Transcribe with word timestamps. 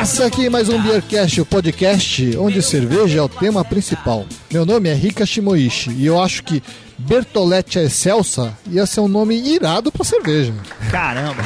Começa 0.00 0.24
aqui 0.24 0.48
mais 0.48 0.66
um 0.70 0.80
Beercast, 0.80 1.42
o 1.42 1.44
podcast 1.44 2.34
onde 2.38 2.62
cerveja 2.62 3.18
é 3.18 3.22
o 3.22 3.28
tema 3.28 3.62
principal. 3.62 4.24
Meu 4.50 4.64
nome 4.64 4.88
é 4.88 4.94
Rika 4.94 5.26
Shimoishi 5.26 5.90
e 5.90 6.06
eu 6.06 6.18
acho 6.18 6.42
que 6.42 6.62
Bertolete 6.96 7.78
Excelsa 7.78 8.56
ia 8.66 8.86
ser 8.86 9.00
um 9.00 9.08
nome 9.08 9.36
irado 9.36 9.92
pra 9.92 10.02
cerveja. 10.02 10.54
Caramba! 10.90 11.42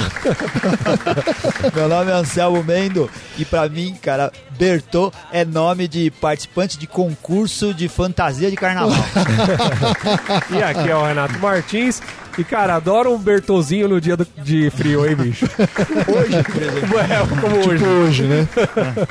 Meu 1.74 1.88
nome 1.88 2.12
é 2.12 2.15
Anselmo 2.15 2.62
Mendo 2.62 3.10
e 3.37 3.45
pra 3.45 3.69
mim, 3.69 3.93
cara, 4.01 4.32
Bertô 4.57 5.12
é 5.32 5.45
nome 5.45 5.88
de 5.88 6.12
participante 6.12 6.79
de 6.79 6.87
concurso 6.87 7.74
de 7.74 7.88
fantasia 7.88 8.48
de 8.51 8.57
carnaval. 8.57 8.95
e 10.57 10.62
aqui 10.62 10.88
é 10.88 10.96
o 10.96 11.05
Renato 11.05 11.41
Martins. 11.41 12.01
E, 12.37 12.45
cara, 12.45 12.77
adoro 12.77 13.12
um 13.12 13.19
Bertozinho 13.19 13.88
no 13.88 14.01
dia 14.01 14.16
do, 14.16 14.27
de 14.43 14.70
frio, 14.70 15.06
hein, 15.06 15.15
bicho? 15.15 15.47
Hoje, 15.47 16.43
por 16.43 16.62
exemplo. 16.62 16.98
É, 16.98 17.41
como 17.41 17.57
hoje. 17.57 17.79
Tipo 17.79 17.87
hoje, 17.87 18.23
né? 18.24 18.48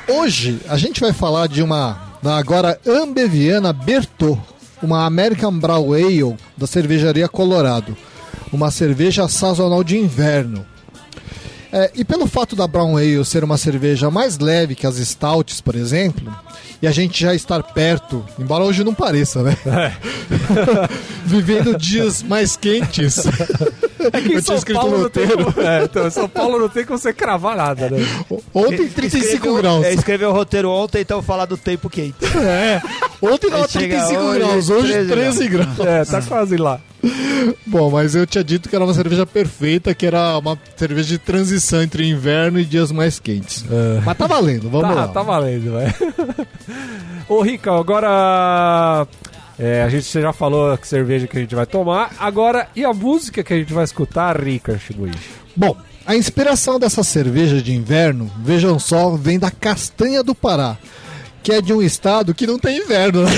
hoje 0.08 0.59
a 0.68 0.77
gente 0.77 0.99
vai 0.99 1.13
falar 1.13 1.48
de 1.48 1.62
uma 1.63 2.13
da 2.22 2.38
agora 2.38 2.80
ambeviana 2.88 3.73
Bertô, 3.73 4.38
uma 4.82 5.05
American 5.05 5.58
Brown 5.58 5.94
Ale 5.94 6.36
da 6.58 6.66
cervejaria 6.68 7.27
Colorado, 7.27 7.96
uma 8.52 8.72
cerveja 8.72 9.27
sazonal 9.27 9.84
de 9.84 9.98
inverno. 9.98 10.66
É, 11.74 11.90
e 11.96 12.05
pelo 12.05 12.27
fato 12.27 12.55
da 12.55 12.68
Brown 12.68 12.96
Ale 12.96 13.26
ser 13.26 13.43
uma 13.43 13.57
cerveja 13.57 14.12
mais 14.12 14.38
leve 14.38 14.76
que 14.76 14.85
as 14.85 14.98
stouts, 14.98 15.60
por 15.60 15.74
exemplo, 15.76 16.32
e 16.79 16.85
a 16.85 16.91
gente 16.91 17.20
já 17.20 17.34
estar 17.34 17.63
perto, 17.63 18.24
embora 18.38 18.63
hoje 18.63 18.84
não 18.84 18.93
pareça, 18.93 19.41
né? 19.41 19.57
É. 19.66 19.91
Vivendo 21.26 21.76
dias 21.76 22.21
mais 22.21 22.55
quentes. 22.55 23.24
É 24.13 24.21
que 24.21 24.34
em 24.34 24.41
São 24.41 24.62
Paulo, 24.62 24.99
no 24.99 25.10
tem, 25.10 25.24
é, 25.24 25.84
então, 25.85 26.12
São 26.12 26.29
Paulo 26.29 26.60
não 26.60 26.70
tem 26.70 26.85
como 26.85 26.99
você 26.99 27.12
cravar 27.12 27.57
nada, 27.57 27.90
né? 27.90 28.05
Ontem 28.54 28.88
35 28.88 29.18
escreveu, 29.18 29.55
graus. 29.55 29.85
É, 29.85 29.94
escreveu 29.94 30.29
o 30.29 30.34
roteiro 30.34 30.70
ontem, 30.70 31.01
então 31.01 31.24
falar 31.24 31.46
do 31.46 31.57
tempo 31.57 31.90
quente. 31.90 32.18
É. 32.38 32.82
Ontem 33.20 33.49
tava 33.49 33.68
35 33.68 34.21
hoje, 34.21 34.40
graus, 34.40 34.70
hoje 34.70 34.94
13, 34.94 35.07
13 35.10 35.48
graus. 35.48 35.79
É, 35.79 36.05
tá 36.05 36.21
quase 36.21 36.55
lá. 36.55 36.79
Bom, 37.65 37.91
mas 37.91 38.15
eu 38.15 38.26
tinha 38.26 38.43
dito 38.43 38.70
que 38.70 38.76
era 38.76 38.85
uma 38.85 38.93
cerveja 38.93 39.26
perfeita, 39.26 39.93
que 39.93 40.05
era 40.05 40.37
uma 40.37 40.57
cerveja 40.76 41.10
de 41.10 41.18
transição 41.18 41.82
entre 41.82 42.07
inverno 42.07 42.60
e 42.60 42.65
dias 42.65 42.91
mais 42.91 43.20
quentes. 43.20 43.65
É. 43.70 44.01
Mas 44.05 44.18
tá 44.18 44.26
valendo, 44.26 44.70
vamos 44.70 44.90
tá, 44.90 44.93
lá. 44.93 45.07
Tá 45.10 45.21
valendo, 45.21 45.73
vai. 45.73 45.93
Ô, 47.27 47.41
Rica, 47.41 47.71
agora 47.73 49.05
é, 49.60 49.84
a 49.84 49.90
gente 49.90 50.10
já 50.10 50.32
falou 50.32 50.77
que 50.77 50.87
cerveja 50.87 51.27
que 51.27 51.37
a 51.37 51.41
gente 51.41 51.55
vai 51.55 51.65
tomar. 51.65 52.12
Agora, 52.20 52.68
e 52.76 52.85
a 52.85 52.93
música 52.93 53.43
que 53.43 53.54
a 53.54 53.57
gente 53.57 53.73
vai 53.73 53.84
escutar, 53.84 54.41
Rica 54.41 54.77
Shibuishi? 54.77 55.17
Bom, 55.55 55.76
a 56.05 56.15
inspiração 56.15 56.79
dessa 56.79 57.04
cerveja 57.04 57.62
de 57.62 57.73
inverno, 57.73 58.32
vejam 58.43 58.79
só, 58.79 59.12
vem 59.12 59.38
da 59.38 59.51
castanha 59.51 60.23
do 60.23 60.34
Pará 60.34 60.77
que 61.43 61.51
é 61.51 61.62
de 61.62 61.73
um 61.73 61.82
estado 61.82 62.34
que 62.34 62.48
não 62.48 62.57
tem 62.57 62.77
inverno. 62.77 63.23
Né? 63.23 63.32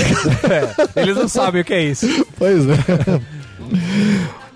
É, 0.96 1.02
eles 1.02 1.16
não 1.16 1.28
sabem 1.28 1.62
o 1.62 1.64
que 1.64 1.74
é 1.74 1.82
isso. 1.82 2.06
Pois 2.38 2.64
é. 2.68 2.76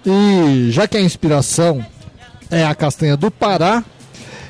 E 0.05 0.71
já 0.71 0.89
que 0.89 0.97
a 0.97 1.01
inspiração 1.01 1.85
é 2.51 2.65
a 2.65 2.75
castanha 2.75 3.17
do 3.17 3.31
Pará, 3.31 3.85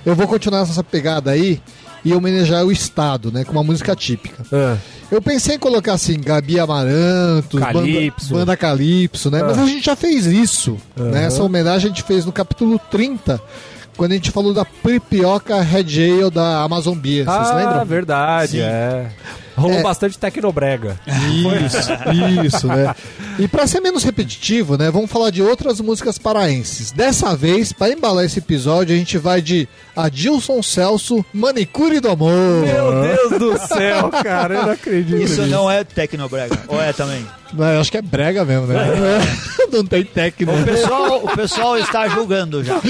eu 0.05 0.15
vou 0.15 0.27
continuar 0.27 0.63
essa 0.63 0.83
pegada 0.83 1.31
aí 1.31 1.61
e 2.05 2.15
homenagear 2.15 2.65
o 2.65 2.73
estado, 2.73 3.31
né, 3.31 3.45
com 3.45 3.53
uma 3.53 3.63
música 3.63 3.95
típica. 3.95 4.45
É. 4.53 4.77
Eu 5.11 5.21
pensei 5.21 5.57
em 5.57 5.59
colocar 5.59 5.95
assim, 5.95 6.21
Gabi 6.21 6.59
Amaranto, 6.59 7.59
Calypso. 7.59 8.29
Banda, 8.29 8.39
Banda 8.39 8.57
Calypso, 8.57 9.31
né? 9.31 9.41
É. 9.41 9.43
Mas 9.43 9.59
a 9.59 9.67
gente 9.67 9.85
já 9.85 9.97
fez 9.97 10.25
isso, 10.27 10.79
uhum. 10.97 11.11
né? 11.11 11.25
Essa 11.25 11.43
homenagem 11.43 11.91
a 11.91 11.95
gente 11.95 12.05
fez 12.05 12.25
no 12.25 12.31
capítulo 12.31 12.81
30, 12.91 13.41
quando 13.97 14.13
a 14.13 14.15
gente 14.15 14.31
falou 14.31 14.55
da 14.55 14.65
Pripioca 14.65 15.61
Red 15.61 16.01
Ale 16.01 16.31
da 16.31 16.63
Amazon 16.63 16.97
Beer, 16.97 17.29
ah, 17.29 17.45
vocês 17.45 17.57
lembram? 17.57 17.85
verdade, 17.85 18.53
Sim. 18.53 18.61
é. 18.61 19.11
Rolou 19.61 19.79
é. 19.79 19.83
bastante 19.83 20.19
tecnobrega. 20.19 20.99
Isso, 21.07 22.47
isso, 22.47 22.67
né? 22.67 22.95
E 23.39 23.47
para 23.47 23.67
ser 23.67 23.81
menos 23.81 24.03
repetitivo, 24.03 24.77
né, 24.77 24.91
vamos 24.91 25.11
falar 25.11 25.31
de 25.31 25.43
outras 25.43 25.81
músicas 25.81 26.19
paraenses. 26.19 26.91
Dessa 26.91 27.37
vez, 27.37 27.73
para 27.73 27.93
embalar 27.93 28.25
esse 28.25 28.39
episódio, 28.39 28.95
a 28.95 28.99
gente 28.99 29.19
vai 29.19 29.43
de 29.43 29.69
Adilson 29.95 30.63
Celso, 30.63 31.25
Manicure 31.33 32.01
do 32.01 32.09
Amor. 32.09 32.65
Meu 32.65 33.03
Deus 33.03 33.39
do 33.39 33.59
céu, 33.67 34.09
cara, 34.23 34.55
eu 34.55 34.63
não 34.63 34.73
acredito. 34.73 35.23
Isso 35.23 35.43
nisso. 35.43 35.55
não 35.55 35.71
é 35.71 35.85
tecnobrega, 35.85 36.59
ou 36.67 36.81
é 36.81 36.93
também? 36.93 37.27
Não, 37.53 37.67
eu 37.67 37.81
acho 37.81 37.91
que 37.91 37.99
é 37.99 38.03
brega 38.03 38.45
mesmo, 38.45 38.67
né? 38.67 38.77
É. 38.77 39.51
Não 39.77 39.85
tem 39.85 40.05
técnico. 40.05 40.53
O 40.53 40.65
pessoal, 40.65 41.25
o 41.25 41.37
pessoal 41.37 41.79
está 41.79 42.09
julgando 42.09 42.63
já. 42.63 42.81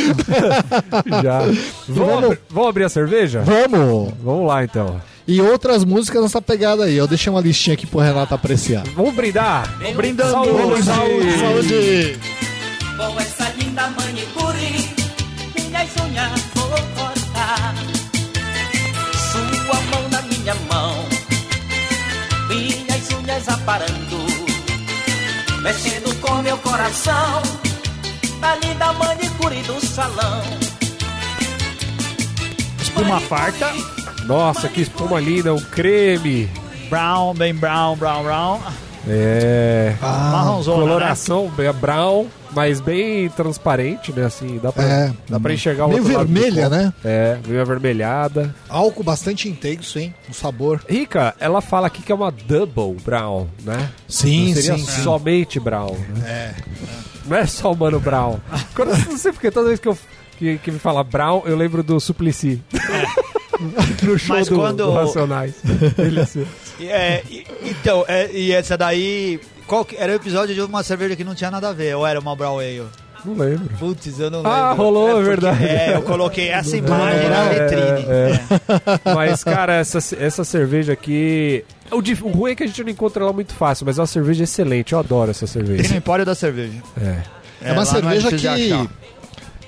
já. 1.23 1.41
Vamos, 1.89 2.21
vamos, 2.21 2.39
vamos 2.49 2.69
abrir 2.69 2.85
a 2.85 2.89
cerveja? 2.89 3.43
Vamos. 3.43 4.13
Vamos 4.23 4.47
lá, 4.47 4.65
então 4.65 5.01
e 5.31 5.41
outras 5.41 5.85
músicas 5.85 6.23
nessa 6.23 6.43
pegada 6.43 6.85
aí. 6.85 6.97
Eu 6.97 7.07
deixei 7.07 7.33
uma 7.33 7.41
listinha 7.41 7.75
aqui 7.75 7.87
pro 7.87 8.01
Renato 8.01 8.35
apreciar. 8.35 8.83
Vamos 8.97 9.15
brindar! 9.15 9.73
Vamos 9.79 9.97
brindando! 9.97 10.33
Saúde! 10.33 10.83
Saúde! 10.83 11.39
saúde. 11.39 12.21
Com 12.97 13.21
essa 13.21 13.49
linda 13.57 13.89
manicure, 13.91 14.91
minhas 15.55 15.89
unhas 16.05 16.41
vou 16.53 16.69
cortar. 16.69 17.75
Sua 19.31 19.81
mão 19.83 20.09
na 20.11 20.23
minha 20.23 20.55
mão, 20.69 21.05
minhas 22.49 23.11
unhas 23.13 23.49
aparando, 23.49 24.27
mexendo 25.63 26.21
com 26.21 26.43
meu 26.43 26.59
coração, 26.59 27.43
a 28.43 28.57
linda 28.57 28.93
manicure 28.95 29.63
do 29.63 29.87
salão. 29.87 30.43
Espuma 32.83 33.21
farta 33.21 33.73
nossa, 34.31 34.69
que 34.69 34.81
espuma 34.81 35.19
linda, 35.19 35.53
um 35.53 35.61
creme. 35.61 36.49
Brown, 36.89 37.35
bem 37.35 37.53
brown, 37.53 37.97
brown, 37.97 38.23
brown. 38.23 38.61
É. 39.09 39.97
Ah, 40.01 40.31
Marronzona, 40.31 40.77
né? 40.77 40.87
Coloração 40.87 41.53
né? 41.59 41.73
brown, 41.73 42.29
mas 42.53 42.81
bem 42.81 43.29
transparente, 43.31 44.13
né? 44.13 44.27
Assim, 44.27 44.61
dá 44.63 44.71
pra, 44.71 44.85
é, 44.85 45.13
dá 45.29 45.41
pra 45.41 45.53
enxergar 45.53 45.87
o 45.87 45.89
meio 45.89 46.05
vermelha, 46.05 46.69
né? 46.69 46.93
É, 47.05 47.39
meio 47.45 47.61
avermelhada. 47.61 48.55
Álcool 48.69 49.03
bastante 49.03 49.49
intenso, 49.49 49.99
hein? 49.99 50.15
O 50.29 50.33
sabor. 50.33 50.81
Rica, 50.89 51.35
ela 51.41 51.61
fala 51.61 51.89
aqui 51.89 52.01
que 52.01 52.13
é 52.13 52.15
uma 52.15 52.31
double 52.31 53.03
brown, 53.05 53.49
né? 53.65 53.91
Sim, 54.07 54.55
Não 54.55 54.63
seria 54.63 54.79
sim. 54.79 55.03
somente 55.03 55.59
brown. 55.59 55.97
Né? 56.17 56.25
É. 56.29 56.55
Não 57.27 57.37
é 57.37 57.47
só 57.47 57.73
o 57.73 57.77
mano 57.77 57.99
brown. 57.99 58.39
Quando, 58.77 58.91
não 59.09 59.19
sei 59.19 59.33
porque 59.33 59.51
toda 59.51 59.67
vez 59.67 59.81
que 59.81 59.89
eu 59.89 59.99
que, 60.39 60.57
que 60.59 60.71
me 60.71 60.79
fala 60.79 61.03
brown, 61.03 61.43
eu 61.47 61.57
lembro 61.57 61.83
do 61.83 61.99
Suplicy. 61.99 62.63
É. 62.73 63.30
no 64.03 64.19
show 64.19 64.37
Mas 64.37 64.49
do, 64.49 64.57
quando... 64.57 64.85
do 64.85 64.93
Racionais. 64.93 65.55
é, 66.81 67.23
então, 67.63 68.05
é, 68.09 68.31
e 68.33 68.53
essa 68.53 68.77
daí. 68.77 69.41
Qual 69.67 69.85
que, 69.85 69.97
era 69.97 70.13
o 70.13 70.17
episódio 70.17 70.55
de 70.55 70.61
uma 70.61 70.83
cerveja 70.83 71.15
que 71.15 71.23
não 71.23 71.35
tinha 71.35 71.51
nada 71.51 71.69
a 71.69 71.73
ver, 71.73 71.95
ou 71.95 72.07
era 72.07 72.19
uma 72.19 72.35
Brown 72.35 72.59
Ale? 72.59 72.87
Não 73.25 73.35
lembro. 73.35 73.69
Putz, 73.79 74.19
eu 74.19 74.31
não 74.31 74.41
ah, 74.41 74.43
lembro. 74.43 74.53
Ah, 74.53 74.73
rolou, 74.73 75.09
é, 75.09 75.13
porque, 75.13 75.29
verdade. 75.29 75.65
É, 75.65 75.95
eu 75.95 76.03
coloquei 76.03 76.49
essa 76.49 76.77
imagem 76.77 77.29
na 77.29 77.45
é, 77.45 77.69
vitrine. 77.69 78.07
É, 78.09 79.15
Mas, 79.15 79.45
cara, 79.45 79.75
essa, 79.75 79.99
essa 80.17 80.43
cerveja 80.43 80.93
aqui. 80.93 81.65
O, 81.91 81.99
o 81.99 82.31
ruim 82.31 82.53
é 82.53 82.55
que 82.55 82.63
a 82.65 82.67
gente 82.67 82.83
não 82.83 82.91
encontra 82.91 83.23
ela 83.23 83.33
muito 83.33 83.53
fácil, 83.53 83.85
mas 83.85 83.99
é 83.99 84.01
uma 84.01 84.07
cerveja 84.07 84.45
excelente. 84.45 84.93
Eu 84.93 84.99
adoro 84.99 85.31
essa 85.31 85.47
cerveja. 85.47 85.83
Tem 85.83 85.91
no 85.93 85.99
Empório 85.99 86.25
da 86.25 86.35
Cerveja. 86.35 86.83
É. 87.01 87.23
É, 87.63 87.73
uma 87.73 87.85
cerveja 87.85 88.31
que. 88.31 88.89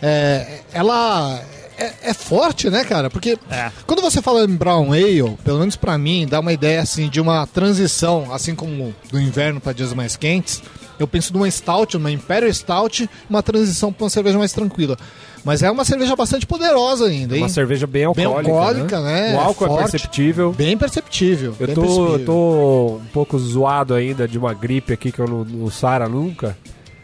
É, 0.01 0.61
ela 0.73 1.41
é, 1.79 2.11
é, 2.11 2.15
forte, 2.15 2.71
né, 2.71 2.85
cara? 2.85 3.11
Porque 3.11 3.39
é. 3.51 3.71
quando 3.87 4.03
você 4.03 4.21
fala 4.21 4.45
em 4.45 4.55
Brown 4.55 4.93
Ale, 4.93 5.37
pelo 5.45 5.59
menos 5.59 5.77
para 5.77 5.97
mim, 5.99 6.27
dá 6.29 6.41
uma 6.41 6.53
ideia 6.53 6.81
assim 6.81 7.09
de 7.09 7.21
uma 7.21 7.47
transição, 7.47 8.33
assim 8.33 8.55
como 8.55 8.95
do 9.11 9.21
inverno 9.21 9.61
para 9.61 9.73
dias 9.73 9.93
mais 9.93 10.17
quentes. 10.17 10.63
Eu 10.99 11.09
penso 11.09 11.33
numa 11.33 11.51
Stout, 11.51 11.97
uma 11.97 12.11
Imperial 12.11 12.53
Stout, 12.53 13.09
uma 13.29 13.43
transição 13.43 13.93
para 13.93 14.05
uma 14.05 14.11
cerveja 14.11 14.39
mais 14.39 14.53
tranquila. 14.53 14.97
Mas 15.45 15.63
é 15.63 15.71
uma 15.71 15.85
cerveja 15.85 16.15
bastante 16.15 16.47
poderosa 16.47 17.07
ainda, 17.07 17.35
hein? 17.35 17.43
Uma 17.43 17.49
cerveja 17.49 17.87
bem 17.87 18.05
alcoólica, 18.05 18.43
bem 18.43 18.53
alcoólica 18.53 19.01
né? 19.01 19.33
né? 19.33 19.37
O 19.37 19.41
álcool 19.41 19.67
é, 19.67 19.73
é 19.73 19.79
perceptível. 19.79 20.53
Bem 20.53 20.79
perceptível. 20.79 21.57
Eu 21.59 21.67
bem 21.67 21.75
tô, 21.75 21.81
perceptível. 21.81 22.13
Eu 22.13 22.25
tô 22.25 23.01
um 23.03 23.07
pouco 23.13 23.39
zoado 23.39 23.95
ainda 23.95 24.29
de 24.29 24.39
uma 24.39 24.55
gripe 24.55 24.93
aqui 24.93 25.11
que 25.11 25.19
eu 25.19 25.27
não, 25.27 25.45
não 25.45 25.71
sara 25.71 26.09
nunca. 26.09 26.57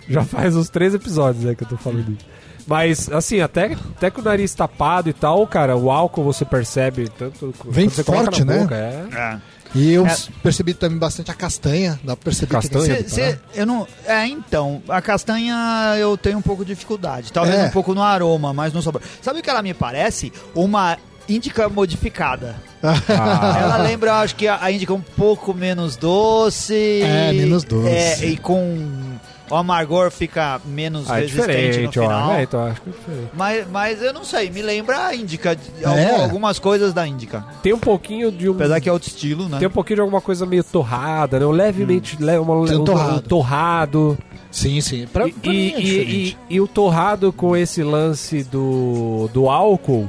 Já 0.08 0.22
faz 0.24 0.54
uns 0.54 0.70
três 0.70 0.94
episódios 0.94 1.44
aí 1.44 1.56
que 1.56 1.64
eu 1.64 1.68
tô 1.68 1.76
falando 1.76 2.12
isso. 2.12 2.38
Mas, 2.68 3.10
assim, 3.10 3.40
até, 3.40 3.72
até 3.96 4.10
com 4.10 4.20
o 4.20 4.24
nariz 4.24 4.52
tapado 4.52 5.08
e 5.08 5.12
tal, 5.14 5.46
cara, 5.46 5.74
o 5.74 5.90
álcool 5.90 6.22
você 6.22 6.44
percebe 6.44 7.08
tanto. 7.08 7.54
Vem 7.64 7.88
forte, 7.88 8.44
né? 8.44 8.58
Boca, 8.58 8.74
é. 8.76 9.06
é. 9.16 9.38
E 9.74 9.92
eu 9.92 10.06
é. 10.06 10.14
percebi 10.42 10.74
também 10.74 10.98
bastante 10.98 11.30
a 11.30 11.34
castanha, 11.34 11.98
dá 12.04 12.14
pra 12.14 12.24
perceber 12.24 12.52
castanha. 12.52 13.02
Que 13.02 13.08
cê, 13.08 13.32
cê, 13.32 13.38
eu 13.54 13.64
não, 13.64 13.86
é, 14.06 14.26
então, 14.26 14.82
a 14.86 15.00
castanha 15.00 15.94
eu 15.98 16.16
tenho 16.18 16.36
um 16.36 16.42
pouco 16.42 16.62
de 16.62 16.74
dificuldade. 16.74 17.32
Talvez 17.32 17.58
é. 17.58 17.64
um 17.64 17.70
pouco 17.70 17.94
no 17.94 18.02
aroma, 18.02 18.52
mas 18.52 18.72
no 18.74 18.82
sabor. 18.82 19.00
Sabe 19.22 19.40
o 19.40 19.42
que 19.42 19.48
ela 19.48 19.62
me 19.62 19.72
parece? 19.72 20.30
Uma 20.54 20.98
índica 21.26 21.70
modificada. 21.70 22.56
Ah. 22.82 23.58
Ela 23.60 23.76
lembra, 23.78 24.14
acho 24.20 24.34
que 24.34 24.48
a, 24.48 24.62
a 24.62 24.72
índica 24.72 24.94
um 24.94 25.00
pouco 25.00 25.52
menos 25.52 25.96
doce. 25.96 27.02
É, 27.02 27.32
menos 27.32 27.64
doce. 27.64 27.88
É, 27.88 28.24
e 28.24 28.36
com 28.36 29.07
o 29.50 29.54
amargor 29.54 30.10
fica 30.10 30.60
menos 30.64 31.10
Ah, 31.10 31.18
é 31.18 31.22
resistente 31.22 31.46
no 31.48 31.52
diferente, 31.88 31.98
ó. 31.98 32.02
final. 32.02 32.32
É, 32.32 32.42
então 32.42 32.64
acho 32.64 32.80
que 32.82 32.88
é 32.90 32.92
diferente. 32.92 33.28
Mas, 33.34 33.66
mas 33.70 34.02
eu 34.02 34.12
não 34.12 34.24
sei, 34.24 34.50
me 34.50 34.62
lembra 34.62 35.06
a 35.06 35.14
Índica, 35.14 35.56
É. 35.80 35.84
algum- 35.86 36.22
algumas 36.22 36.58
coisas 36.58 36.92
da 36.92 37.06
Índica. 37.06 37.44
Tem 37.62 37.72
um 37.72 37.78
pouquinho 37.78 38.30
de 38.30 38.48
um. 38.48 38.52
Apesar 38.52 38.80
que 38.80 38.88
é 38.88 38.92
outro 38.92 39.08
estilo, 39.08 39.48
né? 39.48 39.58
Tem 39.58 39.68
um 39.68 39.70
pouquinho 39.70 39.96
de 39.96 40.00
alguma 40.02 40.20
coisa 40.20 40.44
meio 40.46 40.64
torrada, 40.64 41.38
né? 41.38 41.46
Um 41.46 41.50
levemente 41.50 42.16
le- 42.22 42.38
uma, 42.38 42.66
Tem 42.66 42.76
um 42.76 42.82
um, 42.82 42.84
torrado. 42.84 43.16
um 43.16 43.20
torrado. 43.20 44.18
Sim, 44.50 44.80
sim. 44.80 45.06
Pra, 45.12 45.26
e, 45.28 45.30
é 45.30 45.32
e- 45.52 45.72
diferente. 45.82 46.36
e- 46.50 46.54
e 46.54 46.60
o 46.60 46.66
torrado 46.66 47.32
com 47.32 47.54
esse 47.56 47.82
lance 47.82 48.42
do, 48.44 49.28
do 49.32 49.48
álcool. 49.50 50.08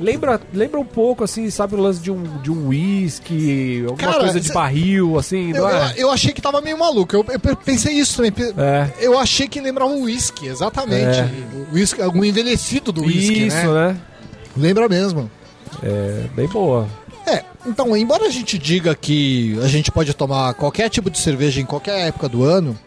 Lembra, 0.00 0.40
lembra 0.52 0.78
um 0.78 0.84
pouco, 0.84 1.24
assim, 1.24 1.50
sabe, 1.50 1.74
o 1.74 1.78
lance 1.80 2.00
de 2.00 2.10
um 2.10 2.22
de 2.40 2.52
um 2.52 2.68
whisky, 2.68 3.80
alguma 3.80 3.96
Cara, 3.98 4.20
coisa 4.24 4.40
de 4.40 4.46
cê- 4.46 4.52
barril, 4.52 5.18
assim, 5.18 5.50
Eu, 5.50 5.62
não 5.62 5.68
é? 5.68 5.92
eu, 5.96 6.02
eu 6.02 6.10
achei 6.10 6.32
que 6.32 6.40
tava 6.40 6.60
meio 6.60 6.78
maluco. 6.78 7.16
Eu, 7.16 7.24
eu 7.28 7.56
pensei 7.56 7.94
isso 7.94 8.16
também. 8.16 8.32
É. 8.56 8.90
Eu 9.00 9.18
achei 9.18 9.48
que 9.48 9.60
lembrava 9.60 9.90
um 9.90 10.04
whisky, 10.04 10.46
exatamente. 10.46 11.18
É. 11.18 11.28
Whisky, 11.72 12.00
algum 12.00 12.24
envelhecido 12.24 12.92
do 12.92 13.02
whisky, 13.02 13.46
Isso, 13.48 13.56
né? 13.72 13.88
né? 13.92 14.00
Lembra 14.56 14.88
mesmo. 14.88 15.28
É, 15.82 16.24
bem 16.34 16.46
boa. 16.48 16.86
É, 17.26 17.44
então, 17.66 17.96
embora 17.96 18.24
a 18.26 18.30
gente 18.30 18.56
diga 18.56 18.94
que 18.94 19.58
a 19.62 19.68
gente 19.68 19.90
pode 19.90 20.14
tomar 20.14 20.54
qualquer 20.54 20.88
tipo 20.88 21.10
de 21.10 21.18
cerveja 21.18 21.60
em 21.60 21.64
qualquer 21.66 22.06
época 22.08 22.28
do 22.28 22.42
ano, 22.44 22.78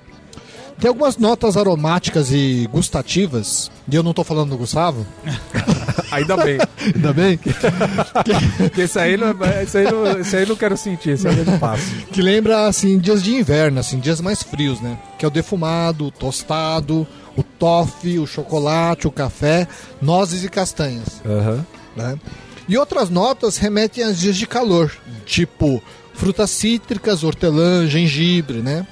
tem 0.79 0.87
algumas 0.87 1.17
notas 1.17 1.57
aromáticas 1.57 2.31
e 2.31 2.67
gustativas, 2.71 3.69
e 3.87 3.95
eu 3.95 4.01
não 4.01 4.13
tô 4.15 4.23
falando 4.23 4.49
do 4.49 4.57
Gustavo, 4.57 5.05
Ainda 6.11 6.37
bem. 6.37 6.57
ainda 6.95 7.13
bem, 7.13 7.39
Porque 8.57 8.81
esse 8.81 8.99
aí, 8.99 9.17
não, 9.17 9.31
esse, 9.61 9.77
aí 9.77 9.91
não, 9.91 10.19
esse 10.19 10.35
aí 10.35 10.45
não 10.45 10.55
quero 10.55 10.77
sentir, 10.77 11.11
esse 11.11 11.27
aí 11.27 11.37
eu 11.37 11.45
não 11.45 11.59
passo. 11.59 11.83
que 12.11 12.21
lembra, 12.21 12.67
assim, 12.67 12.97
dias 12.97 13.23
de 13.23 13.33
inverno, 13.35 13.79
assim, 13.79 13.99
dias 13.99 14.21
mais 14.21 14.43
frios, 14.43 14.79
né? 14.81 14.97
Que 15.17 15.25
é 15.25 15.27
o 15.27 15.31
defumado, 15.31 16.05
o 16.07 16.11
tostado, 16.11 17.07
o 17.35 17.43
toffee, 17.43 18.19
o 18.19 18.27
chocolate, 18.27 19.07
o 19.07 19.11
café, 19.11 19.67
nozes 20.01 20.43
e 20.43 20.49
castanhas. 20.49 21.21
Aham. 21.25 21.65
né? 21.95 22.19
E 22.67 22.77
outras 22.77 23.09
notas 23.09 23.57
remetem 23.57 24.03
a 24.03 24.11
dias 24.11 24.35
de 24.37 24.47
calor, 24.47 24.91
tipo 25.25 25.81
frutas 26.13 26.51
cítricas, 26.51 27.23
hortelã, 27.23 27.87
gengibre, 27.87 28.57
né? 28.59 28.85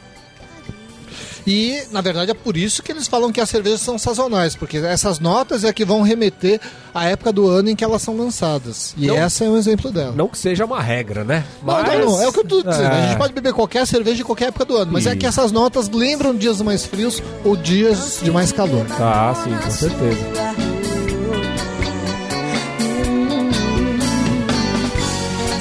E, 1.51 1.81
na 1.91 1.99
verdade, 1.99 2.29
é 2.29 2.33
por 2.35 2.55
isso 2.55 2.83
que 2.83 2.91
eles 2.91 3.07
falam 3.07 3.31
que 3.31 3.41
as 3.41 3.49
cervejas 3.49 3.81
são 3.81 3.97
sazonais, 3.97 4.55
porque 4.55 4.77
essas 4.77 5.19
notas 5.19 5.63
é 5.63 5.73
que 5.73 5.83
vão 5.83 6.03
remeter 6.03 6.61
à 6.93 7.05
época 7.05 7.31
do 7.33 7.47
ano 7.47 7.71
em 7.71 7.75
que 7.75 7.83
elas 7.83 8.03
são 8.03 8.15
lançadas. 8.15 8.93
E 8.95 9.07
Não- 9.07 9.15
essa 9.15 9.45
é 9.45 9.49
um 9.49 9.57
exemplo 9.57 9.91
dela. 9.91 10.13
Não 10.15 10.27
que 10.27 10.37
seja 10.37 10.63
uma 10.63 10.79
regra, 10.79 11.23
né? 11.23 11.43
Não, 11.63 11.81
não, 11.83 11.99
não, 12.11 12.21
é 12.21 12.27
o 12.27 12.31
que 12.31 12.39
eu 12.41 12.43
tô 12.45 12.61
dizendo. 12.61 12.91
A 12.93 12.97
É. 12.99 13.07
gente 13.07 13.17
pode 13.17 13.33
beber 13.33 13.51
qualquer 13.51 13.87
cerveja 13.87 14.21
em 14.21 14.25
qualquer 14.25 14.49
época 14.49 14.63
do 14.65 14.77
ano, 14.77 14.91
mas 14.91 15.07
é 15.07 15.09
Isso. 15.09 15.17
que 15.17 15.25
essas 15.25 15.51
notas 15.51 15.89
lembram 15.89 16.35
dias 16.35 16.61
mais 16.61 16.85
frios 16.85 17.19
ou 17.43 17.55
dias 17.55 18.19
de 18.21 18.29
mais 18.29 18.51
calor. 18.51 18.85
Ah, 18.99 19.33
sim, 19.43 19.49
com 19.57 19.71
certeza. 19.71 20.19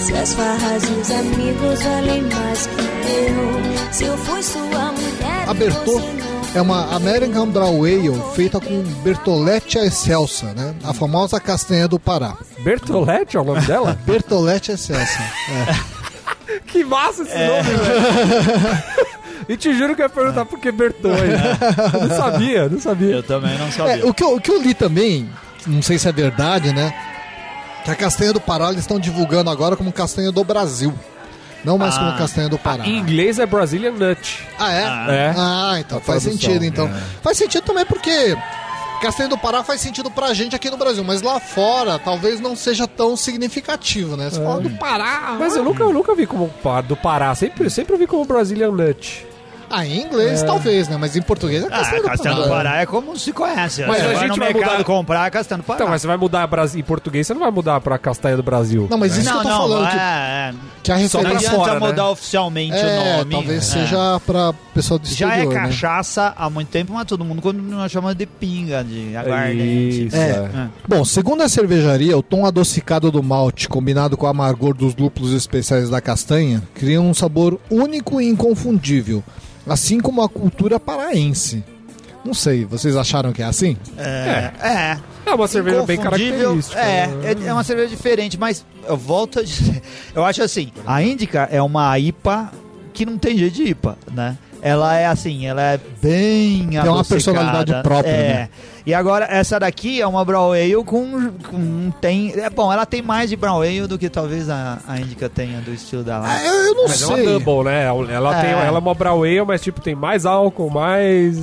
Se 0.05 0.13
as 0.15 0.35
farras 0.35 0.83
e 0.85 0.93
os 0.93 1.11
amigos 1.11 1.83
valem 1.83 2.23
mais 2.23 2.67
que 2.67 2.83
eu. 2.83 3.93
Se 3.93 4.05
eu 4.05 4.17
fui 4.19 4.43
sua 4.43 4.63
mulher. 4.93 4.98
A 5.49 5.55
Bertô 5.55 6.01
é 6.55 6.61
uma 6.61 6.95
American 6.95 7.47
Brown 7.49 7.83
Ale 7.85 8.13
feita 8.35 8.61
com 8.61 8.83
Bertolete 9.03 9.79
Excelsa, 9.79 10.53
né? 10.55 10.75
A 10.85 10.93
famosa 10.93 11.41
castanha 11.41 11.89
do 11.89 11.99
Pará. 11.99 12.37
Bertolete 12.61 13.37
é 13.37 13.41
o 13.41 13.45
nome 13.45 13.61
dela? 13.63 13.99
Bertolete 14.05 14.73
Excelsa. 14.73 15.19
que 16.67 16.85
massa 16.85 17.23
esse 17.23 17.33
É. 17.33 17.47
nome, 17.49 17.63
velho. 17.77 18.99
E 19.49 19.57
te 19.57 19.73
juro 19.73 19.97
que 19.97 20.03
eu 20.03 20.07
ia 20.07 20.11
perguntar 20.11 20.45
por 20.45 20.59
que 20.59 20.71
Bertô 20.71 21.09
aí. 21.09 21.31
Eu 22.03 22.07
não 22.09 22.17
sabia, 22.17 22.69
não 22.69 22.79
sabia. 22.79 23.15
Eu 23.17 23.23
também 23.23 23.57
não 23.57 23.69
É, 23.69 23.71
sabia. 23.71 24.07
o, 24.07 24.13
que 24.13 24.23
eu, 24.23 24.35
o 24.35 24.41
que 24.41 24.51
eu 24.51 24.61
li 24.61 24.75
também, 24.75 25.27
não 25.67 25.81
sei 25.81 25.99
se 25.99 26.07
é 26.07 26.13
verdade, 26.13 26.71
né? 26.75 26.93
Que 27.83 27.91
a 27.91 27.95
castanha 27.95 28.35
do 28.35 28.41
Pará 28.43 28.67
eles 28.69 28.81
estão 28.81 29.01
divulgando 29.01 29.49
agora 29.49 29.75
como 29.75 29.91
castanha 29.91 30.31
do 30.31 30.45
Brasil. 30.45 30.93
Não 31.65 31.77
mais 31.79 31.97
Ah. 31.97 31.99
como 32.01 32.17
castanha 32.19 32.49
do 32.49 32.59
Pará. 32.59 32.87
Em 32.87 32.97
inglês 32.99 33.39
é 33.39 33.47
Brazilian 33.47 33.93
Nut. 33.93 34.47
Ah, 34.59 34.73
é? 34.73 34.85
Ah. 34.85 35.07
É. 35.09 35.35
Ah, 35.37 35.77
então 35.81 36.01
faz 36.01 36.23
tradução, 36.23 36.49
sentido, 36.51 36.65
então. 36.65 36.87
é. 36.87 37.01
Faz 37.23 37.37
sentido 37.39 37.63
também 37.65 37.85
porque 37.85 38.37
Castanha 39.01 39.29
do 39.29 39.39
Pará 39.39 39.63
faz 39.63 39.81
sentido 39.81 40.11
pra 40.11 40.35
gente 40.35 40.57
aqui 40.57 40.69
no 40.71 40.77
Brasil, 40.77 41.05
mas 41.05 41.23
lá 41.23 41.39
fora 41.39 41.99
talvez 42.01 42.41
não 42.41 42.57
seja 42.57 42.87
tão 42.87 43.17
significativo, 43.17 44.17
né? 44.17 44.29
Você 44.31 44.43
fala 44.43 44.61
do 44.61 44.71
Pará. 44.71 45.37
Mas 45.39 45.55
eu 45.55 45.63
nunca, 45.63 45.83
eu 45.85 45.93
nunca 45.93 46.15
vi 46.15 46.27
como 46.27 46.51
do 46.87 46.97
Pará. 46.97 47.35
Sempre, 47.35 47.71
sempre 47.71 47.97
vi 47.97 48.07
como 48.07 48.25
Brazilian 48.25 48.71
Nut. 48.73 49.25
Ah, 49.71 49.87
em 49.87 50.03
inglês 50.03 50.43
talvez, 50.43 50.89
né? 50.89 50.97
Mas 50.99 51.17
em 51.17 51.23
português 51.23 51.63
é 51.63 51.67
Ah, 51.67 51.71
Castanha 51.71 52.03
do 52.03 52.09
Castanha 52.09 52.35
do 52.35 52.41
Pará. 52.43 52.55
Pará 52.71 52.81
é 52.81 52.87
como 52.87 53.19
se 53.19 53.33
conhece. 53.33 53.85
Mas 53.87 53.99
Você 54.03 54.07
a 54.07 54.15
gente 54.27 54.39
vai 54.39 54.53
mudar- 54.53 54.85
comprar 54.85 55.27
é 55.27 55.31
Castanha 55.31 55.59
do 55.59 55.65
Pará. 55.65 55.77
Então, 55.79 55.89
mas 55.89 56.01
você 56.03 56.07
vai 56.07 56.17
mudar 56.17 56.47
Bras- 56.47 56.75
em 56.75 56.83
português, 56.83 57.27
você 57.27 57.35
não 57.35 57.41
vai 57.41 57.51
mudar 57.51 57.81
pra 57.81 57.99
castanha 57.99 58.37
do 58.37 58.43
Brasil. 58.43 58.87
Não, 58.91 58.99
mas 58.99 59.17
isso 59.17 59.25
não, 59.29 59.33
que 59.33 59.39
eu 59.39 59.43
tô 59.43 59.49
não, 59.49 59.69
falando, 59.69 59.91
que, 59.91 59.97
é, 59.97 60.01
é. 60.01 60.55
que 60.83 60.93
a 60.93 61.09
Só 61.09 61.19
Não 61.19 61.25
pra 61.25 61.31
referência... 61.31 61.49
adianta 61.51 61.65
fora, 61.67 61.81
né? 61.81 61.87
mudar 61.87 62.11
oficialmente 62.11 62.77
É, 62.77 63.13
o 63.15 63.19
nome. 63.19 63.31
talvez 63.31 63.59
É. 63.59 63.61
seja 63.81 64.21
pra 64.27 64.53
pessoal 64.75 64.99
do 64.99 65.07
Já 65.09 65.27
é 65.27 65.29
exterior, 65.41 65.55
né? 65.55 65.61
cachaça 65.61 66.35
há 66.37 66.49
muito 66.51 66.69
tempo, 66.69 66.93
mas 66.93 67.05
todo 67.07 67.25
mundo 67.25 67.43
continua 67.43 67.89
chamando 67.89 68.17
de 68.17 68.27
pinga, 68.27 68.83
de 68.85 69.17
aguardente. 69.17 70.07
Isso, 70.07 70.17
É. 70.17 70.21
é. 70.21 70.33
É. 70.63 70.69
Bom, 70.87 71.05
segundo 71.05 71.43
a 71.43 71.49
cervejaria, 71.49 72.17
o 72.17 72.23
tom 72.23 72.47
adocicado 72.47 73.11
do 73.11 73.23
malte, 73.23 73.69
combinado 73.69 74.17
com 74.17 74.27
o 74.27 74.29
amargor 74.29 74.73
dos 74.75 74.95
lúpulos 74.97 75.33
especiais 75.33 75.91
da 75.91 76.01
castanha, 76.01 76.63
cria 76.75 77.01
um 77.01 77.13
sabor 77.13 77.59
único 77.71 78.21
e 78.21 78.29
inconfundível, 78.29 79.23
assim 79.69 80.01
como 80.01 80.23
a 80.23 80.29
cultura 80.29 80.81
paraense. 80.81 81.65
Não 82.25 82.35
sei, 82.35 82.65
vocês 82.65 82.97
acharam 82.97 83.33
que 83.33 83.43
é 83.43 83.47
assim? 83.47 83.77
É. 83.97 84.51
é. 84.61 84.99
É 85.27 85.35
uma 85.35 85.47
cerveja 85.47 85.83
bem 85.83 85.99
característica. 85.99 86.79
É, 86.79 87.07
né? 87.07 87.37
é, 87.45 87.49
é 87.49 87.53
uma 87.53 87.63
cerveja 87.63 87.89
diferente, 87.89 88.39
mas 88.39 88.65
eu 88.87 88.97
volto 88.97 89.41
a 89.41 89.43
dizer. 89.43 89.83
Eu 90.15 90.25
acho 90.25 90.43
assim, 90.43 90.73
a 90.87 91.03
Índica 91.03 91.49
é 91.53 91.61
uma 91.61 91.99
IPA 91.99 92.51
que 92.93 93.05
não 93.05 93.19
tem 93.19 93.37
jeito 93.37 93.55
de 93.55 93.65
IPA, 93.65 93.97
né? 94.13 94.37
Ela 94.61 94.97
é 94.97 95.07
assim, 95.07 95.47
ela 95.47 95.63
é 95.63 95.81
bem 96.03 96.69
Tem 96.71 96.91
uma 96.91 97.05
personalidade 97.05 97.73
própria, 97.83 98.11
é. 98.11 98.29
né? 98.29 98.49
E 98.89 98.95
agora, 98.95 99.27
essa 99.29 99.61
daqui 99.61 100.01
é 100.01 100.07
uma 100.07 100.25
Brown 100.25 100.53
Ale 100.53 100.83
com, 100.83 101.31
com 101.31 101.91
tem... 102.01 102.33
É 102.41 102.49
bom, 102.49 102.73
ela 102.73 102.87
tem 102.87 103.03
mais 103.03 103.29
de 103.29 103.37
Brown 103.37 103.61
Ale 103.61 103.87
do 103.87 103.99
que 103.99 104.09
talvez 104.09 104.49
a, 104.49 104.79
a 104.89 104.99
Índica 104.99 105.29
tenha 105.29 105.61
do 105.61 105.75
estilo 105.75 106.03
dela. 106.03 106.25
Ah, 106.27 106.43
eu, 106.43 106.55
eu 106.69 106.75
não 106.75 106.85
Mas 106.89 107.03
é 107.03 107.07
sei. 107.07 107.27
uma 107.27 107.39
double, 107.39 107.65
né? 107.71 107.85
Ela, 107.85 108.39
É. 108.39 108.41
tem, 108.41 108.51
ela 108.53 108.79
é 108.79 108.81
uma 108.81 108.95
brown 108.95 109.23
ale, 109.25 109.45
mas 109.45 109.61
tipo, 109.61 109.83
tem 109.83 109.95
mais 109.95 110.25
álcool, 110.25 110.71
mais, 110.71 111.37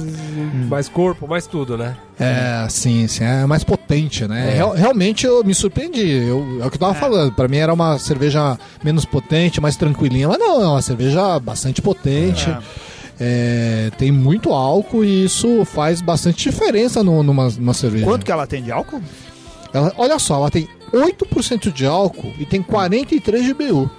mais 0.67 0.89
corpo, 0.89 1.27
mais 1.27 1.46
tudo, 1.46 1.77
né? 1.77 1.96
É, 2.20 2.65
sim, 2.67 3.08
sim, 3.08 3.24
é 3.24 3.46
mais 3.46 3.63
potente, 3.63 4.27
né? 4.27 4.50
É. 4.50 4.53
Real- 4.55 4.74
realmente 4.74 5.27
eu 5.27 5.43
me 5.43 5.53
surpreendi. 5.53 6.10
Eu, 6.27 6.60
é 6.63 6.65
o 6.65 6.70
que 6.72 6.77
eu 6.77 6.79
tava 6.79 6.96
falando. 6.96 7.31
Pra 7.34 7.48
mim 7.48 7.58
era 7.58 7.72
uma 7.72 8.00
cerveja 8.00 8.58
menos 8.84 9.05
potente, 9.05 9.62
mais 9.62 9.75
tranquilinha, 9.75 10.27
mas 10.29 10.39
não, 10.39 10.62
é 10.63 10.67
uma 10.67 10.81
cerveja 10.81 11.38
bastante 11.39 11.79
potente. 11.79 12.50
É, 12.50 12.58
tem 13.98 14.12
muito 14.12 14.51
álcool 14.51 15.03
e 15.05 15.25
isso 15.25 15.63
faz 15.65 16.01
bastante 16.01 16.50
diferença 16.50 17.03
no- 17.03 17.24
numa, 17.24 17.50
numa 17.50 17.74
cerveja. 17.74 18.05
Quanto 18.05 18.25
que 18.25 18.31
ela 18.31 18.45
tem 18.48 18.62
de 18.62 18.72
álcool? 18.72 19.01
Ela- 19.74 19.93
olha 19.98 20.19
só, 20.19 20.36
ela 20.36 20.51
tem 20.51 20.67
8% 20.93 21.72
de 21.72 21.86
álcool 21.86 22.31
e 22.39 22.45
tem 22.45 22.62
43 22.62 23.45
de 23.45 23.53
BU. 23.53 23.89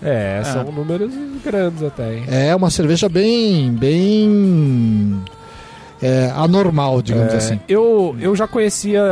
É, 0.00 0.42
são 0.44 0.64
números 0.70 1.12
grandes 1.44 1.82
até, 1.82 2.14
hein? 2.18 2.24
É 2.28 2.54
uma 2.54 2.70
cerveja 2.70 3.08
bem, 3.08 3.72
bem 3.72 5.20
é, 6.00 6.30
anormal, 6.36 7.02
digamos 7.02 7.34
É, 7.34 7.36
assim. 7.38 7.60
Eu, 7.68 8.16
eu 8.20 8.36
já 8.36 8.46
conhecia, 8.46 9.02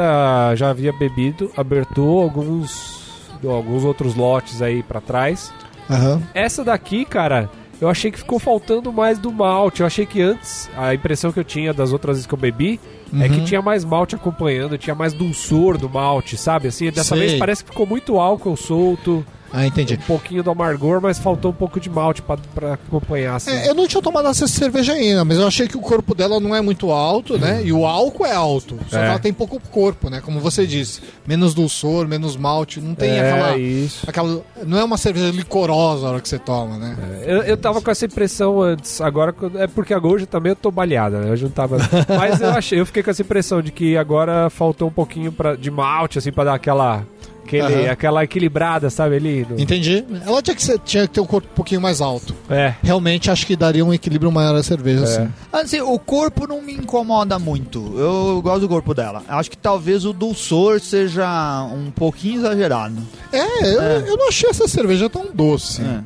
já 0.54 0.70
havia 0.70 0.92
bebido, 0.92 1.50
abertou 1.56 2.22
alguns, 2.22 3.02
alguns 3.44 3.82
outros 3.84 4.14
lotes 4.14 4.62
aí 4.62 4.82
pra 4.84 5.00
trás. 5.00 5.52
Aham. 5.90 6.22
Essa 6.32 6.62
daqui, 6.64 7.04
cara, 7.04 7.50
eu 7.80 7.88
achei 7.88 8.11
que 8.11 8.18
ficou 8.18 8.38
faltando 8.38 8.92
mais 8.92 9.18
do 9.18 9.33
malte. 9.33 9.80
Eu 9.80 9.87
achei 9.87 10.06
que 10.06 10.23
antes, 10.23 10.71
a 10.76 10.95
impressão 10.95 11.33
que 11.33 11.38
eu 11.38 11.45
tinha 11.45 11.73
das 11.75 11.92
outras 11.92 12.16
vezes 12.16 12.26
que 12.26 12.35
eu 12.35 12.38
bebi 12.38 12.80
é 13.20 13.28
que 13.28 13.36
Uhum. 13.38 13.44
tinha 13.44 13.62
mais 13.62 13.84
malte 13.84 14.14
acompanhando, 14.14 14.76
tinha 14.78 14.94
mais 14.94 15.12
dulçor 15.12 15.78
do 15.78 15.88
malte, 15.88 16.36
sabe? 16.36 16.68
Assim, 16.68 16.90
dessa 16.90 17.16
Sei. 17.16 17.18
vez 17.26 17.38
parece 17.38 17.64
que 17.64 17.70
ficou 17.70 17.86
muito 17.86 18.18
álcool 18.18 18.56
solto, 18.56 19.25
Ah, 19.52 19.64
entendi. 19.64 19.94
um 19.94 19.98
pouquinho 19.98 20.42
do 20.42 20.50
amargor, 20.50 21.00
mas 21.00 21.18
faltou 21.18 21.50
um 21.52 21.54
pouco 21.54 21.78
de 21.78 21.88
malte 21.88 22.20
pra 22.20 22.36
acompanhar, 22.75 23.36
assim. 23.36 23.50
É, 23.52 23.68
eu 23.70 23.75
não 23.75 23.86
tinha 23.86 24.02
tomado 24.02 24.28
essa 24.28 24.46
cerveja 24.48 24.92
ainda, 24.92 25.25
mas 25.25 25.38
eu 25.38 25.46
achei 25.46 25.68
que 25.68 25.76
o 25.76 25.80
corpo 25.80 26.14
dela 26.14 26.40
não 26.40 26.54
é 26.54 26.60
muito 26.60 26.90
alto, 26.90 27.38
né? 27.38 27.62
E 27.64 27.72
o 27.72 27.86
álcool 27.86 28.26
é 28.26 28.34
alto. 28.34 28.76
Só 28.90 28.98
É. 28.98 29.00
que 29.02 29.06
ela 29.06 29.18
tem 29.20 29.32
pouco 29.32 29.60
corpo, 29.70 30.10
né? 30.10 30.20
Como 30.20 30.40
você 30.40 30.66
disse. 30.66 31.00
Menos 31.26 31.54
dulçor, 31.54 32.06
menos 32.08 32.36
malte. 32.36 32.80
Não 32.80 32.94
tem 32.94 33.10
é, 33.10 33.30
aquela, 33.32 33.56
isso. 33.58 34.04
aquela. 34.08 34.42
Não 34.64 34.78
é 34.78 34.84
uma 34.84 34.98
cerveja 34.98 35.30
licorosa 35.30 36.06
a 36.06 36.10
hora 36.10 36.20
que 36.20 36.28
você 36.28 36.38
toma, 36.38 36.76
né? 36.76 36.96
Eu, 37.25 37.42
eu 37.42 37.56
tava 37.56 37.80
com 37.80 37.90
essa 37.90 38.04
impressão 38.04 38.60
antes, 38.60 39.00
agora 39.00 39.34
é 39.54 39.66
porque 39.68 39.94
agora 39.94 40.14
hoje 40.14 40.26
também 40.26 40.50
eu 40.50 40.56
tô 40.56 40.70
balhada, 40.70 41.20
né? 41.20 41.30
Hoje 41.30 41.44
não 41.44 41.50
tava. 41.52 41.78
Mas 42.18 42.40
eu 42.40 42.50
achei, 42.50 42.80
eu 42.80 42.84
fiquei 42.96 43.02
com 43.02 43.10
essa 43.10 43.22
impressão 43.22 43.60
de 43.60 43.70
que 43.70 43.96
agora 43.96 44.48
faltou 44.48 44.88
um 44.88 44.92
pouquinho 44.92 45.30
pra, 45.30 45.54
de 45.54 45.70
malte, 45.70 46.18
assim, 46.18 46.32
pra 46.32 46.44
dar 46.44 46.54
aquela 46.54 47.04
Aquele, 47.44 47.62
Aham. 47.62 47.90
Aquela 47.92 48.24
equilibrada, 48.24 48.90
sabe, 48.90 49.14
ali. 49.14 49.46
no- 49.48 49.60
Entendi. 49.60 50.04
Ela 50.26 50.42
tinha 50.42 50.56
que, 50.56 50.62
ser- 50.64 50.80
tinha 50.80 51.06
que 51.06 51.14
ter 51.14 51.20
um 51.20 51.24
corpo 51.26 51.46
um 51.48 51.54
pouquinho 51.54 51.80
mais 51.80 52.00
alto. 52.00 52.34
É. 52.50 52.74
Realmente 52.82 53.30
acho 53.30 53.46
que 53.46 53.54
daria 53.54 53.84
um 53.84 53.94
equilíbrio 53.94 54.32
maior 54.32 54.52
à 54.56 54.64
cerveja, 54.64 55.04
assim. 55.04 55.28
Assim, 55.52 55.80
o 55.80 55.96
corpo 55.96 56.44
não 56.48 56.60
me 56.60 56.72
incomoda 56.72 57.38
muito. 57.38 57.94
Eu 57.96 58.42
gosto 58.42 58.62
do 58.62 58.68
corpo 58.68 58.92
dela. 58.92 59.22
Acho 59.28 59.48
que 59.48 59.56
talvez 59.56 60.04
o 60.04 60.12
dulçor 60.12 60.80
seja 60.80 61.62
um 61.72 61.88
pouquinho 61.92 62.40
exagerado. 62.40 62.96
É, 63.32 63.38
eu, 63.74 63.80
É. 63.80 64.04
eu 64.08 64.16
não 64.16 64.26
achei 64.28 64.50
essa 64.50 64.66
cerveja 64.66 65.08
tão 65.08 65.26
doce. 65.32 65.82
É. 65.82 66.00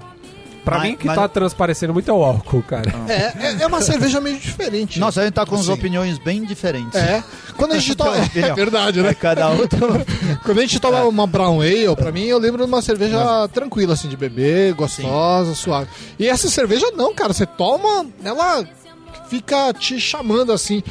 Pra 0.64 0.78
Mas- 0.78 0.88
mim, 0.90 0.96
que 0.96 1.06
mas- 1.06 1.16
tá 1.16 1.26
transparecendo 1.26 1.92
muito 1.92 2.10
é 2.10 2.14
o 2.14 2.22
álcool, 2.22 2.62
cara. 2.62 2.92
É, 3.08 3.46
é, 3.46 3.62
é 3.62 3.66
uma 3.66 3.80
cerveja 3.80 4.20
meio 4.20 4.38
diferente. 4.38 5.00
Nossa, 5.00 5.20
a 5.22 5.24
gente 5.24 5.32
tá 5.34 5.46
com 5.46 5.54
Assim. 5.54 5.72
opiniões 5.72 6.18
bem 6.18 6.44
diferentes. 6.44 6.94
É. 7.00 7.24
Quando 7.56 7.72
a 7.72 7.78
gente 7.78 7.94
toma. 7.96 8.10
É 8.36 8.52
verdade, 8.54 9.00
né? 9.02 9.10
É, 9.10 9.14
cada 9.14 9.48
um 9.50 9.56
Quando 10.44 10.58
a 10.58 10.62
gente 10.62 10.78
toma 10.78 11.02
uma 11.04 11.26
Brown 11.26 11.60
Ale, 11.60 11.94
pra 11.96 12.12
mim 12.12 12.24
eu 12.24 12.38
lembro 12.38 12.62
de 12.64 12.68
uma 12.70 12.82
cerveja 12.82 13.48
tranquila, 13.52 13.94
assim, 13.94 14.08
de 14.08 14.16
beber, 14.16 14.74
gostosa, 14.74 15.54
suave. 15.54 15.88
E 16.18 16.28
essa 16.28 16.48
cerveja 16.50 16.90
não, 16.94 17.14
cara. 17.14 17.32
Você 17.32 17.46
toma, 17.46 18.06
ela 18.24 18.64
fica 19.28 19.72
te 19.72 19.98
chamando 20.00 20.52
assim. 20.52 20.82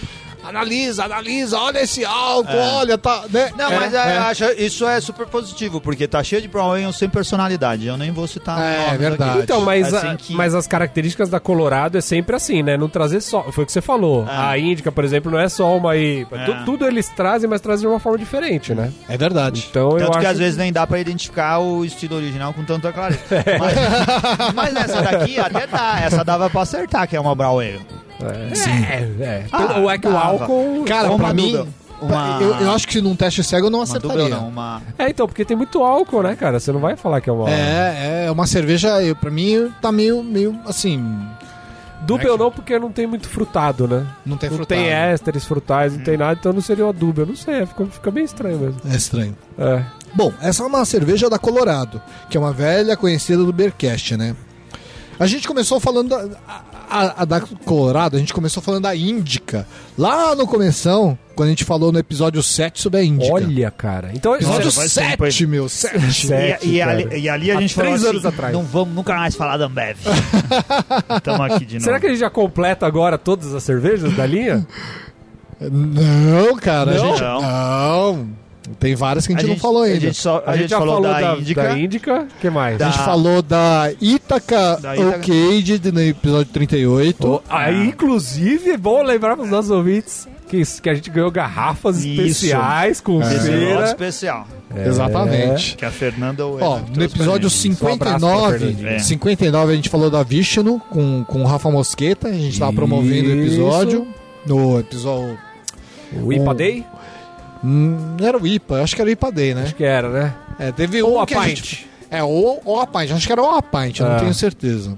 Analisa, 0.43 1.03
analisa, 1.05 1.59
olha 1.59 1.81
esse 1.81 2.03
álcool, 2.05 2.55
olha, 2.57 2.97
tá. 2.97 3.23
Né? 3.29 3.51
Não, 3.57 3.71
É, 3.71 3.75
mas 3.79 3.93
eu 3.93 3.99
é. 3.99 4.17
acho 4.17 4.43
isso 4.57 4.87
é 4.87 4.99
super 5.01 5.27
positivo, 5.27 5.81
porque 5.81 6.07
tá 6.07 6.23
cheio 6.23 6.41
de 6.41 6.47
Brown 6.47 6.71
Ale 6.71 6.93
sem 6.93 7.09
personalidade. 7.09 7.85
Eu 7.85 7.97
nem 7.97 8.09
vou 8.11 8.25
citar 8.25 8.59
É, 8.59 8.97
verdade. 8.97 9.31
aqui. 9.31 9.39
Então, 9.43 9.61
mas, 9.61 9.93
Assim 9.93 10.07
a- 10.07 10.15
que- 10.15 10.33
mas 10.33 10.55
as 10.55 10.65
características 10.65 11.29
da 11.29 11.39
Colorado 11.39 11.97
é 11.97 12.01
sempre 12.01 12.35
assim, 12.35 12.63
né? 12.63 12.77
Não 12.77 12.87
trazer 12.87 13.21
só. 13.21 13.43
Foi 13.51 13.63
o 13.63 13.67
que 13.67 13.73
você 13.73 13.81
falou. 13.81 14.25
Ah. 14.29 14.49
A 14.51 14.57
Índica, 14.57 14.91
por 14.91 15.03
exemplo, 15.03 15.29
não 15.31 15.39
é 15.39 15.49
só 15.49 15.75
uma 15.75 15.95
IPA. 15.97 16.37
É. 16.37 16.45
Tu- 16.45 16.65
tudo 16.65 16.87
eles 16.87 17.09
trazem, 17.09 17.49
mas 17.49 17.59
trazem 17.61 17.81
de 17.81 17.87
uma 17.93 17.99
forma 17.99 18.17
diferente, 18.17 18.73
né? 18.73 18.91
É 19.09 19.17
verdade. 19.17 19.67
Então 19.69 19.91
eu 19.91 19.97
Tanto 20.05 20.11
que 20.13 20.17
acho. 20.19 20.27
às 20.27 20.37
vezes 20.39 20.57
nem 20.57 20.71
dá 20.71 20.87
pra 20.87 20.99
identificar 20.99 21.59
o 21.59 21.83
estilo 21.83 22.15
original 22.15 22.53
com 22.53 22.63
tanta 22.63 22.91
clareza. 22.93 23.19
Mas, 23.59 24.53
mas 24.53 24.75
essa 24.75 25.01
daqui 25.01 25.37
até 25.39 25.67
dá. 25.67 25.99
Essa 26.01 26.23
dava 26.23 26.49
pra 26.49 26.61
acertar 26.61 27.07
que 27.07 27.15
é 27.15 27.19
uma 27.19 27.35
Brown 27.35 27.59
Ale. 27.59 27.79
É, 28.21 29.23
é. 29.23 29.45
Ah, 29.51 29.79
Ou 29.79 29.89
é 29.89 29.97
que 29.97 30.07
o 30.07 30.11
dava. 30.11 30.25
álcool. 30.43 30.83
Cara, 30.85 31.09
pra 31.15 31.33
mim. 31.33 31.65
Uma- 32.01 32.39
Eu, 32.41 32.53
eu 32.61 32.71
acho 32.71 32.87
que 32.87 33.01
num 33.01 33.13
teste 33.13 33.43
cego 33.43 33.67
eu 33.67 33.69
não 33.69 33.79
Uma 33.79 33.83
acertaria. 33.83 34.17
dúvida 34.17 34.37
não, 34.37 34.47
uma... 34.47 34.81
É, 34.97 35.09
então, 35.09 35.27
porque 35.27 35.43
tem 35.43 35.57
muito 35.57 35.83
álcool, 35.83 36.23
né, 36.23 36.33
cara? 36.33 36.57
Você 36.57 36.71
não 36.71 36.79
vai 36.79 36.95
falar 36.95 37.19
que 37.19 37.29
é 37.29 37.33
uma. 37.33 37.49
É, 37.49 38.25
é 38.27 38.31
uma 38.31 38.47
cerveja, 38.47 39.01
eu, 39.03 39.15
pra 39.17 39.29
mim, 39.29 39.69
tá 39.81 39.91
meio, 39.91 40.23
meio 40.23 40.57
assim. 40.65 41.03
Dúbia 42.01 42.31
ou 42.31 42.37
não, 42.37 42.49
porque 42.49 42.79
não 42.79 42.89
tem 42.89 43.05
muito 43.05 43.27
frutado, 43.27 43.85
né? 43.85 44.07
Não 44.25 44.37
tem 44.37 44.49
não 44.49 44.55
frutado. 44.55 44.79
tem 44.79 44.89
ésteres 44.89 45.43
frutais, 45.43 45.97
não 45.97 46.01
tem 46.01 46.15
nada, 46.15 46.37
então 46.39 46.53
não 46.53 46.61
seria 46.61 46.85
uma 46.85 46.93
dúbia. 46.93 47.23
Eu 47.23 47.27
não 47.27 47.35
sei, 47.35 47.65
fica, 47.65 47.85
fica 47.87 48.09
bem 48.11 48.23
estranho 48.23 48.57
mesmo. 48.57 48.79
É 48.89 48.95
estranho. 48.95 49.35
É. 49.57 49.83
Bom, 50.13 50.31
essa 50.41 50.63
é 50.63 50.65
uma 50.65 50.85
cerveja 50.85 51.29
da 51.29 51.37
Colorado, 51.37 52.01
que 52.29 52.37
é 52.37 52.39
uma 52.39 52.53
velha 52.53 52.95
conhecida 52.95 53.43
do 53.43 53.51
Beercast, 53.51 54.15
né? 54.15 54.33
A 55.19 55.27
gente 55.27 55.45
começou 55.47 55.79
falando 55.81 56.09
da, 56.09 56.25
a, 56.47 56.61
a- 56.89 57.21
a 57.21 57.25
da 57.25 57.41
Colorado, 57.41 58.15
a 58.15 58.19
gente 58.19 58.33
começou 58.33 58.63
falando 58.63 58.83
da 58.83 58.95
Índica. 58.95 59.67
Lá 59.97 60.33
no 60.33 60.47
começão, 60.47 61.17
quando 61.35 61.47
a 61.47 61.49
gente 61.49 61.65
falou 61.65 61.91
no 61.91 61.99
episódio 61.99 62.41
7 62.41 62.81
sobre 62.81 63.01
a 63.01 63.03
Índica. 63.03 63.33
Olha, 63.33 63.69
cara. 63.69 64.11
Então, 64.13 64.33
Episódio 64.35 64.71
Vai 64.71 64.87
7, 64.87 65.17
tempo, 65.17 65.49
meu, 65.49 65.67
7. 65.67 66.27
Sete, 66.27 66.67
E, 66.67 66.75
e 66.75 66.81
ali, 66.81 67.19
e 67.19 67.27
ali 67.29 67.51
a 67.51 67.57
Há 67.57 67.61
gente 67.61 67.73
falou 67.73 67.89
três 67.91 68.01
assim, 68.05 68.11
anos 68.11 68.25
atrás. 68.25 68.53
não 68.53 68.63
vamos 68.63 68.95
nunca 68.95 69.13
mais 69.13 69.35
falar 69.35 69.57
da 69.57 69.65
Ambev. 69.65 69.97
Estamos 71.17 71.41
aqui 71.41 71.65
de 71.65 71.73
novo. 71.75 71.83
Será 71.85 71.99
que 71.99 72.05
a 72.05 72.09
gente 72.09 72.19
já 72.19 72.29
completa 72.29 72.87
agora 72.87 73.17
todas 73.17 73.53
as 73.53 73.61
cervejas 73.61 74.15
da 74.15 74.25
linha? 74.25 74.65
Não, 75.59 76.55
cara, 76.55 76.93
Não? 76.93 77.03
a 77.03 77.07
gente. 77.09 77.21
Não. 77.21 78.29
Tem 78.79 78.95
várias 78.95 79.25
que 79.25 79.33
a 79.33 79.37
gente, 79.37 79.49
não 79.49 79.57
falou 79.57 79.83
ainda. 79.83 79.97
A 79.97 79.99
gente, 79.99 80.17
só, 80.17 80.43
a 80.45 80.55
gente 80.57 80.69
já 80.69 80.77
falou, 80.77 81.01
da, 81.01 81.19
da 81.19 81.35
Índica. 81.37 81.63
Da 81.63 81.79
Índica, 81.79 82.21
o 82.37 82.39
que 82.41 82.49
mais? 82.49 82.81
A 82.81 82.85
gente 82.85 82.97
da- 82.97 83.03
falou 83.05 83.41
da 83.41 83.91
Ítaca 83.99 84.77
Da 84.77 84.95
Ítaca. 84.95 85.09
Arcade 85.15 85.91
no 85.91 86.01
episódio 86.01 86.53
38. 86.53 87.27
Oh, 87.27 87.41
aí, 87.49 87.87
inclusive, 87.87 88.71
é 88.71 88.77
bom 88.77 89.01
lembrar 89.01 89.35
para 89.35 89.45
os 89.45 89.49
nossos 89.49 89.71
ouvintes 89.71 90.27
que, 90.47 90.61
que 90.81 90.89
a 90.89 90.93
gente 90.93 91.09
ganhou 91.09 91.31
garrafas 91.31 92.03
Isso. 92.03 92.21
especiais 92.21 92.99
com 92.99 93.21
Esse 93.21 93.39
cera. 93.39 93.85
especial. 93.85 94.47
Exatamente. 94.75 95.75
Que 95.75 95.85
a 95.85 95.91
Fernanda... 95.91 96.45
Ó, 96.45 96.79
no 96.95 97.03
episódio 97.03 97.49
gente. 97.49 97.83
Um 97.83 97.93
abraço 97.93 97.97
pra 97.97 98.19
59, 98.19 98.59
Fernandinha. 98.59 98.89
É. 98.91 98.99
59 98.99 99.71
a 99.71 99.75
gente 99.75 99.89
falou 99.89 100.09
da 100.09 100.23
Vishnu 100.23 100.79
com, 100.89 101.23
com 101.25 101.41
o 101.41 101.45
Rafa 101.45 101.69
Mosqueta. 101.71 102.27
A 102.27 102.33
gente 102.33 102.59
tava 102.59 102.73
promovendo 102.73 103.29
o 103.29 103.41
episódio. 103.41 104.07
No 104.45 104.79
episódio. 104.79 105.37
O 106.23 106.33
IPA 106.33 106.55
Day? 106.55 106.85
Hum, 107.63 108.15
não 108.19 108.27
era 108.27 108.37
o 108.37 108.47
IPA, 108.47 108.81
acho 108.81 108.95
que 108.95 109.01
era 109.01 109.09
o 109.09 109.11
IPA 109.11 109.31
Day, 109.31 109.53
né? 109.53 109.63
Acho 109.63 109.75
que 109.75 109.83
era, 109.83 110.09
né? 110.09 110.33
É, 110.59 110.71
teve 110.71 111.01
Ou 111.03 111.15
um 111.17 111.21
a 111.21 111.25
que 111.25 111.33
a 111.35 111.41
Pint. 111.41 111.49
gente- 111.57 111.87
É, 112.11 112.23
ou, 112.23 112.61
ou 112.65 112.79
a 112.79 112.87
Pint. 112.87 113.11
Acho 113.11 113.25
que 113.27 113.31
era 113.33 113.41
o 113.41 113.49
a 113.49 113.61
Pint, 113.61 113.99
eu 113.99 114.09
não 114.09 114.19
tenho 114.19 114.33
certeza. 114.33 114.97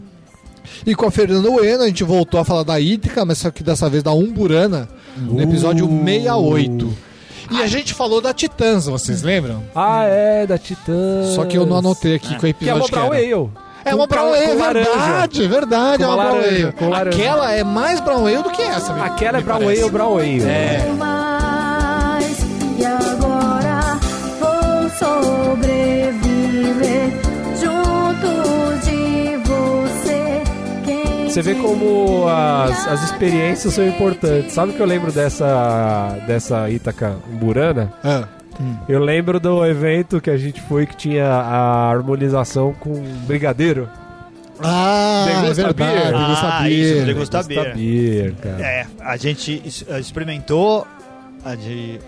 E 0.85 0.95
com 0.95 1.05
a 1.05 1.11
Fernanda 1.11 1.49
Uena, 1.49 1.83
a 1.83 1.87
gente 1.87 2.03
voltou 2.03 2.39
a 2.39 2.45
falar 2.45 2.63
da 2.63 2.79
Ítica, 2.79 3.23
mas 3.25 3.39
só 3.39 3.51
que 3.51 3.61
dessa 3.63 3.89
vez 3.89 4.01
da 4.03 4.11
Umburana, 4.13 4.87
no 5.17 5.41
episódio 5.41 5.85
Uh. 5.85 6.03
68. 6.05 6.97
E 7.51 7.61
a 7.61 7.67
gente 7.67 7.93
falou 7.93 8.21
da 8.21 8.33
Titãs, 8.33 8.85
vocês 8.85 9.21
lembram? 9.23 9.61
Ah, 9.75 10.05
é, 10.05 10.47
da 10.47 10.57
Titã. 10.57 11.23
Só 11.35 11.43
que 11.43 11.57
eu 11.57 11.65
não 11.65 11.77
anotei 11.77 12.15
aqui 12.15 12.29
qual 12.29 12.39
Que 12.39 12.45
é 12.47 12.49
episódio 12.51 12.85
que 12.85 12.91
Brown 12.91 13.13
era. 13.13 13.17
Ale. 13.17 13.49
É 13.83 13.95
uma 13.95 14.07
Com 14.07 14.13
Brown 14.13 14.33
Ale, 14.33 14.45
com 14.45 14.51
é 14.63 14.73
verdade, 14.73 15.43
é 15.43 15.47
verdade, 15.47 15.97
Com 15.97 16.03
é 16.03 16.07
uma 16.15 16.23
Brown 16.23 16.35
Ale. 16.37 16.71
com. 16.73 16.93
Aquela 16.93 17.51
é 17.51 17.63
mais 17.63 17.99
Brown 17.99 18.25
Ale 18.27 18.43
do 18.43 18.51
que 18.51 18.61
essa, 18.61 18.93
Aquela 19.03 19.39
é 19.39 19.41
Brown. 19.41 19.67
Ale, 19.67 19.89
Brown 19.89 20.17
Ale. 20.17 20.43
É. 20.43 20.85
e 22.79 22.85
agora 22.85 23.99
vou 24.39 24.89
sobreviver 26.01 27.11
junto 27.59 28.85
de 28.85 29.37
você. 29.45 30.41
Quem 30.85 31.29
Você 31.29 31.41
vê 31.41 31.55
como 31.55 32.27
as, 32.27 32.87
as 32.87 33.03
experiências 33.03 33.73
são 33.73 33.87
importantes. 33.87 34.53
Sabe 34.53 34.73
que 34.73 34.79
eu 34.79 34.85
lembro 34.85 35.11
dessa, 35.11 36.17
dessa 36.27 36.69
Ítaca 36.69 37.17
Umburana? 37.31 37.91
Ah, 38.03 38.27
Eu 38.87 38.99
lembro 38.99 39.39
do 39.39 39.65
evento 39.65 40.19
que 40.21 40.29
a 40.29 40.37
gente 40.37 40.61
foi 40.61 40.85
que 40.85 40.95
tinha 40.95 41.25
a 41.27 41.89
harmonização 41.89 42.73
com 42.79 42.93
brigadeiro. 43.25 43.89
Ah, 44.63 45.25
é 45.27 45.41
Degusta 45.41 45.63
verdade, 45.63 45.91
beer. 45.91 46.11
degusta 46.11 46.47
Ah, 46.47 46.59
beer. 46.61 46.95
isso, 46.97 47.05
degusta 47.05 47.43
beer. 47.43 47.75
beer, 47.75 48.33
cara. 48.35 48.61
É, 48.63 48.85
a 48.99 49.17
gente 49.17 49.59
es- 49.65 49.83
experimentou 49.99 50.85
a 51.43 51.55
de 51.55 51.99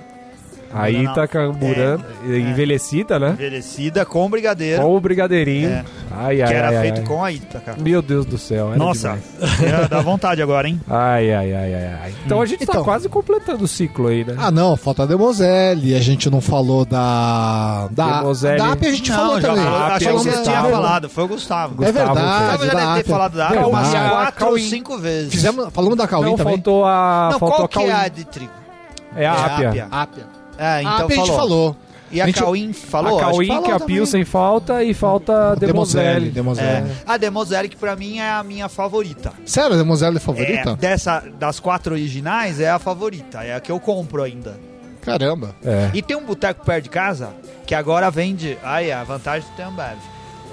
A 0.74 0.90
Ítaca 0.90 1.50
Umburana, 1.50 2.04
envelhecida, 2.26 3.20
né? 3.20 3.30
envelhecida 3.32 4.06
com 4.06 4.30
brigadeiro, 4.30 4.82
Com 4.82 4.96
o 4.96 5.00
brigadeirinho. 5.00 5.70
É. 5.70 5.86
Ai, 6.16 6.42
ai, 6.42 6.48
que 6.48 6.54
era 6.54 6.68
ai, 6.70 6.82
feito 6.82 7.00
ai. 7.02 7.06
com 7.08 7.24
a 7.24 7.32
Ítaca. 7.32 7.76
Meu 7.80 8.02
Deus 8.02 8.26
do 8.26 8.38
céu. 8.38 8.68
era 8.70 8.78
Nossa, 8.78 9.18
ia 9.62 9.88
dar 9.90 10.02
vontade 10.02 10.42
agora, 10.42 10.68
hein? 10.68 10.80
Ai, 10.90 11.32
ai, 11.34 11.54
ai, 11.54 11.74
ai, 11.76 11.88
ai. 12.04 12.14
Então 12.26 12.42
a 12.42 12.46
gente 12.46 12.66
tá 12.66 12.74
Então. 12.74 12.84
quase 12.84 13.08
completando 13.10 13.64
o 13.64 13.68
ciclo 13.68 14.08
aí, 14.08 14.24
né? 14.24 14.36
Ah, 14.38 14.52
não, 14.52 14.76
falta 14.76 15.04
a 15.04 15.06
Demoselle. 15.06 15.96
A 15.96 16.00
gente 16.00 16.30
não 16.30 16.42
falou 16.42 16.86
da. 16.86 17.88
Da, 17.92 18.20
Demoselle. 18.20 18.58
da 18.58 18.72
AP 18.74 18.84
a 18.86 18.92
gente 18.92 19.12
falou 19.12 19.42
já 19.42 19.48
também. 19.50 19.64
falou, 19.64 19.80
Ah, 19.80 19.96
achei 19.96 20.08
que 20.08 20.14
você 20.14 20.42
tinha 20.44 20.62
falado, 20.64 21.10
foi 21.10 21.24
o 21.24 21.28
Gustavo. 21.28 21.84
É 21.84 21.92
Gustavo 21.92 22.14
verdade. 22.14 22.40
Gustavo 22.44 22.66
já 22.66 22.74
deve 22.74 22.94
ter 22.94 23.00
AP. 23.00 23.08
falado 23.10 23.38
da 23.38 23.48
Verdade. 23.50 23.70
umas 23.70 23.90
quatro 23.90 24.48
ou 24.48 24.60
cinco 24.60 24.98
vezes. 24.98 25.32
Fizemos, 25.34 25.68
falamos 25.72 25.98
da 25.98 26.08
Cauim 26.08 26.26
Não, 26.32 26.36
também? 26.38 26.54
faltou 26.56 26.86
a. 26.86 27.30
Não, 27.34 27.40
faltou 27.40 27.68
qual 27.68 27.86
a 27.86 27.88
que 27.88 27.92
é 27.92 27.94
a 28.06 28.08
de 28.08 28.26
trigo? 28.26 28.52
É 29.16 29.26
a 29.28 29.34
É 29.34 29.36
a 29.36 29.46
Ápia. 29.46 29.88
Ápia. 29.92 30.43
É, 30.58 30.66
a 30.68 30.82
então 30.82 31.08
a 31.08 31.10
gente 31.10 31.28
falou. 31.28 31.38
falou. 31.38 31.78
E 32.12 32.22
a, 32.22 32.26
A 32.26 32.28
gente- 32.28 32.40
Cauim 32.40 32.74
falou? 32.74 33.18
a 33.18 33.22
Cauim, 33.22 33.48
que, 33.48 33.48
falou 33.48 33.66
a 33.76 33.80
também. 33.80 33.96
Pilsen 33.96 34.24
falta 34.24 34.84
e 34.84 34.94
falta 34.94 35.54
a 35.54 35.56
Demoselle. 35.56 36.32
É. 36.60 36.84
A 37.08 37.18
Demoselle, 37.18 37.68
que 37.68 37.76
pra 37.76 37.96
mim 37.96 38.20
é 38.20 38.30
a 38.30 38.44
minha 38.44 38.70
favorita. 38.70 39.34
Sério, 39.48 39.74
a 39.74 39.78
Demoselle 39.78 40.18
é 40.18 40.20
favorita? 40.20 40.70
É, 40.72 40.76
dessa, 40.76 41.24
das 41.40 41.60
quatro 41.60 41.94
originais, 41.94 42.60
é 42.60 42.70
a 42.70 42.78
favorita. 42.78 43.44
É 43.44 43.56
a 43.56 43.60
que 43.60 43.72
eu 43.72 43.80
compro 43.80 44.22
ainda. 44.22 44.60
Caramba. 45.02 45.56
É. 45.66 45.90
E 45.92 46.04
tem 46.04 46.16
um 46.16 46.24
boteco 46.24 46.64
perto 46.64 46.84
de 46.84 46.90
casa 46.90 47.32
que 47.66 47.74
agora 47.74 48.12
vende. 48.12 48.60
Aí, 48.64 48.92
a 48.92 49.04
vantagem 49.04 49.48
do 49.58 49.64
Ambev. 49.64 49.98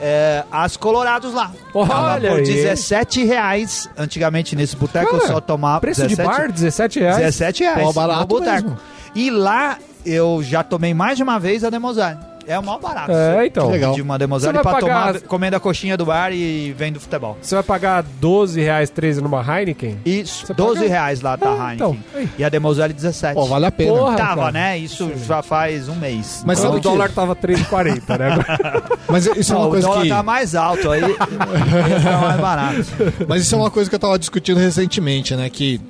É, 0.01 0.45
as 0.51 0.79
Colorados 0.79 1.35
lá. 1.35 1.53
Olha 1.75 1.87
Tava 1.89 2.21
por 2.21 2.39
aí. 2.39 2.43
17 2.45 3.23
reais. 3.25 3.87
Antigamente 3.99 4.57
nesse 4.57 4.75
boteco 4.77 5.15
eu 5.15 5.27
só 5.27 5.41
tomava. 5.43 5.81
Preço 5.81 6.01
de 6.07 6.17
17 6.17 6.27
bar, 6.39 6.51
17 6.51 7.01
reais. 7.01 7.17
17 7.19 7.63
reais. 7.65 7.83
Pô, 7.83 7.93
barato 7.93 8.21
no 8.21 8.27
boteco. 8.27 8.71
mesmo. 8.71 8.79
E 9.15 9.31
lá 9.31 9.77
eu 10.05 10.43
já 10.43 10.63
tomei 10.63 10.93
mais 10.95 11.17
de 11.17 11.23
uma 11.23 11.39
vez 11.39 11.65
a 11.65 11.71
Demoselle. 11.71 12.19
É 12.47 12.59
o 12.59 12.65
maior 12.65 12.81
barato. 12.81 13.13
É, 13.13 13.47
então. 13.47 13.67
Que 13.67 13.73
legal. 13.73 13.95
De 13.95 14.03
uma 14.03 14.19
vai 14.19 14.53
pra 14.55 14.63
pagar- 14.65 14.81
tomar 14.81 15.21
comendo 15.21 15.57
a 15.57 15.61
coxinha 15.61 15.97
do 15.97 16.07
bar 16.07 16.33
e 16.33 16.73
vendo 16.77 16.99
futebol. 16.99 17.37
Você 17.41 17.55
vai 17.55 17.63
pagar 17.63 18.03
12 18.19 18.61
reais 18.61 18.91
13 18.91 19.21
numa 19.21 19.41
Heineken? 19.41 19.99
Isso, 20.05 20.47
Você 20.47 20.55
12 20.55 20.81
paga- 20.81 20.89
reais 20.89 21.21
lá 21.21 21.37
da 21.37 21.49
Ah, 21.49 21.53
Heineken. 21.75 21.75
então. 22.15 22.29
E 22.39 22.43
a 22.43 22.49
Demoselle 22.49 22.93
17. 22.95 23.35
Pô, 23.35 23.45
vale 23.45 23.67
a 23.67 23.71
pena. 23.71 23.93
Porra. 23.93 24.17
Tava, 24.17 24.41
cara. 24.41 24.53
né? 24.53 24.79
Isso 24.79 25.13
já 25.27 25.43
faz 25.43 25.89
um 25.89 25.95
mês. 25.95 26.43
Mas 26.45 26.59
sabe 26.59 26.73
o 26.73 26.77
que- 26.79 26.83
dólar 26.89 27.13
tava 27.13 27.37
3,40, 27.37 28.19
né? 28.19 28.31
Mas 29.09 29.27
isso 29.27 29.53
é 29.53 29.57
uma 29.57 29.67
o 29.67 29.71
coisa 29.71 29.87
dólar 29.87 30.03
que. 30.03 30.09
tá 30.09 30.23
mais 30.23 30.55
alto 30.57 30.91
aí, 30.91 31.03
ficar 31.03 31.29
mais 32.21 32.41
barato. 32.41 32.85
Mas 33.29 33.43
isso 33.43 33.55
é 33.55 33.59
uma 33.59 33.71
coisa 33.71 33.89
que 33.89 33.95
eu 33.95 34.01
tava 34.01 34.19
discutindo 34.19 34.59
recentemente, 34.59 35.37
né? 35.37 35.49
Que 35.51 35.81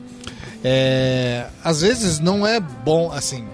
é, 0.63 1.47
às 1.65 1.81
vezes 1.81 2.19
não 2.21 2.47
é 2.47 2.61
bom, 2.61 3.11
assim. 3.15 3.45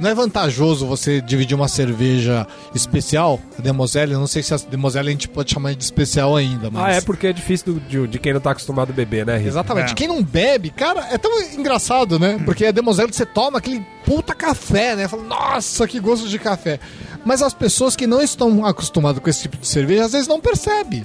Não 0.00 0.10
é 0.10 0.14
vantajoso 0.14 0.86
você 0.86 1.20
dividir 1.20 1.54
uma 1.54 1.68
cerveja 1.68 2.46
especial, 2.74 3.38
a 3.58 3.62
Demoselle, 3.62 4.12
eu 4.12 4.18
não 4.20 4.26
sei 4.26 4.42
se 4.42 4.54
a 4.54 4.56
Demoselle 4.56 5.08
a 5.08 5.12
gente 5.12 5.28
pode 5.28 5.52
chamar 5.52 5.74
de 5.74 5.84
especial 5.84 6.34
ainda, 6.36 6.70
mas... 6.70 6.82
Ah, 6.84 6.90
é 6.98 7.00
porque 7.00 7.26
é 7.28 7.32
difícil 7.32 7.74
do- 7.74 7.80
de, 7.80 8.06
de 8.08 8.18
quem 8.18 8.32
não 8.32 8.40
tá 8.40 8.50
acostumado 8.52 8.90
a 8.90 8.92
beber, 8.92 9.26
né, 9.26 9.36
Rita? 9.36 9.48
Exatamente. 9.48 9.92
É. 9.92 9.94
Quem 9.94 10.08
não 10.08 10.22
bebe, 10.22 10.70
cara, 10.70 11.06
é 11.10 11.18
tão 11.18 11.30
engraçado, 11.52 12.18
né? 12.18 12.40
Porque 12.44 12.64
a 12.66 12.70
Demoselle 12.70 13.12
você 13.12 13.26
toma 13.26 13.58
aquele 13.58 13.84
puta 14.04 14.34
café, 14.34 14.96
né? 14.96 15.06
Fala, 15.06 15.22
nossa, 15.24 15.86
que 15.86 16.00
gosto 16.00 16.28
de 16.28 16.38
café. 16.38 16.80
Mas 17.24 17.42
as 17.42 17.52
pessoas 17.52 17.94
que 17.94 18.06
não 18.06 18.22
estão 18.22 18.64
acostumadas 18.64 19.22
com 19.22 19.28
esse 19.28 19.42
tipo 19.42 19.56
de 19.58 19.66
cerveja, 19.68 20.06
às 20.06 20.12
vezes 20.12 20.26
não 20.26 20.40
percebem. 20.40 21.04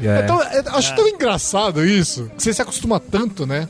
É. 0.00 0.20
Então, 0.22 0.40
eu 0.40 0.62
acho 0.76 0.94
tão 0.94 1.08
engraçado 1.08 1.84
isso, 1.84 2.30
que 2.36 2.42
você 2.42 2.52
se 2.52 2.62
acostuma 2.62 3.00
tanto, 3.00 3.44
né? 3.44 3.66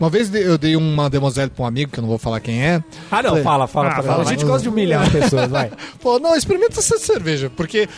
Uma 0.00 0.10
vez 0.10 0.34
eu 0.34 0.58
dei 0.58 0.76
uma 0.76 1.08
Demoselle 1.08 1.50
pra 1.50 1.64
um 1.64 1.66
amigo, 1.66 1.92
que 1.92 1.98
eu 1.98 2.02
não 2.02 2.08
vou 2.08 2.18
falar 2.18 2.40
quem 2.40 2.62
é. 2.64 2.82
Ah, 3.10 3.22
não, 3.22 3.30
Falei, 3.30 3.44
fala, 3.44 3.66
fala. 3.66 3.88
Ah, 3.90 4.02
fala, 4.02 4.22
a 4.22 4.26
gente 4.26 4.44
gosta 4.44 4.62
de 4.62 4.68
humilhar 4.68 5.02
as 5.02 5.08
pessoas, 5.10 5.50
vai. 5.50 5.70
Pô, 6.00 6.18
não, 6.18 6.34
experimenta 6.34 6.78
essa 6.78 6.98
cerveja, 6.98 7.50
porque 7.56 7.88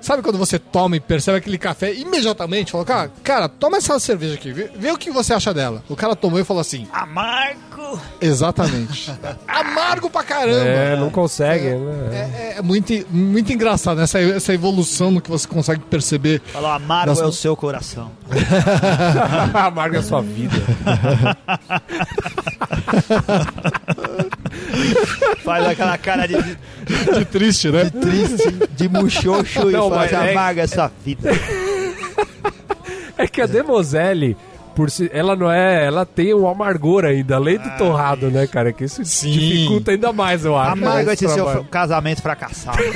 sabe 0.00 0.22
quando 0.22 0.38
você 0.38 0.58
toma 0.58 0.96
e 0.96 1.00
percebe 1.00 1.38
aquele 1.38 1.58
café, 1.58 1.94
imediatamente 1.94 2.72
fala, 2.72 2.84
cara, 2.84 3.12
cara, 3.22 3.48
toma 3.48 3.76
essa 3.76 3.98
cerveja 3.98 4.34
aqui, 4.34 4.52
vê, 4.52 4.70
vê 4.74 4.90
o 4.90 4.98
que 4.98 5.10
você 5.10 5.34
acha 5.34 5.52
dela. 5.52 5.82
O 5.88 5.96
cara 5.96 6.16
tomou 6.16 6.38
e 6.38 6.44
falou 6.44 6.60
assim, 6.60 6.86
Amargo. 6.92 8.00
exatamente. 8.20 9.12
Amargo 9.46 10.10
pra 10.10 10.22
caramba. 10.22 10.68
É, 10.68 10.96
não 10.96 11.10
consegue, 11.10 11.70
né? 11.70 12.52
É, 12.54 12.58
é 12.58 12.62
muito, 12.62 12.92
muito 13.10 13.52
engraçado 13.52 14.00
essa, 14.00 14.20
essa 14.20 14.52
evolução 14.52 15.10
no 15.10 15.20
que 15.20 15.30
você 15.30 15.46
consegue 15.46 15.82
perceber. 15.82 16.40
Falou, 16.52 16.70
amargo 16.80 17.20
é 17.20 17.26
o 17.26 17.32
seu 17.32 17.56
coração. 17.56 18.10
Amarga 19.54 19.98
a 19.98 20.02
sua 20.02 20.22
vida. 20.22 20.56
Faz 25.44 25.66
aquela 25.66 25.96
cara 25.98 26.26
de, 26.26 26.34
de 26.42 26.56
De 27.18 27.24
triste, 27.24 27.68
né? 27.70 27.88
triste, 27.90 28.52
de 28.72 28.88
muxoxo 28.88 29.70
e 29.70 29.72
Não, 29.72 29.88
faz 29.90 30.10
mas 30.12 30.26
é- 30.26 30.30
amarga 30.32 30.62
essa 30.62 30.90
vida. 31.04 31.30
É 33.16 33.26
que 33.28 33.40
a 33.42 33.46
Demoselle, 33.46 34.36
por 34.74 34.90
si, 34.90 35.10
ela 35.12 35.36
não 35.36 35.50
é. 35.52 35.84
Ela 35.86 36.04
tem 36.06 36.34
um 36.34 36.48
amargor 36.48 37.04
ainda, 37.04 37.36
além 37.36 37.58
do 37.58 37.70
torrado, 37.76 38.30
né, 38.30 38.46
cara? 38.46 38.72
Que 38.72 38.84
isso 38.84 39.04
Sim. 39.04 39.30
dificulta 39.30 39.90
ainda 39.92 40.12
mais, 40.12 40.44
eu 40.44 40.56
acho. 40.56 40.72
Amargo 40.72 41.10
esse 41.10 41.28
seu 41.28 41.64
casamento 41.64 42.22
fracassado. 42.22 42.78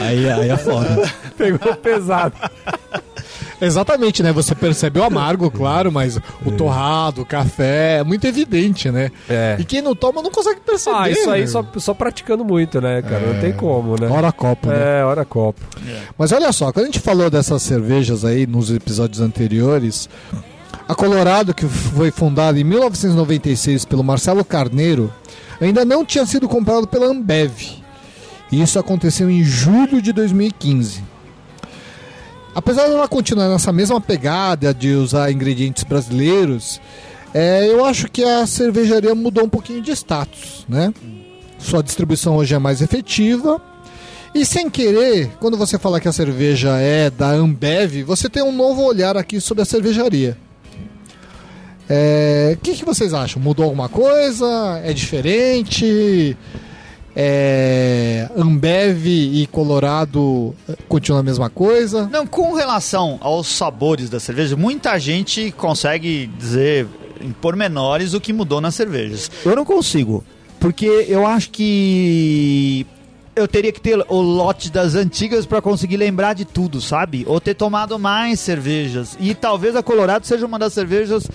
Aí, 0.00 0.30
aí 0.30 0.50
é 0.50 0.56
foda. 0.56 1.10
Pegou 1.36 1.74
pesado. 1.76 2.34
Exatamente, 3.66 4.22
né? 4.22 4.32
Você 4.32 4.54
percebe 4.54 4.98
o 4.98 5.04
amargo, 5.04 5.50
claro, 5.50 5.90
mas 5.90 6.18
o 6.44 6.50
torrado, 6.52 7.22
o 7.22 7.26
café, 7.26 7.98
é 7.98 8.04
muito 8.04 8.26
evidente, 8.26 8.90
né? 8.90 9.10
É. 9.28 9.56
E 9.58 9.64
quem 9.64 9.82
não 9.82 9.94
toma 9.94 10.22
não 10.22 10.30
consegue 10.30 10.60
perceber. 10.60 10.96
Ah, 10.96 11.10
isso 11.10 11.30
aí 11.30 11.42
né? 11.42 11.46
só, 11.46 11.64
só 11.76 11.94
praticando 11.94 12.44
muito, 12.44 12.80
né, 12.80 13.02
cara? 13.02 13.32
Não 13.32 13.40
tem 13.40 13.52
como, 13.52 14.00
né? 14.00 14.08
Hora 14.08 14.32
copo, 14.32 14.68
né? 14.68 15.00
É, 15.00 15.04
hora 15.04 15.24
copo. 15.24 15.60
Mas 16.16 16.32
olha 16.32 16.52
só, 16.52 16.72
quando 16.72 16.84
a 16.84 16.86
gente 16.86 17.00
falou 17.00 17.30
dessas 17.30 17.62
cervejas 17.62 18.24
aí 18.24 18.46
nos 18.46 18.70
episódios 18.70 19.20
anteriores, 19.20 20.08
a 20.88 20.94
Colorado, 20.94 21.54
que 21.54 21.66
foi 21.66 22.10
fundada 22.10 22.58
em 22.58 22.64
1996 22.64 23.84
pelo 23.84 24.04
Marcelo 24.04 24.44
Carneiro, 24.44 25.12
ainda 25.60 25.84
não 25.84 26.04
tinha 26.04 26.26
sido 26.26 26.48
comprado 26.48 26.86
pela 26.86 27.06
Ambev. 27.06 27.82
E 28.52 28.60
isso 28.62 28.78
aconteceu 28.78 29.30
em 29.30 29.42
julho 29.42 30.00
de 30.02 30.12
2015. 30.12 31.13
Apesar 32.54 32.88
dela 32.88 33.08
continuar 33.08 33.48
nessa 33.48 33.72
mesma 33.72 34.00
pegada 34.00 34.72
de 34.72 34.90
usar 34.90 35.30
ingredientes 35.32 35.82
brasileiros, 35.82 36.80
é, 37.32 37.66
eu 37.68 37.84
acho 37.84 38.08
que 38.08 38.22
a 38.22 38.46
cervejaria 38.46 39.14
mudou 39.14 39.44
um 39.44 39.48
pouquinho 39.48 39.82
de 39.82 39.90
status, 39.90 40.64
né? 40.68 40.94
Sua 41.58 41.82
distribuição 41.82 42.36
hoje 42.36 42.54
é 42.54 42.58
mais 42.58 42.80
efetiva. 42.80 43.60
E 44.34 44.44
sem 44.44 44.68
querer, 44.70 45.30
quando 45.40 45.56
você 45.56 45.78
fala 45.78 46.00
que 46.00 46.08
a 46.08 46.12
cerveja 46.12 46.76
é 46.78 47.10
da 47.10 47.30
Ambev, 47.30 48.02
você 48.04 48.28
tem 48.28 48.42
um 48.42 48.52
novo 48.52 48.82
olhar 48.82 49.16
aqui 49.16 49.40
sobre 49.40 49.62
a 49.62 49.64
cervejaria. 49.64 50.36
É, 51.88 52.56
O 52.56 52.60
que, 52.60 52.74
que 52.74 52.84
vocês 52.84 53.12
acham? 53.12 53.42
Mudou 53.42 53.64
alguma 53.64 53.88
coisa? 53.88 54.80
É 54.84 54.92
diferente? 54.92 56.36
É, 57.16 58.28
Ambev 58.36 59.06
e 59.06 59.46
Colorado 59.46 60.54
eh, 60.68 60.76
continuam 60.88 61.20
a 61.20 61.22
mesma 61.22 61.48
coisa? 61.48 62.08
Não, 62.10 62.26
com 62.26 62.54
relação 62.54 63.18
aos 63.20 63.46
sabores 63.46 64.10
da 64.10 64.18
cerveja, 64.18 64.56
muita 64.56 64.98
gente 64.98 65.52
consegue 65.52 66.26
dizer 66.38 66.88
em 67.20 67.30
pormenores 67.30 68.14
o 68.14 68.20
que 68.20 68.32
mudou 68.32 68.60
nas 68.60 68.74
cervejas. 68.74 69.30
Eu 69.44 69.54
não 69.54 69.64
consigo, 69.64 70.24
porque 70.58 70.86
eu 70.86 71.24
acho 71.24 71.50
que 71.50 72.84
eu 73.36 73.48
teria 73.48 73.72
que 73.72 73.80
ter 73.80 74.04
o 74.08 74.20
lote 74.20 74.70
das 74.70 74.94
antigas 74.94 75.44
para 75.46 75.60
conseguir 75.60 75.96
lembrar 75.96 76.34
de 76.34 76.44
tudo, 76.44 76.80
sabe? 76.80 77.24
Ou 77.28 77.40
ter 77.40 77.54
tomado 77.54 77.98
mais 77.98 78.40
cervejas. 78.40 79.16
E 79.18 79.34
talvez 79.34 79.74
a 79.74 79.82
Colorado 79.82 80.26
seja 80.26 80.46
uma 80.46 80.58
das 80.58 80.72
cervejas 80.72 81.28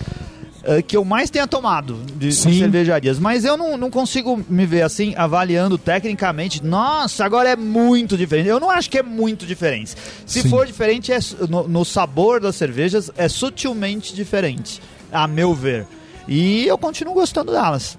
eh, 0.64 0.82
que 0.82 0.96
eu 0.96 1.04
mais 1.04 1.30
tenha 1.30 1.46
tomado 1.46 1.98
de, 2.16 2.32
cervejarias. 2.32 3.18
Mas 3.18 3.44
eu 3.44 3.56
não, 3.56 3.76
não 3.76 3.90
consigo 3.90 4.42
me 4.48 4.66
ver 4.66 4.82
assim, 4.82 5.14
avaliando 5.16 5.78
tecnicamente. 5.78 6.64
Nossa, 6.64 7.24
agora 7.24 7.48
é 7.50 7.56
muito 7.56 8.16
diferente. 8.16 8.48
Eu 8.48 8.60
não 8.60 8.70
acho 8.70 8.90
que 8.90 8.98
é 8.98 9.02
muito 9.02 9.46
diferente. 9.46 9.94
Se 10.26 10.42
Sim. 10.42 10.48
for 10.48 10.66
diferente, 10.66 11.12
é, 11.12 11.18
no, 11.48 11.66
no 11.68 11.84
sabor 11.84 12.40
das 12.40 12.56
cervejas, 12.56 13.10
é 13.16 13.28
sutilmente 13.28 14.14
diferente, 14.14 14.80
a 15.10 15.26
meu 15.26 15.54
ver. 15.54 15.86
E 16.28 16.66
eu 16.66 16.78
continuo 16.78 17.14
gostando 17.14 17.52
delas. 17.52 17.96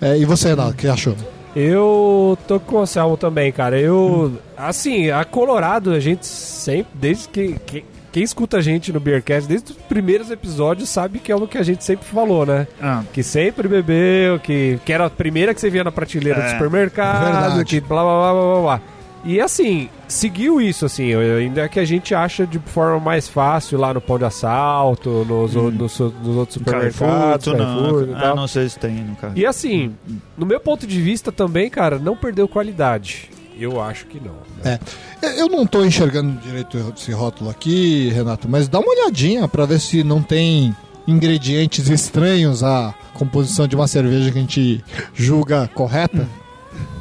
É, 0.00 0.16
e 0.18 0.24
você, 0.24 0.48
Renato, 0.48 0.70
o 0.70 0.74
que 0.74 0.88
achou? 0.88 1.14
Eu 1.54 2.38
tô 2.46 2.60
com 2.60 2.76
o 2.76 2.78
Anselmo 2.80 3.16
também, 3.16 3.50
cara. 3.50 3.78
Eu. 3.78 4.38
Assim, 4.56 5.10
a 5.10 5.24
Colorado, 5.24 5.90
a 5.90 5.98
gente 6.00 6.24
sempre, 6.26 6.92
desde 6.94 7.28
que. 7.28 7.54
que- 7.66 7.84
quem 8.12 8.22
escuta 8.22 8.56
a 8.58 8.60
gente 8.60 8.92
no 8.92 8.98
Beercast, 9.00 9.48
desde 9.48 9.72
os 9.72 9.78
primeiros 9.78 10.30
episódios, 10.30 10.88
sabe 10.88 11.18
que 11.18 11.30
é 11.30 11.36
o 11.36 11.46
que 11.46 11.58
a 11.58 11.62
gente 11.62 11.84
sempre 11.84 12.06
falou, 12.06 12.44
né? 12.44 12.66
Que 13.12 13.22
sempre 13.22 13.68
bebeu, 13.68 14.38
que, 14.40 14.78
que 14.84 14.92
era 14.92 15.06
a 15.06 15.10
primeira 15.10 15.54
que 15.54 15.60
você 15.60 15.70
via 15.70 15.84
na 15.84 15.92
prateleira 15.92 16.40
É, 16.40 16.46
do 16.46 16.50
supermercado, 16.52 17.24
verdade. 17.24 17.64
que 17.64 17.80
blá 17.80 18.02
blá 18.02 18.12
blá 18.20 18.32
blá 18.32 18.52
blá 18.52 18.62
blá. 18.62 18.80
E 19.22 19.38
assim, 19.38 19.90
seguiu 20.08 20.62
isso, 20.62 20.86
assim, 20.86 21.14
ainda 21.14 21.68
que 21.68 21.78
a 21.78 21.84
gente 21.84 22.14
acha 22.14 22.46
de 22.46 22.58
forma 22.58 22.98
mais 22.98 23.28
fácil 23.28 23.78
lá 23.78 23.92
no 23.92 24.00
Pão 24.00 24.16
de 24.18 24.24
Assalto, 24.24 25.26
nos, 25.28 25.54
o- 25.54 25.70
nos, 25.70 25.98
nos 25.98 26.36
outros 26.36 26.54
supermercados, 26.54 26.98
Carrefour, 26.98 27.56
Carrefour 27.58 28.02
e 28.04 28.06
não, 28.06 28.18
tal. 28.20 28.32
ah, 28.32 28.34
não 28.34 28.48
sei 28.48 28.66
se 28.66 28.78
tem 28.78 28.92
no 28.94 29.14
carro. 29.16 29.34
E 29.36 29.44
assim, 29.44 29.94
no 30.38 30.46
meu 30.46 30.58
ponto 30.58 30.86
de 30.86 30.98
vista 31.02 31.30
também, 31.30 31.68
cara, 31.68 31.98
não 31.98 32.16
perdeu 32.16 32.48
qualidade. 32.48 33.28
Eu 33.60 33.80
acho 33.80 34.06
que 34.06 34.18
não. 34.18 34.32
né? 34.64 34.78
É, 35.22 35.40
eu- 35.40 35.48
não 35.48 35.66
tô 35.66 35.84
enxergando 35.84 36.40
direito 36.40 36.78
esse 36.96 37.12
rótulo 37.12 37.50
aqui, 37.50 38.08
Renato, 38.08 38.48
mas 38.48 38.66
dá 38.68 38.80
uma 38.80 38.90
olhadinha 38.90 39.46
pra 39.46 39.66
ver 39.66 39.78
se 39.78 40.02
não 40.02 40.22
tem 40.22 40.74
ingredientes 41.06 41.88
estranhos 41.88 42.62
à 42.64 42.94
composição 43.14 43.68
de 43.68 43.76
uma 43.76 43.86
cerveja 43.86 44.30
que 44.32 44.38
a 44.38 44.40
gente 44.40 44.84
julga 45.14 45.68
correta. 45.74 46.26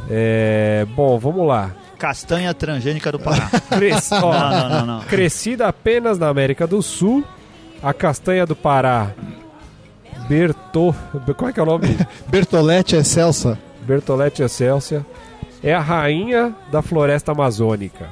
É, 0.10 0.86
bom, 0.95 1.17
vamos 1.17 1.48
lá. 1.48 1.72
Castanha 1.98 2.54
transgênica 2.54 3.12
do 3.12 3.19
Pará. 3.19 3.50
Cres- 3.69 4.12
ó, 4.12 4.32
não, 4.34 4.50
não, 4.50 4.69
não, 4.69 4.86
não. 4.86 5.00
Crescida 5.02 5.67
apenas 5.67 6.17
na 6.17 6.28
América 6.28 6.65
do 6.67 6.82
Sul, 6.82 7.24
a 7.84 7.93
castanha 7.93 8.45
do 8.45 8.56
Pará, 8.56 9.12
Berto... 10.28 10.93
Qual 11.38 11.50
é 11.50 11.54
que 11.54 11.60
é 11.60 11.63
o 11.63 11.65
nome? 11.65 11.98
Bertolete 12.28 12.95
Excelsa. 12.95 13.58
Bertolete 13.82 14.43
Excelsia, 14.43 15.06
é 15.63 15.74
a 15.74 15.80
rainha 15.80 16.54
da 16.72 16.82
floresta 16.82 17.32
amazônica. 17.32 18.08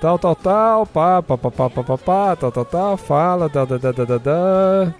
Tal, 0.00 0.18
tal, 0.18 0.34
tal, 0.36 0.86
pá, 0.86 1.22
pá, 1.22 1.38
pá, 1.38 1.50
pá, 1.50 1.70
pá, 1.70 1.82
pá, 1.82 1.98
pá, 1.98 2.36
tal, 2.36 2.52
tal, 2.52 2.64
tal, 2.64 2.96
fala, 2.96 3.48
da, 3.48 3.64
da, 3.64 3.78
da, 3.78 3.92
da, 3.92 4.04
da, 4.04 4.18
da. 4.18 4.94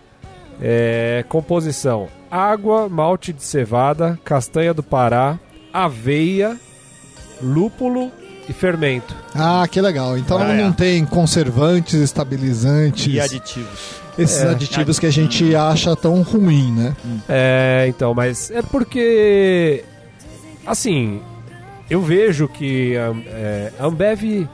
É, 0.62 1.24
composição: 1.28 2.08
água, 2.30 2.88
malte 2.88 3.32
de 3.32 3.42
cevada, 3.42 4.18
castanha 4.24 4.72
do 4.72 4.82
Pará, 4.82 5.38
aveia, 5.72 6.56
lúpulo 7.42 8.10
e 8.48 8.52
fermento. 8.52 9.14
Ah, 9.34 9.66
que 9.70 9.80
legal. 9.80 10.16
Então 10.16 10.38
Ah, 10.38 10.52
é. 10.54 10.62
não 10.62 10.72
tem 10.72 11.04
conservantes, 11.04 11.94
estabilizantes, 12.00 13.12
E 13.12 13.20
aditivos. 13.20 14.00
esses 14.16 14.42
É. 14.42 14.48
aditivos 14.50 14.98
que 14.98 15.06
a 15.06 15.10
gente 15.12 15.54
acha 15.54 15.94
tão 15.96 16.22
ruim, 16.22 16.72
né? 16.72 16.96
É, 17.28 17.84
então, 17.88 18.14
mas 18.14 18.50
é 18.50 18.62
porque. 18.62 19.84
Assim, 20.66 21.20
eu 21.90 22.00
vejo 22.00 22.48
que 22.48 22.96
a, 22.96 23.12
é, 23.26 23.72
a 23.78 23.86
Ambev, 23.86 24.48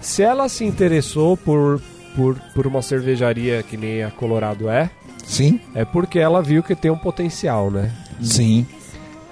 se 0.00 0.22
ela 0.22 0.48
se 0.48 0.64
interessou 0.64 1.36
por, 1.36 1.80
por, 2.14 2.36
por 2.54 2.66
uma 2.66 2.82
cervejaria 2.82 3.62
que 3.62 3.76
nem 3.76 4.02
a 4.02 4.10
Colorado 4.10 4.68
é, 4.68 4.90
Sim, 5.24 5.58
é 5.74 5.84
porque 5.86 6.18
ela 6.18 6.42
viu 6.42 6.62
que 6.62 6.74
tem 6.74 6.90
um 6.90 6.98
potencial, 6.98 7.70
né? 7.70 7.90
sim. 8.20 8.66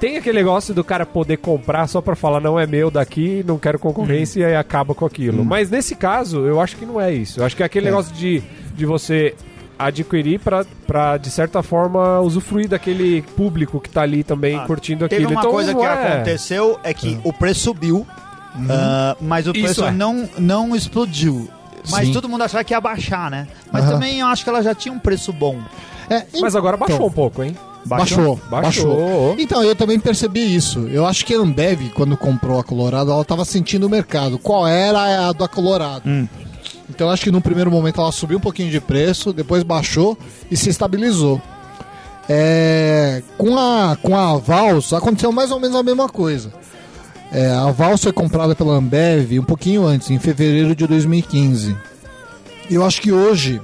Tem 0.01 0.17
aquele 0.17 0.39
negócio 0.39 0.75
do 0.75 0.83
cara 0.83 1.07
poder 1.07 1.37
comprar 1.37 1.87
só 1.87 2.01
pra 2.01 2.17
falar 2.17 2.41
não 2.41 2.59
é 2.59 2.67
meu 2.67 2.91
daqui, 2.91 3.45
não 3.47 3.57
quero 3.57 3.79
concorrência 3.79 4.41
e 4.41 4.45
aí 4.45 4.57
acaba 4.57 4.97
com 4.97 5.07
aquilo. 5.07 5.45
Mas 5.45 5.71
nesse 5.71 5.95
caso, 5.95 6.41
eu 6.45 6.61
acho 6.61 6.77
que 6.77 6.85
não 6.85 7.01
é 7.01 7.13
isso. 7.15 7.39
Eu 7.39 7.45
acho 7.45 7.55
que 7.57 7.63
é 7.63 7.67
aquele 7.67 7.87
É. 7.87 7.91
negócio 7.91 8.13
de, 8.13 8.43
de 8.75 8.85
você 8.85 9.33
adquirir 9.79 10.39
pra, 10.41 10.65
pra, 10.87 11.17
de 11.17 11.31
certa 11.31 11.63
forma, 11.63 12.21
usufruir 12.21 12.69
daquele 12.69 13.23
público 13.23 13.81
que 13.81 13.89
tá 13.91 14.03
ali 14.03 14.23
também 14.23 14.57
Ah, 14.59 14.67
curtindo 14.67 15.09
Teve 15.09 15.25
aquilo. 15.25 15.33
uma 15.37 15.41
então, 15.41 15.51
coisa 15.51 15.75
que 15.75 15.83
é, 15.83 15.87
aconteceu 16.15 16.79
é 16.85 16.95
que 16.95 17.19
o 17.25 17.33
preço 17.33 17.61
subiu, 17.61 18.07
ah, 18.69 19.17
mas 19.21 19.47
o 19.47 19.53
preço 19.53 19.85
é. 19.85 19.91
não, 19.91 20.29
não 20.39 20.77
explodiu. 20.77 21.49
Mas 21.91 22.07
Sim. 22.07 22.13
todo 22.13 22.29
mundo 22.29 22.45
achava 22.45 22.63
que 22.63 22.73
ia 22.73 22.81
baixar, 22.81 23.29
né? 23.31 23.49
Mas 23.73 23.85
Aham. 23.85 23.95
também 23.95 24.21
eu 24.21 24.27
acho 24.29 24.45
que 24.45 24.51
ela 24.51 24.63
já 24.63 24.75
tinha 24.75 24.95
um 24.95 24.99
preço 25.01 25.33
bom. 25.33 25.59
É, 26.09 26.25
Mas 26.41 26.55
agora 26.55 26.77
baixou 26.77 26.97
então, 26.97 27.07
um 27.09 27.11
pouco, 27.11 27.43
hein? 27.43 27.57
Baixou, 27.85 28.37
Baixou. 28.49 28.87
baixou. 28.95 29.37
Então, 29.39 29.65
eu 29.65 29.75
também 29.75 29.99
percebi 29.99 30.55
isso. 30.55 30.87
Eu 30.89 31.05
acho 31.05 31.25
que 31.27 31.35
a 31.35 31.39
Ambev, 31.39 31.91
quando 31.95 32.17
comprou 32.17 32.61
a 32.61 32.63
Colorado, 32.65 33.11
ela 33.11 33.23
estava 33.23 33.45
sentindo 33.45 33.87
o 33.89 33.91
mercado. 33.91 34.39
Qual 34.39 34.67
era 34.69 35.29
a 35.29 35.33
da 35.33 35.49
Colorado? 35.49 36.03
Hum. 36.07 36.29
Então, 36.91 37.11
acho 37.11 37.25
que 37.25 37.31
no 37.31 37.41
primeiro 37.41 37.71
momento 37.71 38.01
ela 38.01 38.13
subiu 38.13 38.39
um 38.39 38.41
pouquinho 38.41 38.71
de 38.71 38.81
preço, 38.81 39.33
depois 39.33 39.63
baixou 39.63 40.17
e 40.51 40.57
se 40.57 40.69
estabilizou. 40.71 41.41
É, 42.29 43.23
com, 43.37 43.59
a, 43.59 43.97
com 44.01 44.17
a 44.17 44.37
Vals, 44.37 44.93
aconteceu 44.93 45.33
mais 45.33 45.51
ou 45.51 45.59
menos 45.59 45.77
a 45.77 45.83
mesma 45.83 46.09
coisa. 46.09 46.53
É, 47.33 47.51
a 47.51 47.71
Vals 47.71 48.03
foi 48.03 48.13
comprada 48.13 48.55
pela 48.55 48.75
Ambev 48.75 49.39
um 49.39 49.45
pouquinho 49.45 49.87
antes, 49.87 50.11
em 50.11 50.19
fevereiro 50.19 50.75
de 50.75 50.87
2015. 50.87 51.77
Eu 52.71 52.85
acho 52.85 53.01
que 53.01 53.11
hoje 53.11 53.61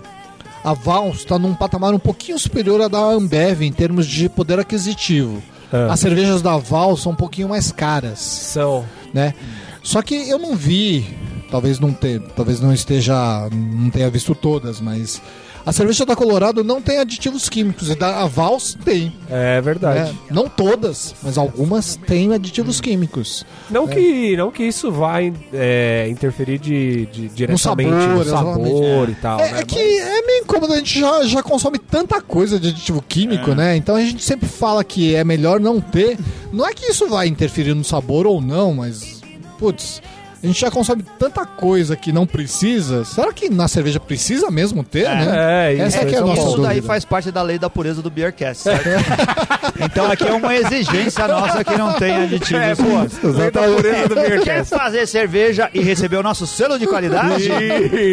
a 0.64 0.72
Vals 0.72 1.18
está 1.18 1.38
num 1.38 1.54
patamar 1.54 1.94
um 1.94 1.98
pouquinho 1.98 2.38
superior 2.38 2.80
à 2.80 2.88
da 2.88 2.98
Ambev 2.98 3.62
em 3.62 3.72
termos 3.72 4.06
de 4.06 4.28
poder 4.28 4.58
aquisitivo. 4.58 5.42
Ah. 5.72 5.92
As 5.92 6.00
cervejas 6.00 6.42
da 6.42 6.56
Vals 6.56 7.02
são 7.02 7.12
um 7.12 7.16
pouquinho 7.16 7.48
mais 7.48 7.70
caras, 7.70 8.18
São. 8.18 8.84
né? 9.12 9.34
Só 9.82 10.02
que 10.02 10.14
eu 10.28 10.38
não 10.38 10.56
vi, 10.56 11.16
talvez 11.50 11.78
não 11.80 11.92
ter, 11.92 12.20
talvez 12.36 12.60
não 12.60 12.72
esteja, 12.72 13.48
não 13.52 13.90
tenha 13.90 14.08
visto 14.10 14.34
todas, 14.34 14.80
mas 14.80 15.20
a 15.66 15.72
cerveja 15.72 16.06
da 16.06 16.16
Colorado 16.16 16.64
não 16.64 16.80
tem 16.80 16.98
aditivos 16.98 17.46
químicos 17.48 17.90
e 17.90 17.94
da 17.94 18.22
a 18.22 18.26
Vals 18.26 18.76
tem. 18.84 19.12
É 19.28 19.60
verdade. 19.60 20.12
né? 20.12 20.18
Não 20.30 20.48
todas, 20.48 21.14
mas 21.22 21.36
algumas 21.36 21.96
têm 21.96 22.32
aditivos 22.32 22.80
químicos. 22.80 23.44
Não, 23.68 23.86
que, 23.86 24.34
não 24.36 24.50
que 24.50 24.62
isso 24.62 24.90
vai 24.90 25.32
é, 25.52 26.06
interferir 26.10 26.58
de, 26.58 27.04
de- 27.06 27.28
diretamente 27.28 27.60
sabor, 27.60 27.86
no 27.86 28.24
sabor 28.24 29.08
exatamente. 29.08 29.10
e 29.10 29.14
tal, 29.20 29.40
É, 29.40 29.52
né? 29.52 29.60
é 29.60 29.64
que 29.64 29.78
é 29.78 30.22
meio 30.26 30.42
incômodo, 30.42 30.72
a 30.72 30.76
gente 30.78 30.98
já, 31.00 31.22
já 31.24 31.42
consome 31.42 31.78
tanta 31.78 32.20
coisa 32.22 32.58
de 32.58 32.68
aditivo 32.68 33.02
químico, 33.06 33.54
né? 33.54 33.76
Então 33.76 33.94
a 33.96 34.00
gente 34.00 34.22
sempre 34.24 34.48
fala 34.48 34.82
que 34.82 35.14
é 35.14 35.22
melhor 35.24 35.60
não 35.60 35.80
ter. 35.80 36.16
Não 36.50 36.66
é 36.66 36.72
que 36.72 36.86
isso 36.90 37.06
vai 37.08 37.26
interferir 37.28 37.74
no 37.74 37.84
sabor 37.84 38.26
ou 38.26 38.40
não, 38.40 38.72
mas. 38.74 39.18
Putz, 39.58 40.00
a 40.42 40.46
gente 40.46 40.60
já 40.60 40.70
consome 40.70 41.04
tanta 41.18 41.44
coisa 41.44 41.96
que 41.96 42.12
não 42.12 42.26
precisa. 42.26 43.04
Será 43.04 43.32
que 43.32 43.48
na 43.50 43.66
cerveja 43.66 43.98
precisa 43.98 44.50
mesmo 44.50 44.84
ter, 44.84 45.08
né? 45.08 45.70
É, 45.70 45.72
isso, 45.74 45.82
Essa 45.82 45.98
é 45.98 46.04
que 46.04 46.14
é 46.14 46.18
a 46.18 46.20
isso 46.20 46.26
nossa 46.26 46.40
Isso 46.40 46.50
dúvida. 46.50 46.68
daí 46.68 46.80
faz 46.82 47.04
parte 47.04 47.30
da 47.32 47.42
lei 47.42 47.58
da 47.58 47.68
pureza 47.68 48.00
do 48.00 48.10
Beercast, 48.10 48.62
certo? 48.62 48.88
então 49.80 50.10
aqui 50.10 50.24
é 50.24 50.32
uma 50.32 50.54
exigência 50.54 51.26
nossa 51.26 51.64
que 51.64 51.76
não 51.76 51.92
tem 51.94 52.14
aditivos. 52.14 52.62
É, 52.62 52.74
pô, 52.74 53.28
lei 53.30 53.50
da 53.50 53.62
pureza 53.62 54.08
do 54.08 54.14
Quer 54.14 54.28
Beercast. 54.30 54.76
fazer 54.76 55.06
cerveja 55.06 55.68
e 55.74 55.80
receber 55.80 56.16
o 56.16 56.22
nosso 56.22 56.46
selo 56.46 56.78
de 56.78 56.86
qualidade? 56.86 57.48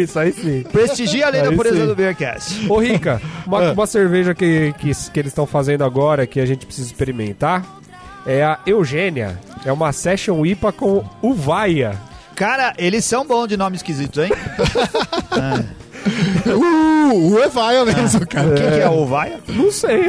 Isso, 0.02 0.18
aí 0.18 0.32
sim. 0.32 0.62
Prestigia 0.72 1.26
a 1.28 1.30
lei 1.30 1.42
da 1.42 1.50
Aí 1.50 1.56
pureza 1.56 1.76
sim. 1.80 1.86
do 1.86 1.94
Beercast. 1.94 2.66
Ô, 2.68 2.78
Rica, 2.78 3.20
uma, 3.46 3.72
uma 3.72 3.86
cerveja 3.86 4.34
que, 4.34 4.74
que, 4.78 4.92
que 5.12 5.20
eles 5.20 5.30
estão 5.30 5.46
fazendo 5.46 5.84
agora, 5.84 6.26
que 6.26 6.40
a 6.40 6.46
gente 6.46 6.66
precisa 6.66 6.86
experimentar, 6.88 7.64
é 8.26 8.42
a 8.42 8.58
Eugênia. 8.66 9.38
É 9.64 9.72
uma 9.72 9.92
Session 9.92 10.44
IPA 10.44 10.72
com 10.72 11.04
uvaia. 11.22 11.96
Cara, 12.36 12.74
eles 12.76 13.04
são 13.04 13.26
bons 13.26 13.48
de 13.48 13.56
nome 13.56 13.76
esquisito, 13.76 14.20
hein? 14.22 14.30
Uh, 16.46 17.32
o 17.32 17.42
Evaia 17.42 17.84
mesmo, 17.84 18.24
cara. 18.28 18.46
O 18.46 18.54
que, 18.54 18.62
que 18.62 18.80
é 18.80 18.88
o 18.88 19.04
Vaia? 19.06 19.40
Não 19.48 19.72
sei. 19.72 20.02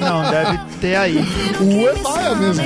Não, 0.00 0.28
deve 0.28 0.58
ter 0.80 0.96
aí. 0.96 1.18
O 1.60 1.88
Evaia 1.88 2.34
mesmo. 2.34 2.64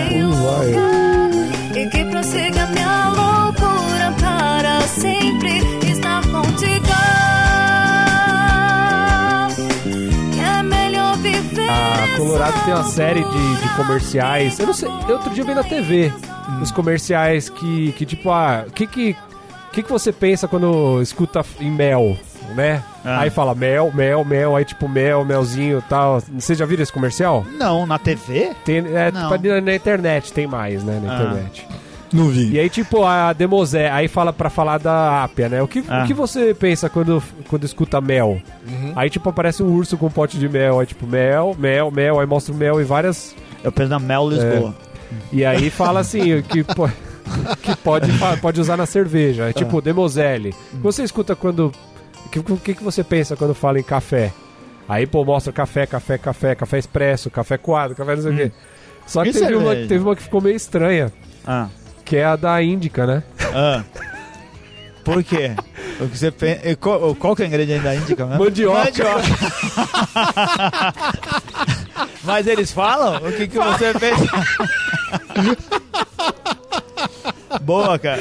E 1.77 1.87
que 1.90 2.05
prossiga 2.07 2.66
minha 2.69 3.09
loucura 3.11 4.14
para 4.19 4.81
sempre 4.81 5.59
estar 5.90 6.23
contigo. 6.23 6.87
A 11.73 12.17
Colorado 12.17 12.65
tem 12.65 12.75
uma 12.75 12.83
série 12.83 13.23
de, 13.23 13.57
de 13.63 13.77
comerciais. 13.77 14.59
Eu 14.59 14.67
não 14.67 14.75
sei, 14.75 14.89
eu 15.09 15.15
outro 15.15 15.31
dia 15.31 15.43
eu 15.43 15.47
vi 15.47 15.55
na 15.55 15.63
TV 15.63 16.13
os 16.61 16.73
comerciais 16.73 17.49
que, 17.49 17.93
que 17.93 18.05
tipo, 18.05 18.29
ah, 18.31 18.65
o 18.67 18.73
que 18.73 18.87
que, 18.89 19.17
que 19.73 19.83
que 19.85 19.91
você 19.93 20.11
pensa 20.13 20.49
quando 20.49 21.01
escuta 21.01 21.45
em 21.61 21.71
mel, 21.71 22.17
né? 22.57 22.83
Ah. 23.05 23.21
Aí 23.21 23.31
fala 23.31 23.55
mel, 23.55 23.93
mel, 23.95 24.25
mel, 24.25 24.57
aí 24.57 24.65
tipo 24.65 24.89
mel, 24.89 25.25
melzinho 25.25 25.79
e 25.79 25.83
tal. 25.83 26.21
Vocês 26.37 26.59
já 26.59 26.67
viram 26.67 26.83
esse 26.83 26.93
comercial? 26.93 27.47
Não, 27.57 27.87
na 27.87 27.99
TV? 28.01 28.51
Tem, 28.65 28.79
é, 28.79 29.13
Não. 29.13 29.31
tipo, 29.31 29.47
na, 29.49 29.61
na 29.61 29.75
internet 29.75 30.33
tem 30.33 30.47
mais, 30.49 30.83
né? 30.83 31.01
Na 31.03 31.13
Ah. 31.13 31.15
internet. 31.23 31.69
Não 32.12 32.29
vi. 32.29 32.53
E 32.53 32.59
aí, 32.59 32.68
tipo, 32.68 33.05
a 33.05 33.33
Demosé, 33.33 33.88
aí 33.90 34.09
fala 34.09 34.33
pra 34.33 34.51
falar 34.51 34.79
da 34.79 35.23
ápia, 35.25 35.49
né? 35.49 35.62
O 35.62 35.68
que, 35.68 35.85
Ah. 35.88 36.03
o 36.03 36.07
que 36.07 36.14
você 36.14 36.53
pensa 36.55 36.88
quando, 36.88 37.23
quando 37.49 37.64
escuta 37.64 38.01
mel? 38.01 38.40
Aí, 38.96 39.09
tipo, 39.09 39.29
aparece 39.29 39.62
um 39.62 39.73
urso 39.73 39.96
com 39.96 40.07
um 40.07 40.11
pote 40.11 40.38
de 40.38 40.49
mel. 40.49 40.81
Aí, 40.81 40.87
tipo, 40.87 41.07
mel, 41.07 41.55
mel, 41.59 41.90
mel. 41.90 42.18
Aí 42.20 42.27
mostra 42.27 42.53
o 42.53 42.57
mel 42.57 42.81
e 42.81 42.85
várias. 42.85 43.35
Eu 43.62 43.70
penso 43.70 43.90
na 43.90 43.99
Mel 43.99 44.29
Lisboa. 44.29 44.75
E 45.33 45.44
aí 45.44 45.70
fala 45.70 46.01
assim, 46.01 46.40
que, 46.42 46.64
que 47.62 47.77
pode, 47.77 48.11
pode 48.40 48.61
usar 48.61 48.77
na 48.77 48.87
cerveja. 48.87 49.49
É 49.51 49.53
tipo, 49.53 49.81
Demoselle. 49.81 50.51
O 50.73 50.77
que 50.79 50.83
você 50.83 51.03
escuta 51.05 51.37
quando. 51.37 51.73
O 52.27 52.29
que, 52.31 52.42
que 52.59 52.75
que 52.75 52.83
você 52.85 53.03
pensa 53.05 53.37
quando 53.37 53.55
fala 53.55 53.79
em 53.79 53.83
café? 53.83 54.33
Aí, 54.88 55.07
pô, 55.07 55.25
mostra 55.25 55.53
café, 55.53 55.87
café, 55.87 56.18
café, 56.18 56.55
café 56.57 56.79
expresso, 56.79 57.31
café 57.31 57.57
coado, 57.57 57.94
café 57.94 58.16
não 58.16 58.23
sei 58.23 58.33
o 58.33 58.37
quê. 58.37 58.53
Só 59.07 59.23
que 59.23 59.33
teve 59.33 59.55
uma, 59.55 59.66
cerveja? 59.70 59.88
teve 59.88 60.05
uma 60.05 60.16
que 60.16 60.23
ficou 60.23 60.40
meio 60.40 60.57
estranha, 60.57 61.12
Ah. 61.46 61.68
Que 62.11 62.16
é 62.16 62.25
a 62.25 62.35
da 62.35 62.61
Índica, 62.61 63.07
né? 63.07 63.23
Ah. 63.55 63.85
Por 65.05 65.23
quê? 65.23 65.53
O 66.01 66.09
que 66.09 66.18
você 66.18 66.33
pensa... 66.33 66.75
Qual, 66.75 67.14
qual 67.14 67.37
que 67.37 67.42
é 67.42 67.44
o 67.44 67.46
ingrediente 67.46 67.85
da 67.85 67.94
Índica 67.94 68.27
mesmo? 68.27 68.42
Mandioca. 68.42 68.79
Mandioca. 68.79 69.23
Mas 72.25 72.49
eles 72.49 72.73
falam? 72.73 73.18
O 73.18 73.33
que, 73.33 73.46
que 73.46 73.57
você 73.57 73.94
pensa? 73.94 74.27
Boa, 77.62 77.96
cara. 77.96 78.20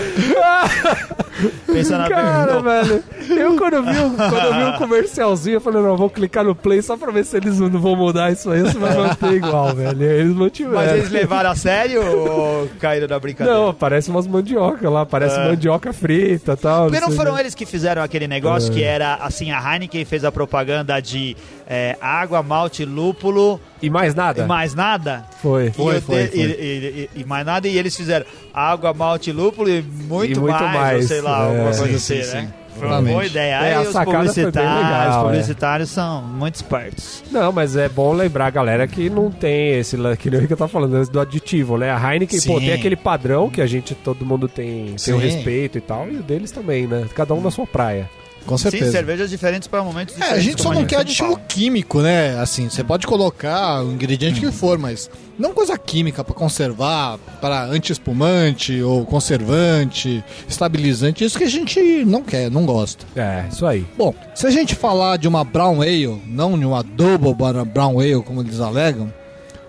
Pensa 1.66 1.98
na 1.98 2.10
Cara, 2.10 2.60
velho, 2.62 3.04
eu 3.30 3.56
quando 3.58 3.84
vi, 3.84 3.94
quando 4.18 4.46
eu 4.46 4.54
vi 4.54 4.64
um 4.64 4.78
comercialzinho, 4.78 5.56
eu 5.56 5.62
falei, 5.62 5.82
não, 5.82 5.96
vou 5.96 6.10
clicar 6.10 6.44
no 6.44 6.56
play 6.56 6.82
só 6.82 6.98
pra 6.98 7.12
ver 7.12 7.26
se 7.26 7.38
eles 7.38 7.60
não 7.60 7.70
vão 7.70 7.96
mudar 7.96 8.32
isso 8.32 8.50
aí, 8.50 8.68
se 8.70 8.78
vai 8.78 8.96
manter 8.96 9.34
igual, 9.34 9.74
velho. 9.76 10.02
Eles 10.04 10.34
mantiveram. 10.34 10.76
Mas 10.76 10.92
eles 10.94 11.10
levaram 11.10 11.52
a 11.52 11.56
sério 11.56 12.02
ou 12.06 12.70
caíram 12.80 13.08
da 13.08 13.20
brincadeira? 13.20 13.60
Não, 13.60 13.74
parece 13.74 14.10
umas 14.10 14.28
mandioca 14.28 14.90
lá, 14.90 15.06
parece 15.06 15.38
É. 15.38 15.46
mandioca 15.48 15.94
frita 15.94 16.54
e 16.54 16.58
tal. 16.58 16.86
Porque 16.90 17.00
não 17.00 17.12
foram 17.12 17.38
eles 17.38 17.54
que 17.56 17.66
fizeram 17.66 18.02
aquele 18.02 18.28
negócio 18.28 18.72
É. 18.72 18.74
que 18.74 18.84
era 18.84 19.16
assim, 19.16 19.52
a 19.52 19.60
Heineken 19.74 20.06
fez 20.06 20.24
a 20.26 20.32
propaganda 20.32 21.00
de 21.00 21.36
é, 21.68 21.96
água, 22.02 22.42
malte, 22.42 22.84
lúpulo 22.86 23.60
E 23.82 23.90
mais 23.90 24.14
nada? 24.16 24.44
e 24.44 24.46
mais 24.48 24.74
nada? 24.76 25.24
Foi. 25.42 25.68
E 25.68 25.72
Foi, 25.72 25.96
eu 25.98 26.02
foi, 26.02 26.28
foi. 26.28 26.40
E, 26.40 26.46
e- 26.46 27.10
e- 27.16 27.22
e 27.22 27.26
mais 27.26 27.46
nada, 27.46 27.68
e 27.68 27.78
eles 27.78 27.96
fizeram 27.96 28.26
água, 28.54 28.94
malte, 28.94 29.32
lúpulo 29.32 29.70
e 29.70 29.82
muito, 29.82 30.38
E 30.38 30.40
muito 30.40 30.60
mais, 30.60 30.74
mais, 30.74 31.02
ou 31.04 31.08
sei 31.08 31.22
lá, 31.22 31.40
é. 31.44 31.48
alguma 31.50 31.74
Sim, 31.74 31.80
coisa 31.80 32.00
sim, 32.00 32.20
assim, 32.20 32.30
sim. 32.30 32.36
né? 32.38 32.54
Foi 32.78 32.88
uma 32.88 33.02
boa 33.02 33.26
ideia. 33.26 33.56
É, 33.56 33.76
Aí 33.76 33.88
os 33.88 33.94
publicitários, 33.94 34.56
legal, 34.56 35.10
os 35.10 35.16
é. 35.16 35.22
publicitários 35.22 35.90
são 35.90 36.22
muito 36.22 36.56
espertos. 36.56 37.24
Não, 37.30 37.52
mas 37.52 37.76
é 37.76 37.90
bom 37.90 38.14
lembrar 38.14 38.46
a 38.48 38.50
galera 38.50 38.88
que 38.88 39.10
não 39.10 39.30
tem 39.30 39.72
esse, 39.80 39.98
que 40.18 40.30
nem 40.30 40.42
o 40.44 40.48
que 40.48 40.54
eu 40.54 40.58
tava 40.58 40.70
falando, 40.70 40.98
esse 41.02 41.12
do 41.12 41.20
aditivo, 41.20 41.78
né? 41.78 41.92
A 41.92 42.14
Heineken, 42.14 42.40
pô, 42.42 42.58
Sim. 42.60 42.66
tem 42.68 42.74
aquele 42.74 42.96
padrão 42.96 43.50
que 43.50 43.62
a 43.62 43.68
gente, 43.68 43.94
todo 43.96 44.26
mundo 44.26 44.48
tem, 44.48 44.96
tem 44.96 45.14
o 45.14 45.20
Sim. 45.20 45.26
respeito 45.26 45.78
e 45.78 45.82
tal, 45.82 46.08
e 46.10 46.18
o 46.18 46.24
deles 46.24 46.52
também, 46.52 46.88
né? 46.88 47.06
Cada 47.14 47.34
um 47.34 47.42
na 47.42 47.52
sua 47.52 47.68
praia. 47.68 48.10
Com 48.46 48.58
Sim, 48.58 48.70
certeza. 48.72 48.92
cervejas 48.92 49.30
diferentes 49.30 49.68
para 49.68 49.84
momentos 49.84 50.16
É, 50.16 50.18
diferentes. 50.20 50.40
a 50.40 50.50
gente 50.50 50.62
só 50.64 50.74
não 50.74 50.86
quer 50.86 50.98
aditivo 51.02 51.34
fala. 51.34 51.42
químico, 51.48 52.02
né? 52.02 52.40
Assim, 52.40 52.68
você 52.70 52.84
pode 52.84 53.06
colocar 53.06 53.84
o 53.84 53.92
ingrediente 53.92 54.40
que 54.40 54.52
for, 54.52 54.78
mas 54.80 55.10
não 55.38 55.54
coisa 55.54 55.78
química 55.78 56.24
pra 56.24 56.34
conservar, 56.34 57.18
para 57.40 57.64
anti-espumante 57.66 58.82
ou 58.82 59.06
conservante, 59.06 60.24
estabilizante. 60.48 61.24
Isso 61.24 61.38
que 61.38 61.44
a 61.44 61.50
gente 61.50 61.80
não 62.06 62.24
quer, 62.24 62.50
não 62.50 62.66
gosta. 62.66 63.06
É, 63.16 63.46
isso 63.52 63.66
aí. 63.66 63.86
Bom, 63.98 64.14
se 64.34 64.48
a 64.48 64.52
gente 64.52 64.76
falar 64.76 65.18
de 65.18 65.28
uma 65.28 65.44
Brown 65.44 65.82
Ale, 65.82 66.22
não 66.28 66.58
de 66.58 66.66
uma 66.66 66.84
Double 66.84 67.34
Brown 67.34 68.00
Ale, 68.00 68.24
como 68.24 68.42
eles 68.42 68.60
alegam, 68.60 69.14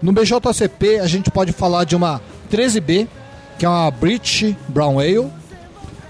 no 0.03 0.13
BJCP 0.13 1.01
a 1.01 1.07
gente 1.07 1.31
pode 1.31 1.53
falar 1.53 1.85
de 1.85 1.95
uma 1.95 2.21
13B, 2.51 3.07
que 3.59 3.67
é 3.67 3.69
uma 3.69 3.91
British 3.91 4.55
Brown 4.69 4.99
Ale, 4.99 5.27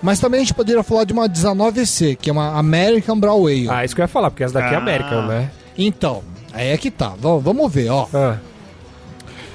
mas 0.02 0.18
também 0.18 0.38
a 0.40 0.42
gente 0.44 0.54
poderia 0.54 0.82
falar 0.82 1.04
de 1.04 1.12
uma 1.12 1.28
19C, 1.28 2.16
que 2.16 2.30
é 2.30 2.32
uma 2.32 2.58
American 2.58 3.18
Brown 3.18 3.46
Ale. 3.46 3.68
Ah, 3.68 3.84
isso 3.84 3.94
que 3.94 4.00
eu 4.00 4.04
ia 4.04 4.08
falar, 4.08 4.30
porque 4.30 4.44
essa 4.44 4.54
daqui 4.54 4.74
é 4.74 4.76
Ah. 4.76 4.80
American, 4.80 5.26
né? 5.26 5.50
Então, 5.76 6.22
aí 6.52 6.68
é 6.68 6.76
que 6.78 6.90
tá. 6.90 7.10
V- 7.10 7.40
vamos 7.42 7.72
ver, 7.72 7.90
ó. 7.90 8.06
Ah, 8.14 8.36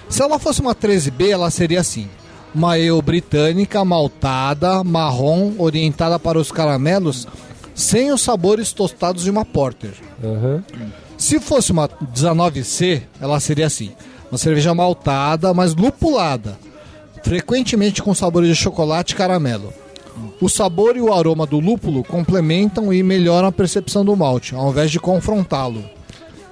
Se 0.08 0.21
ela 0.21 0.38
fosse 0.38 0.62
uma 0.62 0.75
13B, 0.75 1.29
ela 1.31 1.49
seria 1.49 1.79
assim: 1.79 2.08
uma 2.53 2.73
ale 2.73 3.01
britânica, 3.01 3.84
maltada, 3.84 4.84
marrom, 4.84 5.53
orientada 5.58 6.19
para 6.19 6.38
os 6.39 6.51
caramelos, 6.51 7.27
sem 7.73 8.12
os 8.12 8.21
sabores 8.21 8.71
tostados 8.71 9.23
de 9.23 9.31
uma 9.31 9.43
porter. 9.43 9.93
Aham. 10.23 10.63
Se 11.17 11.39
fosse 11.39 11.71
uma 11.71 11.88
19C, 12.13 13.01
ela 13.19 13.39
seria 13.39 13.65
assim: 13.65 13.91
uma 14.31 14.38
cerveja 14.38 14.73
maltada, 14.75 15.53
mas 15.53 15.73
lupulada, 15.75 16.58
frequentemente 17.23 18.01
com 18.03 18.13
sabores 18.13 18.49
de 18.49 18.55
chocolate 18.55 19.13
e 19.13 19.17
caramelo. 19.17 19.73
O 20.41 20.49
sabor 20.49 20.95
e 20.97 21.01
o 21.01 21.13
aroma 21.13 21.45
do 21.45 21.60
lúpulo 21.60 22.04
complementam 22.04 22.91
e 22.93 23.01
melhoram 23.04 23.47
a 23.47 23.51
percepção 23.51 24.04
do 24.06 24.15
malte, 24.15 24.54
ao 24.56 24.69
invés 24.69 24.91
de 24.91 24.99
confrontá-lo. 24.99 25.84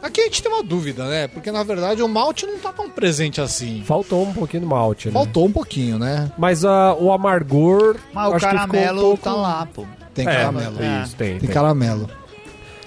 Aqui 0.02 0.20
a 0.20 0.24
gente 0.26 0.44
tem 0.44 0.52
uma 0.52 0.62
dúvida, 0.64 1.06
né? 1.08 1.28
Porque 1.30 1.50
na 1.52 1.64
verdade 1.64 2.02
o 2.02 2.08
malte 2.10 2.46
não 2.46 2.60
tá 2.60 2.74
tão 2.74 2.90
presente 2.90 3.40
assim. 3.40 3.82
Faltou 3.86 4.24
um 4.28 4.34
pouquinho 4.34 4.64
do 4.64 4.68
malte, 4.68 5.08
né? 5.08 5.14
Faltou 5.14 5.46
um 5.46 5.52
pouquinho, 5.52 5.98
né? 5.98 6.30
Mas 6.38 6.66
ah, 6.66 6.94
o 7.00 7.12
amargor. 7.12 7.96
Mas 8.14 8.28
o 8.28 8.34
ficou 8.34 8.50
um 8.50 8.52
caramelo 8.54 9.02
pouco- 9.02 9.24
tá 9.24 9.34
lá, 9.34 9.66
pô. 9.74 9.86
Tem 10.14 10.28
É, 10.28 10.32
caramelo. 10.36 10.84
É. 10.84 11.04
Isso, 11.04 11.16
tem. 11.16 11.30
Tem 11.32 11.40
tem. 11.40 11.50
caramelo. 11.50 12.10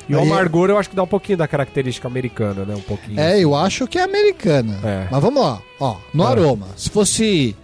E 0.09 0.15
o 0.15 0.21
Aí- 0.21 0.27
amargor 0.27 0.69
eu 0.69 0.79
acho 0.79 0.91
que 0.91 0.95
dá 0.95 1.03
um 1.03 1.07
pouquinho 1.07 1.39
da 1.39 1.49
característica 1.49 2.07
americana, 2.07 2.65
né? 2.67 2.75
Um 2.77 2.81
pouquinho. 2.83 3.19
É, 3.19 3.41
eu 3.41 3.55
acho 3.55 3.87
que 3.89 3.99
é 3.99 4.03
americana. 4.05 4.79
É. 4.85 5.09
Mas 5.11 5.21
vamos 5.23 5.43
lá, 5.43 5.59
ó, 5.81 5.97
no 6.13 6.23
É. 6.23 6.27
aroma. 6.27 6.67
Se 6.77 6.91
fosse 6.91 7.57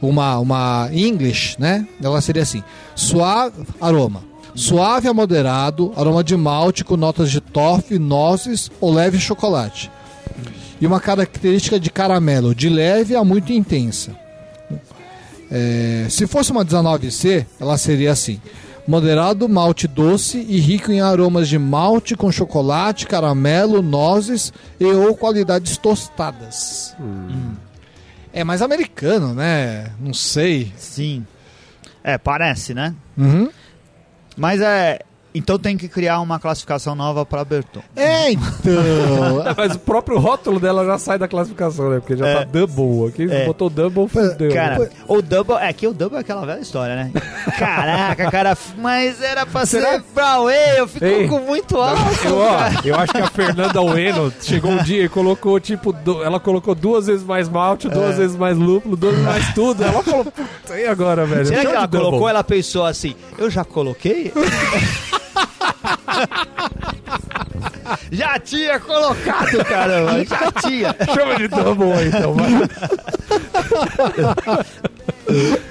uma, 0.00 0.38
uma 0.38 0.88
English, 0.92 1.56
né? 1.58 1.86
Ela 2.02 2.20
seria 2.20 2.42
assim: 2.42 2.62
suave 2.94 3.64
aroma. 3.80 4.22
Suave 4.54 5.08
a 5.08 5.14
moderado, 5.14 5.92
aroma 5.96 6.24
de 6.24 6.36
malte 6.36 6.84
com 6.84 6.96
notas 6.96 7.30
de 7.30 7.40
toffee, 7.40 7.98
nozes 7.98 8.70
ou 8.80 8.92
leve 8.92 9.18
chocolate. 9.18 9.90
E 10.80 10.86
uma 10.86 10.98
característica 10.98 11.78
de 11.78 11.90
caramelo, 11.90 12.54
de 12.54 12.68
leve 12.68 13.14
a 13.14 13.22
muito 13.22 13.52
intensa. 13.52 14.16
É, 15.50 16.06
se 16.08 16.26
fosse 16.26 16.50
uma 16.50 16.64
19C, 16.64 17.46
ela 17.60 17.76
seria 17.76 18.12
assim: 18.12 18.40
moderado 18.86 19.48
malte 19.48 19.86
doce 19.86 20.44
e 20.48 20.58
rico 20.58 20.90
em 20.90 21.00
aromas 21.00 21.48
de 21.48 21.58
malte 21.58 22.16
com 22.16 22.32
chocolate, 22.32 23.06
caramelo, 23.06 23.82
nozes 23.82 24.52
e 24.78 24.84
ou 24.84 25.14
qualidades 25.14 25.76
tostadas. 25.76 26.96
É 28.32 28.44
mais 28.44 28.62
americano, 28.62 29.34
né? 29.34 29.90
Não 29.98 30.14
sei. 30.14 30.72
Sim. 30.76 31.26
É, 32.02 32.16
parece, 32.16 32.72
né? 32.74 32.94
Uhum. 33.16 33.50
Mas 34.36 34.60
é. 34.60 35.00
Então 35.32 35.58
tem 35.58 35.76
que 35.76 35.86
criar 35.88 36.20
uma 36.20 36.38
classificação 36.40 36.94
nova 36.94 37.24
pra 37.24 37.44
Berton. 37.44 37.80
É, 37.94 38.32
então. 38.32 39.46
É, 39.46 39.54
mas 39.56 39.76
o 39.76 39.78
próprio 39.78 40.18
rótulo 40.18 40.58
dela 40.58 40.84
já 40.84 40.98
sai 40.98 41.18
da 41.18 41.28
classificação, 41.28 41.88
né? 41.90 42.00
Porque 42.00 42.16
já 42.16 42.26
É. 42.26 42.34
tá 42.38 42.44
double. 42.44 43.08
Aqui 43.08 43.30
É. 43.32 43.44
botou 43.46 43.70
double, 43.70 44.08
fudeu. 44.08 44.52
Cara, 44.52 44.90
o 45.06 45.22
Double. 45.22 45.54
É 45.56 45.72
que 45.72 45.86
o 45.86 45.92
Double 45.94 46.16
é 46.18 46.20
aquela 46.20 46.44
velha 46.44 46.60
história, 46.60 46.96
né? 46.96 47.12
Caraca, 47.58 48.30
cara. 48.30 48.58
Mas 48.78 49.22
era 49.22 49.46
pra 49.46 49.64
ser 49.66 50.02
Brown 50.14 50.48
Ale, 50.48 50.88
ficou 50.88 51.08
Ei. 51.08 51.28
com 51.28 51.38
muito 51.40 51.76
alto. 51.76 52.00
Eu, 52.24 52.36
ó, 52.38 52.58
eu 52.84 52.94
acho 52.96 53.12
que 53.12 53.20
a 53.20 53.26
Fernanda 53.28 53.80
Ueno 53.82 54.32
chegou 54.42 54.70
um 54.72 54.82
dia 54.82 55.04
e 55.04 55.08
colocou, 55.08 55.60
tipo, 55.60 55.92
du- 55.92 56.22
ela 56.24 56.40
colocou 56.40 56.74
duas 56.74 57.06
vezes 57.06 57.22
mais 57.24 57.48
malte, 57.48 57.88
duas 57.88 58.16
vezes 58.16 58.36
mais 58.36 58.56
lúpulo, 58.58 58.96
duas 58.96 59.12
vezes 59.14 59.28
mais 59.28 59.54
tudo. 59.54 59.84
Ela 59.84 60.02
falou, 60.02 60.24
puta, 60.24 60.76
e 60.78 60.86
agora, 60.86 61.24
velho? 61.24 61.46
Será 61.46 61.60
que 61.60 61.66
ela 61.68 61.86
double. 61.86 62.06
colocou? 62.08 62.28
Ela 62.28 62.42
pensou 62.42 62.84
assim: 62.84 63.14
eu 63.38 63.48
já 63.48 63.64
coloquei? 63.64 64.32
já 68.10 68.38
tinha 68.38 68.80
colocado, 68.80 69.64
caramba. 69.64 70.24
Já 70.24 70.50
tinha. 70.60 70.94
Chama 71.14 71.36
de 71.36 71.44
aí, 71.44 72.08
então. 72.08 72.34
vai. 72.34 72.50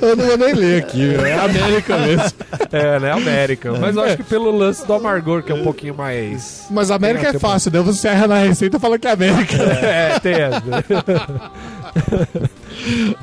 Eu 0.01 0.15
não 0.15 0.25
vou 0.25 0.37
nem 0.37 0.53
ler 0.53 0.83
aqui, 0.83 0.97
meu. 0.97 1.25
é 1.25 1.33
América 1.33 1.97
mesmo. 1.97 2.31
É, 2.71 2.99
né? 2.99 3.11
América. 3.11 3.73
Mas 3.73 3.95
eu 3.95 4.03
acho 4.03 4.17
que 4.17 4.23
pelo 4.23 4.51
lance 4.51 4.85
do 4.85 4.93
amargor, 4.93 5.43
que 5.43 5.51
é 5.51 5.55
um 5.55 5.63
pouquinho 5.63 5.95
mais. 5.95 6.65
Mas 6.69 6.91
América 6.91 7.29
é 7.29 7.39
fácil, 7.39 7.69
daí 7.69 7.81
você 7.81 8.07
erra 8.07 8.27
na 8.27 8.39
receita 8.39 8.77
e 8.77 8.79
fala 8.79 8.97
que 8.97 9.07
é 9.07 9.11
América. 9.11 9.57
É, 9.57 10.19
tem 10.19 10.33
essa. 10.33 10.63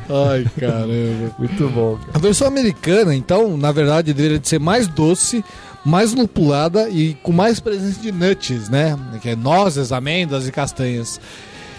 Ai, 0.08 0.46
caramba. 0.58 1.34
Muito 1.38 1.68
bom. 1.70 1.98
A 2.12 2.18
versão 2.18 2.46
americana, 2.46 3.14
então, 3.14 3.56
na 3.56 3.72
verdade, 3.72 4.12
deveria 4.12 4.38
de 4.38 4.48
ser 4.48 4.60
mais 4.60 4.86
doce, 4.86 5.44
mais 5.86 6.12
lupulada 6.12 6.88
e 6.90 7.14
com 7.22 7.30
mais 7.32 7.60
presença 7.60 8.00
de 8.00 8.10
nuts, 8.10 8.68
né? 8.68 8.98
Que 9.22 9.30
é 9.30 9.36
nozes, 9.36 9.92
amêndoas 9.92 10.46
e 10.48 10.52
castanhas. 10.52 11.20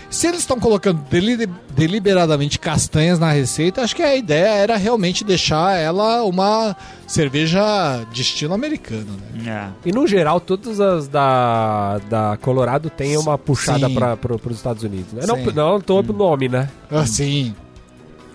Se 0.10 0.26
eles 0.26 0.40
estão 0.40 0.58
colocando 0.58 1.02
deli- 1.10 1.50
deliberadamente 1.76 2.58
castanhas 2.58 3.20
na 3.20 3.30
receita, 3.34 3.82
acho 3.82 3.94
que 3.94 4.02
a 4.02 4.16
ideia 4.16 4.48
era 4.56 4.78
realmente 4.78 5.26
deixar 5.26 5.76
ela 5.78 6.24
uma 6.24 6.74
cerveja 7.06 8.06
de 8.14 8.22
estilo 8.22 8.54
americano, 8.54 9.08
né? 9.36 9.70
E 9.86 9.92
no 9.92 10.08
geral, 10.08 10.40
todas 10.40 10.80
as 10.80 11.10
da, 11.10 12.00
da 12.10 12.38
Colorado 12.42 12.90
tem 12.90 13.18
uma 13.18 13.38
puxada 13.38 13.90
Sim. 13.90 13.96
para 13.96 14.18
os 14.46 14.56
Estados 14.56 14.84
Unidos. 14.84 15.12
Né? 15.12 15.24
Não, 15.28 15.36
Sim. 15.36 15.52
não 15.54 15.82
todo 15.82 16.14
nome, 16.14 16.48
né? 16.48 16.70
Assim, 16.90 17.54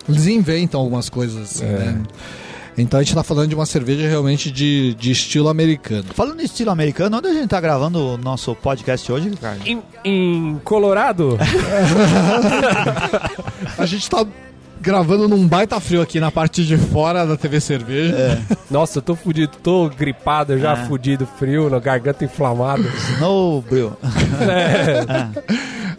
eles 0.06 0.26
inventam 0.26 0.78
algumas 0.78 1.08
coisas 1.08 1.40
assim, 1.42 1.64
É. 1.64 1.68
né? 1.78 2.02
Então 2.76 2.98
a 2.98 3.02
gente 3.02 3.14
tá 3.14 3.22
falando 3.22 3.48
de 3.48 3.54
uma 3.54 3.66
cerveja 3.66 4.08
realmente 4.08 4.50
de, 4.50 4.94
de 4.94 5.10
estilo 5.10 5.48
americano. 5.48 6.04
Falando 6.14 6.40
em 6.40 6.44
estilo 6.44 6.70
americano, 6.70 7.18
onde 7.18 7.28
a 7.28 7.32
gente 7.34 7.48
tá 7.48 7.60
gravando 7.60 8.14
o 8.14 8.18
nosso 8.18 8.54
podcast 8.54 9.10
hoje, 9.12 9.30
cara? 9.40 9.58
Em, 9.66 9.82
em 10.04 10.60
Colorado, 10.64 11.38
A 13.78 13.86
gente 13.86 14.08
tá 14.08 14.24
gravando 14.80 15.28
num 15.28 15.46
baita 15.46 15.78
frio 15.80 16.02
aqui 16.02 16.18
na 16.18 16.30
parte 16.30 16.64
de 16.64 16.76
fora 16.76 17.24
da 17.26 17.36
TV 17.36 17.60
Cerveja. 17.60 18.40
nossa, 18.70 18.98
eu 18.98 19.02
tô 19.02 19.14
fudido, 19.14 19.52
tô 19.62 19.88
gripado, 19.88 20.58
já 20.58 20.72
É. 20.72 20.84
fudido, 20.86 21.26
frio, 21.38 21.70
na 21.70 21.78
garganta 21.78 22.24
inflamada. 22.24 22.82
Snow 23.16 23.62
Brew. 23.62 23.92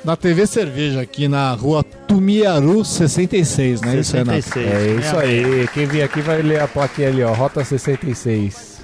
Na 0.04 0.18
TV 0.18 0.46
Cerveja, 0.46 1.02
aqui 1.02 1.28
na 1.30 1.54
rua 1.54 1.82
Tumiaru 2.08 2.84
66, 2.84 3.82
né? 3.82 3.96
Isso, 3.98 4.18
Renato? 4.18 4.42
66. 4.42 4.68
É 4.74 5.00
isso 5.00 5.18
aí. 5.18 5.68
Quem 5.74 5.86
vir 5.86 6.02
aqui 6.04 6.20
vai 6.20 6.42
ler 6.42 6.62
a 6.62 6.68
plaquinha 6.68 7.08
ali, 7.08 7.24
ó, 7.24 7.32
Rota 7.34 7.64
66. 7.64 8.74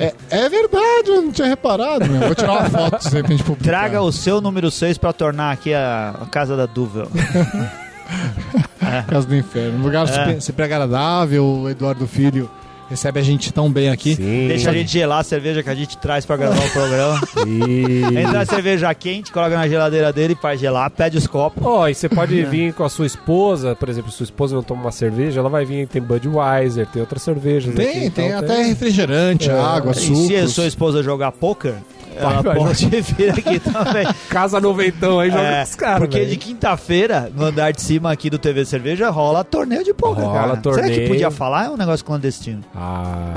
É, 0.00 0.14
é 0.30 0.48
verdade, 0.48 1.08
eu 1.10 1.22
não 1.22 1.30
tinha 1.30 1.46
reparado, 1.46 2.06
meu. 2.10 2.18
Vou 2.22 2.34
tirar 2.34 2.52
uma 2.52 2.70
foto 2.70 3.08
de 3.08 3.14
repente 3.14 3.44
publicar. 3.44 3.70
Traga 3.70 4.00
o 4.00 4.10
seu 4.10 4.40
número 4.40 4.70
6 4.70 4.96
pra 4.96 5.12
tornar 5.12 5.52
aqui 5.52 5.74
a, 5.74 6.14
a 6.22 6.26
casa 6.26 6.56
da 6.56 6.64
Duvel. 6.64 7.06
Casa 9.06 9.26
do 9.26 9.36
Inferno. 9.36 9.78
Um 9.78 9.82
lugar 9.82 10.04
É. 10.04 10.12
super, 10.12 10.40
super 10.42 10.62
agradável, 10.64 11.44
o 11.44 11.68
Eduardo 11.68 12.06
Filho 12.06 12.50
recebe 12.88 13.20
a 13.20 13.22
gente 13.22 13.52
tão 13.52 13.70
bem 13.70 13.88
aqui. 13.90 14.14
Sim. 14.16 14.48
Deixa 14.48 14.70
a 14.70 14.72
gente 14.72 14.90
gelar 14.90 15.20
a 15.20 15.22
cerveja 15.22 15.62
que 15.62 15.70
a 15.70 15.74
gente 15.74 15.96
traz 15.98 16.24
pra 16.24 16.36
gravar 16.36 16.64
o 16.64 16.70
programa. 16.70 17.20
E... 17.46 18.02
Entra 18.18 18.40
a 18.40 18.46
cerveja 18.46 18.92
quente, 18.94 19.32
coloca 19.32 19.54
na 19.56 19.68
geladeira 19.68 20.12
dele, 20.12 20.36
faz 20.40 20.60
gelar, 20.60 20.90
pede 20.90 21.16
os 21.18 21.26
copos. 21.26 21.62
Ó, 21.64 21.88
e 21.88 21.94
você 21.94 22.08
pode 22.08 22.42
vir 22.44 22.72
com 22.72 22.84
a 22.84 22.88
sua 22.88 23.06
esposa, 23.06 23.74
por 23.74 23.88
exemplo, 23.88 24.10
sua 24.10 24.24
esposa 24.24 24.54
não 24.54 24.62
toma 24.62 24.82
uma 24.82 24.92
cerveja, 24.92 25.40
ela 25.40 25.48
vai 25.48 25.64
vir, 25.64 25.86
tem 25.86 26.00
Budweiser, 26.02 26.86
tem 26.86 27.00
outras 27.00 27.22
cervejas 27.22 27.74
Tem, 27.74 27.88
aqui, 27.88 28.10
tem 28.10 28.28
então 28.28 28.38
até 28.38 28.62
refrigerante, 28.64 29.50
É. 29.50 29.58
água, 29.58 29.92
E 29.92 29.94
se 29.94 30.36
a 30.36 30.48
sua 30.48 30.66
esposa 30.66 31.02
jogar 31.02 31.32
poker, 31.32 31.74
ela 32.18 32.42
vai, 32.42 32.56
pode 32.56 32.86
vir 33.00 33.30
aqui 33.30 33.58
também. 33.72 34.06
Casa 34.28 34.60
noventão 34.60 35.20
aí, 35.20 35.30
joga 35.30 35.42
É, 35.42 35.56
com 35.64 35.70
os 35.70 35.76
caras, 35.76 35.98
porque 35.98 36.18
velho. 36.18 36.30
de 36.30 36.36
quinta-feira, 36.36 37.30
no 37.34 37.44
andar 37.44 37.72
de 37.72 37.80
cima 37.82 38.12
aqui 38.12 38.28
do 38.30 38.38
TV 38.38 38.64
Cerveja, 38.64 39.10
rola 39.10 39.44
torneio 39.44 39.84
de 39.84 39.92
poker, 39.94 40.24
Rola 40.24 40.34
cara. 40.34 40.48
Será 40.48 40.56
que 40.58 40.62
torneio. 40.90 41.08
podia 41.08 41.30
falar? 41.30 41.66
É 41.66 41.70
um 41.70 41.76
negócio 41.76 42.04
clandestino. 42.04 42.62
Ah... 42.74 43.32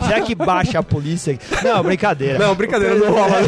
Será 0.06 0.20
que 0.20 0.34
baixa 0.34 0.78
a 0.78 0.82
polícia? 0.82 1.38
Não, 1.62 1.82
brincadeira. 1.82 2.38
Não, 2.38 2.54
brincadeira, 2.54 2.94
não 2.96 3.12
rola. 3.12 3.36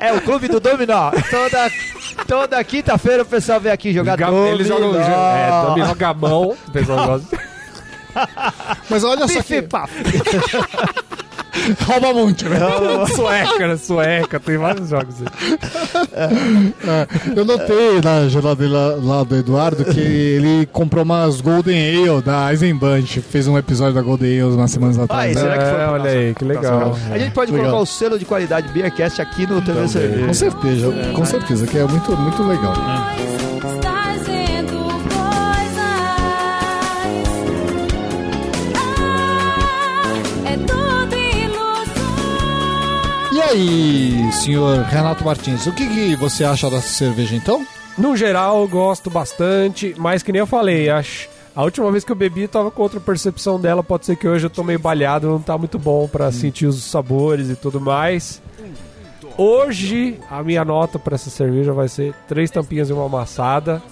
É 0.00 0.12
o 0.12 0.20
clube 0.20 0.48
do 0.48 0.58
dominó. 0.60 1.10
Toda, 1.30 1.70
toda 2.26 2.64
quinta-feira 2.64 3.22
o 3.22 3.26
pessoal 3.26 3.60
vem 3.60 3.70
aqui 3.72 3.92
jogar 3.92 4.16
Ga- 4.16 4.26
dominó. 4.30 4.46
Eles 4.52 4.66
jogam 4.66 4.94
é, 5.00 5.64
dominó 5.66 5.94
gamão, 5.94 6.48
o 6.66 6.70
pessoal 6.72 7.06
gosta. 7.06 7.38
Mas 8.90 9.04
olha 9.04 9.26
só 9.28 9.42
que. 9.42 9.62
rouba 11.84 12.12
muito, 12.12 12.48
né? 12.48 12.58
sueca, 13.14 13.68
né? 13.68 13.76
Sueca, 13.76 14.40
tem 14.40 14.56
vários 14.56 14.88
jogos 14.88 15.14
aí. 15.20 15.26
É, 16.12 17.06
eu 17.36 17.44
notei 17.44 18.00
na 18.02 18.28
geladeira 18.28 18.96
lá 19.02 19.22
do 19.22 19.36
Eduardo 19.36 19.84
que 19.84 20.00
ele 20.00 20.66
comprou 20.72 21.04
umas 21.04 21.40
Golden 21.40 22.08
Ale 22.08 22.22
da 22.22 22.50
Eisenbahn. 22.50 23.02
Fez 23.06 23.46
um 23.46 23.58
episódio 23.58 23.94
da 23.94 24.02
Golden 24.02 24.40
Ale 24.40 24.54
umas 24.54 24.70
semanas 24.70 24.98
atrás. 24.98 25.20
Ai, 25.20 25.34
né? 25.34 25.40
será 25.40 25.58
que 25.58 25.70
foi 25.70 25.80
É, 25.80 25.88
olha 25.88 26.10
aí, 26.10 26.34
que 26.34 26.44
legal. 26.44 26.96
A 27.10 27.18
gente 27.18 27.32
pode 27.32 27.52
Legal. 27.52 27.66
colocar 27.66 27.82
o 27.82 27.86
selo 27.86 28.18
de 28.18 28.24
qualidade 28.24 28.68
Beercast 28.68 29.20
aqui 29.20 29.46
no 29.46 29.60
TV 29.62 29.88
Cerveja. 29.88 30.26
Com 30.26 30.34
certeza, 30.34 30.92
com 31.14 31.24
certeza, 31.24 31.66
que 31.66 31.78
é 31.78 31.84
muito, 31.84 32.16
muito 32.16 32.42
legal. 32.42 32.74
Trazendo 32.74 33.25
aí, 43.56 44.32
senhor 44.32 44.82
Renato 44.84 45.24
Martins, 45.24 45.66
o 45.66 45.72
que, 45.72 45.86
que 45.86 46.16
você 46.16 46.44
acha 46.44 46.68
dessa 46.68 46.88
cerveja 46.88 47.34
então? 47.34 47.66
No 47.96 48.14
geral, 48.14 48.60
eu 48.60 48.68
gosto 48.68 49.08
bastante, 49.08 49.94
mas 49.96 50.22
que 50.22 50.30
nem 50.30 50.40
eu 50.40 50.46
falei, 50.46 50.90
acho, 50.90 51.28
A 51.54 51.62
última 51.62 51.90
vez 51.90 52.04
que 52.04 52.12
eu 52.12 52.16
bebi 52.16 52.46
tava 52.46 52.70
com 52.70 52.82
outra 52.82 53.00
percepção 53.00 53.58
dela. 53.58 53.82
Pode 53.82 54.04
ser 54.04 54.14
que 54.14 54.28
hoje 54.28 54.44
eu 54.44 54.50
tô 54.50 54.62
meio 54.62 54.78
balhado, 54.78 55.26
não 55.26 55.40
tá 55.40 55.56
muito 55.56 55.78
bom 55.78 56.06
pra 56.06 56.30
sentir 56.30 56.66
os 56.66 56.84
sabores 56.84 57.48
e 57.48 57.56
tudo 57.56 57.80
mais. 57.80 58.42
Hoje, 59.38 60.18
a 60.30 60.42
minha 60.42 60.62
nota 60.66 60.98
pra 60.98 61.14
essa 61.14 61.30
cerveja 61.30 61.72
vai 61.72 61.88
ser 61.88 62.12
três 62.28 62.50
tampinhas 62.50 62.90
e 62.90 62.92
uma 62.92 63.06
amassada. 63.06 63.82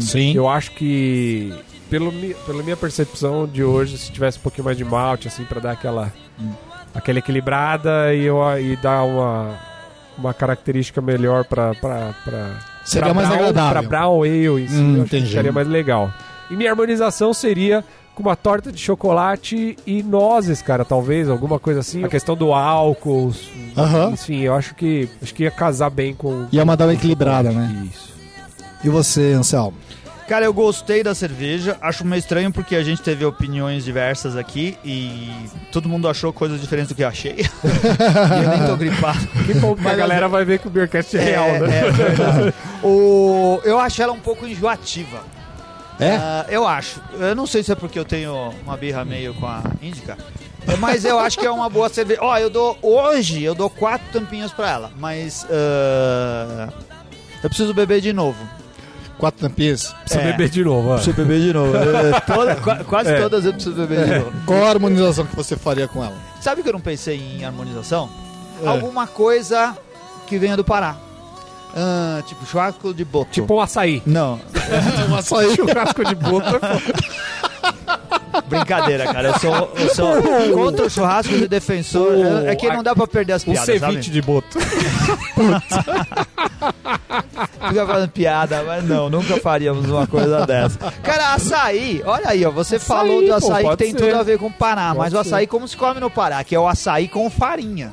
Sim. 0.00 0.34
Eu 0.34 0.48
acho 0.48 0.70
que, 0.72 1.52
pelo, 1.90 2.10
pela 2.46 2.62
minha 2.62 2.76
percepção 2.76 3.46
de 3.46 3.62
hoje, 3.62 3.98
se 3.98 4.10
tivesse 4.10 4.38
um 4.38 4.42
pouquinho 4.42 4.64
mais 4.64 4.78
de 4.78 4.84
malte, 4.84 5.28
assim, 5.28 5.44
pra 5.44 5.60
dar 5.60 5.72
aquela, 5.72 6.10
aquela 6.94 7.18
equilibrada 7.18 8.14
e, 8.14 8.26
e 8.62 8.76
dar 8.76 9.02
uma, 9.02 9.54
uma 10.18 10.34
característica 10.34 11.00
melhor 11.00 11.44
pra, 11.44 11.72
Seria 12.84 13.06
pra 13.06 13.14
mais 13.14 13.28
brown, 13.28 13.38
agradável. 13.40 13.80
Pra 13.80 13.88
brown 13.88 14.22
ale 14.22 14.68
si, 14.68 14.74
Hum, 14.74 15.06
ficaria 15.06 15.52
mais 15.52 15.68
legal. 15.68 16.12
E 16.50 16.56
minha 16.56 16.70
harmonização 16.70 17.32
seria 17.32 17.84
com 18.14 18.22
uma 18.22 18.34
torta 18.34 18.72
de 18.72 18.78
chocolate 18.80 19.76
e 19.86 20.02
nozes, 20.02 20.60
cara, 20.60 20.84
talvez, 20.84 21.28
alguma 21.28 21.58
coisa 21.58 21.80
assim. 21.80 22.04
A 22.04 22.08
questão 22.08 22.34
do 22.36 22.52
álcool, 22.52 23.32
Aham. 23.76 24.10
enfim, 24.10 24.40
eu 24.40 24.54
acho 24.54 24.74
que, 24.74 25.08
acho 25.22 25.34
que 25.34 25.44
ia 25.44 25.50
casar 25.50 25.90
bem 25.90 26.12
com... 26.14 26.46
Ia 26.50 26.64
mandar 26.64 26.86
uma 26.86 26.94
equilibrada, 26.94 27.50
né? 27.52 27.86
Isso. 27.90 28.10
E 28.82 28.88
você, 28.88 29.32
Anselmo? 29.32 29.74
Cara, 30.30 30.44
eu 30.44 30.54
gostei 30.54 31.02
da 31.02 31.12
cerveja. 31.12 31.76
Acho 31.80 32.06
meio 32.06 32.20
estranho 32.20 32.52
porque 32.52 32.76
a 32.76 32.84
gente 32.84 33.02
teve 33.02 33.24
opiniões 33.24 33.84
diversas 33.84 34.36
aqui 34.36 34.78
e 34.84 35.28
todo 35.72 35.88
mundo 35.88 36.08
achou 36.08 36.32
coisas 36.32 36.60
diferentes 36.60 36.90
do 36.90 36.94
que 36.94 37.02
eu 37.02 37.08
achei. 37.08 37.34
e 37.42 38.44
eu 38.44 38.50
nem 38.50 38.64
tô 38.64 38.76
gripado. 38.76 39.18
Que 39.44 39.54
bom 39.54 39.74
que 39.74 39.80
a 39.80 39.84
Mas 39.86 39.96
galera 39.96 40.28
vai 40.28 40.44
ver 40.44 40.60
que 40.60 40.68
o 40.68 40.70
Beercast 40.70 41.16
é, 41.16 41.20
real, 41.20 41.48
né? 41.54 41.78
é 41.80 41.90
verdade. 41.90 42.54
o, 42.80 43.60
eu 43.64 43.80
acho 43.80 44.00
ela 44.00 44.12
um 44.12 44.20
pouco 44.20 44.46
enjoativa. 44.46 45.20
É? 45.98 46.14
Ah, 46.14 46.46
eu 46.48 46.64
acho. 46.64 47.02
Eu 47.18 47.34
não 47.34 47.44
sei 47.48 47.64
se 47.64 47.72
é 47.72 47.74
porque 47.74 47.98
eu 47.98 48.04
tenho 48.04 48.54
uma 48.62 48.76
birra 48.76 49.04
meio 49.04 49.34
com 49.34 49.48
a 49.48 49.64
Índica. 49.82 50.16
Mas 50.78 51.04
eu 51.04 51.18
acho 51.18 51.40
que 51.40 51.46
é 51.46 51.50
uma 51.50 51.68
boa 51.68 51.88
cerveja. 51.88 52.20
Ó, 52.22 52.38
eu 52.38 52.48
dou. 52.48 52.78
Hoje 52.80 53.42
eu 53.42 53.56
dou 53.56 53.68
quatro 53.68 54.06
tampinhas 54.12 54.52
pra 54.52 54.70
ela. 54.70 54.92
Mas. 54.96 55.44
ah, 55.50 56.68
eu 57.42 57.48
preciso 57.48 57.74
beber 57.74 58.00
de 58.00 58.12
novo. 58.12 58.59
Quatro 59.20 59.40
tampinhas. 59.48 59.92
Precisa 60.04 60.20
É. 60.22 60.32
beber 60.32 60.48
de 60.48 60.64
novo, 60.64 60.88
ó. 60.88 60.94
Preciso 60.94 61.16
beber 61.16 61.40
de 61.40 61.52
novo. 61.52 61.76
É, 61.76 62.20
toda- 62.20 62.56
qua- 62.56 62.84
quase 62.84 63.10
É. 63.10 63.20
todas 63.20 63.44
eu 63.44 63.52
preciso 63.52 63.76
beber 63.76 64.04
de 64.06 64.18
novo. 64.18 64.32
Qual 64.46 64.64
a 64.64 64.70
harmonização 64.70 65.26
que 65.26 65.36
você 65.36 65.56
faria 65.56 65.86
com 65.86 66.02
ela? 66.04 66.14
Sabe 66.40 66.62
que 66.62 66.68
eu 66.68 66.72
não 66.72 66.80
pensei 66.80 67.16
em 67.16 67.44
harmonização? 67.44 68.08
É. 68.62 68.66
Alguma 68.66 69.06
coisa 69.06 69.76
que 70.26 70.38
venha 70.38 70.56
do 70.56 70.64
Pará. 70.64 70.96
Ah, 71.74 72.22
tipo 72.26 72.44
churrasco 72.46 72.92
de 72.94 73.04
boto. 73.04 73.30
Tipo 73.30 73.54
um 73.54 73.60
açaí. 73.60 74.02
Não, 74.06 74.40
Um 75.10 75.14
açaí. 75.16 75.54
Churrasco 75.56 76.04
de 76.04 76.14
boto. 76.14 76.60
brincadeira, 78.48 79.12
cara. 79.12 79.28
Eu 79.28 79.38
sou, 79.38 79.72
eu 79.76 79.94
sou 79.94 80.22
contra 80.54 80.86
o 80.86 80.90
churrasco 80.90 81.32
de 81.36 81.46
defensor. 81.48 82.12
O- 82.12 82.48
é 82.48 82.54
que 82.56 82.68
não 82.68 82.82
dá 82.82 82.94
pra 82.94 83.06
perder 83.06 83.34
as 83.34 83.42
Um 83.42 83.52
piadas, 83.52 83.66
ceviche 83.66 83.80
sabe? 84.02 84.10
de 84.10 84.22
boto. 84.22 84.58
Fica 87.68 87.86
fazendo 87.86 88.10
piada, 88.10 88.62
mas 88.64 88.84
não, 88.84 89.08
nunca 89.08 89.36
faríamos 89.40 89.88
uma 89.88 90.06
coisa 90.06 90.44
dessa. 90.46 90.78
Cara, 91.02 91.34
açaí, 91.34 92.02
olha 92.04 92.28
aí, 92.28 92.44
ó. 92.44 92.50
Você 92.50 92.78
falou 92.78 93.20
do 93.22 93.28
pô, 93.28 93.34
açaí 93.34 93.56
que 93.56 93.62
pode 93.62 93.76
tem 93.78 93.92
ser. 93.92 93.98
tudo 93.98 94.16
a 94.16 94.22
ver 94.22 94.38
com 94.38 94.46
o 94.46 94.52
Pará, 94.52 94.88
Pode 94.94 94.98
mas 94.98 95.12
o 95.12 95.16
ser. 95.16 95.20
açaí 95.28 95.46
como 95.46 95.66
se 95.68 95.76
come 95.76 96.00
no 96.00 96.10
Pará, 96.10 96.42
que 96.44 96.54
é 96.54 96.58
o 96.60 96.66
açaí 96.68 97.08
com 97.08 97.28
farinha. 97.30 97.92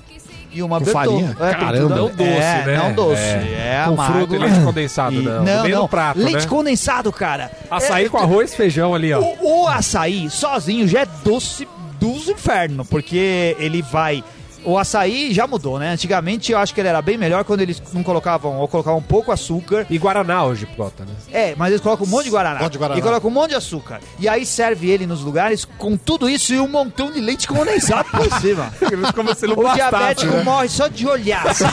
E 0.52 0.64
uma 0.64 0.80
Com 0.80 0.86
farinha? 0.86 1.36
É, 1.40 1.54
Caramba. 1.54 1.96
Não 1.96 2.08
doce, 2.10 2.24
é, 2.24 2.64
né? 2.66 2.78
Não 2.78 2.94
doce. 2.94 3.22
É. 3.22 3.82
É, 3.82 3.84
Com 3.86 3.94
amargo. 3.94 4.14
fruto 4.18 4.36
e 4.36 4.38
leite 4.38 4.60
condensado, 4.62 5.16
E- 5.16 5.22
não. 5.22 5.44
Não, 5.44 5.68
não. 5.68 5.82
no 5.84 5.88
prato, 5.90 6.20
leite 6.20 6.42
né? 6.44 6.46
condensado, 6.48 7.12
cara. 7.12 7.52
Açaí 7.70 8.06
É, 8.06 8.10
com 8.10 8.18
arroz, 8.18 8.56
feijão 8.56 8.96
ali, 8.96 9.14
ó. 9.14 9.20
O, 9.20 9.64
o 9.64 9.68
açaí 9.68 10.30
sozinho 10.30 10.88
já 10.88 11.02
é 11.02 11.08
doce 11.24 11.68
dos 12.00 12.28
infernos, 12.30 12.88
porque 12.88 13.56
ele 13.60 13.82
vai. 13.82 14.24
O 14.70 14.78
açaí 14.78 15.34
já 15.34 15.48
mudou, 15.48 15.80
né? 15.80 15.92
Antigamente 15.92 16.52
eu 16.52 16.58
acho 16.58 16.74
que 16.74 16.82
ele 16.82 16.90
era 16.90 17.02
bem 17.02 17.18
melhor 17.18 17.46
quando 17.46 17.62
eles 17.62 17.82
não 17.94 18.04
colocavam, 18.04 18.58
ou 18.58 18.68
colocavam 18.68 19.00
um 19.00 19.04
pouco 19.04 19.32
açúcar. 19.32 19.86
E 19.90 19.98
Guaraná 19.98 20.44
hoje, 20.44 20.68
bota, 20.78 21.06
né? 21.06 21.12
É, 21.32 21.56
mas 21.56 21.70
eles 21.70 21.80
colocam 21.82 22.06
um 22.06 22.10
monte 22.10 22.26
de 22.26 22.32
guaraná. 22.32 22.60
Um 22.60 22.64
monte 22.64 22.74
de 22.74 22.78
guaraná. 22.78 23.00
E 23.00 23.02
colocam 23.02 23.30
um 23.30 23.34
monte 23.34 23.50
de 23.52 23.56
açúcar. 23.56 24.02
E 24.20 24.28
aí 24.28 24.46
serve 24.46 24.90
ele 24.90 25.08
nos 25.08 25.22
lugares 25.22 25.64
com 25.64 25.96
tudo 25.96 26.28
isso 26.30 26.54
e 26.54 26.60
um 26.60 26.68
montão 26.68 27.10
de 27.12 27.22
leite 27.22 27.48
condensado 27.48 28.10
por 28.12 28.30
cima. 28.42 28.72
Como 29.16 29.34
se 29.34 29.48
não 29.48 29.54
O 29.54 29.64
bastasse, 29.64 29.90
diabético 29.90 30.34
né? 30.34 30.44
morre 30.44 30.68
só 30.68 30.88
de 30.90 31.08
olhar, 31.08 31.48
assim. 31.48 31.64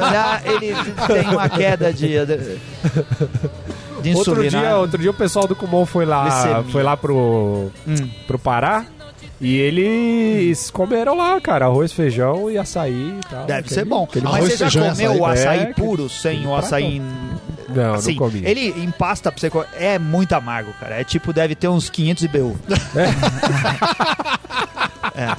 Olhar, 0.00 0.42
ele 0.46 0.74
tem 1.08 1.28
uma 1.28 1.48
queda 1.48 1.92
de, 1.92 2.06
de, 2.26 2.60
de 4.02 4.14
Outro 4.14 4.34
insulina. 4.44 4.60
dia, 4.60 4.76
outro 4.76 4.98
dia 4.98 5.10
o 5.10 5.14
pessoal 5.14 5.48
do 5.48 5.56
Kumon 5.56 5.84
foi 5.84 6.04
lá, 6.04 6.62
foi 6.70 6.82
lá 6.84 6.96
pro, 6.96 7.70
Hum. 7.86 8.08
pro 8.26 8.38
Pará 8.38 8.84
e 9.40 9.56
eles 9.58 10.70
comeram 10.70 11.16
lá, 11.16 11.40
cara, 11.40 11.66
arroz, 11.66 11.92
feijão 11.92 12.50
e 12.50 12.56
açaí 12.58 13.18
e 13.18 13.20
tal. 13.28 13.44
Deve 13.46 13.60
Aquele- 13.60 13.74
ser 13.74 13.84
bom. 13.84 14.08
Mas 14.14 14.24
arroz, 14.24 14.52
você 14.52 14.56
já 14.56 14.70
feijão 14.70 14.90
comeu 14.90 15.10
açaí. 15.10 15.20
o 15.20 15.26
açaí 15.26 15.58
É, 15.60 15.66
puro, 15.74 16.08
sem 16.08 16.46
o 16.46 16.54
açaí... 16.54 17.02
Não, 17.68 17.94
assim, 17.94 18.12
não 18.12 18.18
comi. 18.18 18.42
ele 18.44 18.68
em 18.80 18.90
pasta 18.92 19.30
pra 19.30 19.40
você 19.40 19.50
comer, 19.50 19.66
é 19.78 19.98
muito 19.98 20.32
amargo, 20.34 20.72
cara. 20.80 21.00
É 21.00 21.04
tipo, 21.04 21.32
deve 21.32 21.54
ter 21.54 21.68
uns 21.68 21.90
500 21.90 22.22
IBU. 22.24 22.56
É. 22.94 23.06
É 25.18 25.34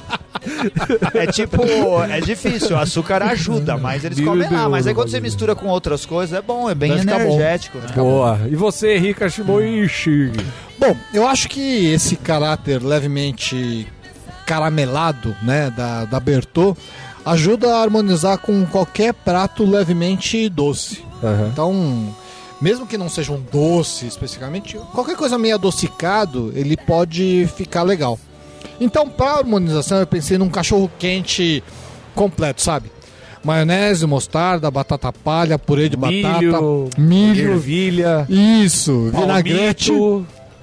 tipo, 1.32 1.62
é 2.08 2.20
difícil, 2.20 2.76
o 2.76 2.78
açúcar 2.78 3.22
ajuda, 3.22 3.76
mas 3.76 4.04
eles 4.04 4.18
Meu 4.18 4.28
comem 4.28 4.50
lá. 4.50 4.58
Deus, 4.58 4.70
Mas 4.70 4.86
aí 4.86 4.94
quando 4.94 5.10
você 5.10 5.20
mistura 5.20 5.54
com 5.54 5.66
outras 5.66 6.04
coisas, 6.06 6.36
é 6.36 6.42
bom, 6.42 6.68
é 6.68 6.74
bem 6.74 6.96
Deve 6.96 7.02
energético, 7.10 7.78
né? 7.78 7.88
Boa. 7.94 8.40
E 8.50 8.56
você, 8.56 8.98
Rika 8.98 9.28
Shimoishi? 9.28 10.32
Bom, 10.78 10.96
eu 11.12 11.26
acho 11.26 11.48
que 11.48 11.86
esse 11.86 12.16
caráter 12.16 12.82
levemente 12.82 13.86
caramelado, 14.46 15.36
né, 15.42 15.70
da, 15.76 16.04
da 16.06 16.18
Bertô, 16.18 16.76
ajuda 17.24 17.76
a 17.76 17.82
harmonizar 17.82 18.38
com 18.38 18.64
qualquer 18.64 19.12
prato 19.12 19.64
levemente 19.64 20.48
doce. 20.48 21.04
Aham. 21.22 21.50
Então, 21.52 22.14
mesmo 22.60 22.86
que 22.86 22.96
não 22.96 23.08
seja 23.08 23.32
um 23.32 23.40
doce 23.52 24.06
especificamente, 24.06 24.78
qualquer 24.92 25.16
coisa 25.16 25.36
meio 25.38 25.54
adocicado, 25.56 26.52
ele 26.54 26.76
pode 26.76 27.48
ficar 27.56 27.82
legal. 27.82 28.18
Então, 28.80 29.08
para 29.08 29.38
harmonização, 29.38 29.98
eu 29.98 30.06
pensei 30.06 30.38
num 30.38 30.48
cachorro 30.48 30.90
quente 30.98 31.62
completo, 32.14 32.62
sabe? 32.62 32.90
Maionese, 33.44 34.06
mostarda, 34.06 34.70
batata 34.70 35.12
palha, 35.12 35.58
purê 35.58 35.88
de 35.88 35.96
batata, 35.96 36.38
Milho, 36.40 36.88
milho, 36.98 37.52
ervilha, 37.52 38.26
isso, 38.28 39.10
vinagrete. 39.14 39.92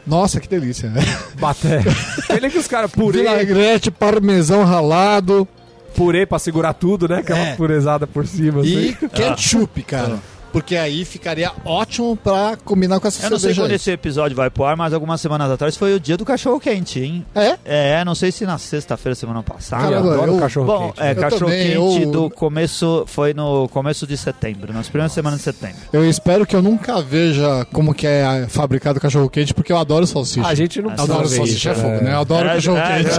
Nossa, 0.05 0.39
que 0.39 0.47
delícia. 0.47 0.91
baté. 1.39 1.81
Aquele 2.29 2.49
que 2.51 2.57
os 2.59 2.67
caras 2.67 2.91
purê, 2.91 3.19
Vinagrete, 3.19 3.89
parmesão 3.89 4.63
ralado 4.63 5.47
purê 5.95 6.25
pra 6.25 6.37
segurar 6.37 6.73
tudo, 6.73 7.07
né? 7.07 7.19
Aquela 7.19 7.39
É. 7.39 7.55
purezada 7.55 8.05
por 8.05 8.27
cima. 8.27 8.61
e 8.65 8.89
assim. 8.89 9.07
ketchup, 9.07 9.81
cara. 9.83 10.19
Porque 10.55 10.77
aí 10.77 11.03
ficaria 11.03 11.51
ótimo 11.65 12.15
pra 12.15 12.55
combinar 12.63 12.97
com 13.01 13.07
essa 13.09 13.25
Eu 13.25 13.29
não 13.31 13.37
sei 13.37 13.49
cerveja 13.49 13.61
quando 13.61 13.71
aí. 13.71 13.75
esse 13.75 13.91
episódio 13.91 14.37
vai 14.37 14.49
pro 14.49 14.63
ar, 14.63 14.77
mas 14.77 14.93
algumas 14.93 15.19
semanas 15.19 15.51
atrás 15.51 15.75
foi 15.75 15.93
o 15.93 15.99
dia 15.99 16.15
do 16.15 16.23
cachorro 16.23 16.61
quente, 16.61 16.97
hein? 17.01 17.25
É? 17.35 17.57
É, 17.65 18.05
não 18.05 18.15
sei 18.15 18.31
se 18.31 18.45
na 18.45 18.57
sexta-feira, 18.57 19.13
semana 19.15 19.43
passada. 19.43 19.83
Ah, 19.83 19.87
eu 19.87 19.91
Caramba, 19.91 20.13
adoro 20.13 20.31
eu- 20.31 20.39
cachorro 20.39 20.65
Bom, 20.65 20.87
quente. 20.93 21.01
é, 21.05 21.11
Eu 21.11 21.15
cachorro 21.17 21.39
também, 21.51 21.67
quente 21.73 22.03
eu- 22.03 22.11
do 22.11 22.29
começo, 22.29 23.03
foi 23.05 23.33
no 23.33 23.67
começo 23.67 24.07
de 24.07 24.15
setembro, 24.15 24.71
nas 24.71 24.87
primeiras 24.87 25.11
semanas 25.11 25.39
de 25.39 25.43
setembro. 25.43 25.75
Eu 25.91 26.09
espero 26.09 26.45
que 26.45 26.55
eu 26.55 26.61
nunca 26.61 27.01
veja 27.01 27.67
como 27.73 27.93
que 27.93 28.07
é 28.07 28.45
fabricado 28.47 28.97
cachorro 29.01 29.29
quente, 29.29 29.53
porque 29.53 29.73
eu 29.73 29.77
adoro 29.77 30.07
salsicha. 30.07 30.47
A 30.47 30.55
gente 30.55 30.81
não 30.81 30.89
Eu 30.91 30.95
precisa 30.95 31.13
adoro 31.15 31.27
salsicha, 31.27 31.71
é 31.71 31.75
fogo, 31.75 32.01
né? 32.01 32.13
Eu 32.13 32.19
adoro 32.19 32.47
É, 32.47 32.53
cachorro 32.55 32.77
é, 32.77 33.03
quente. 33.03 33.15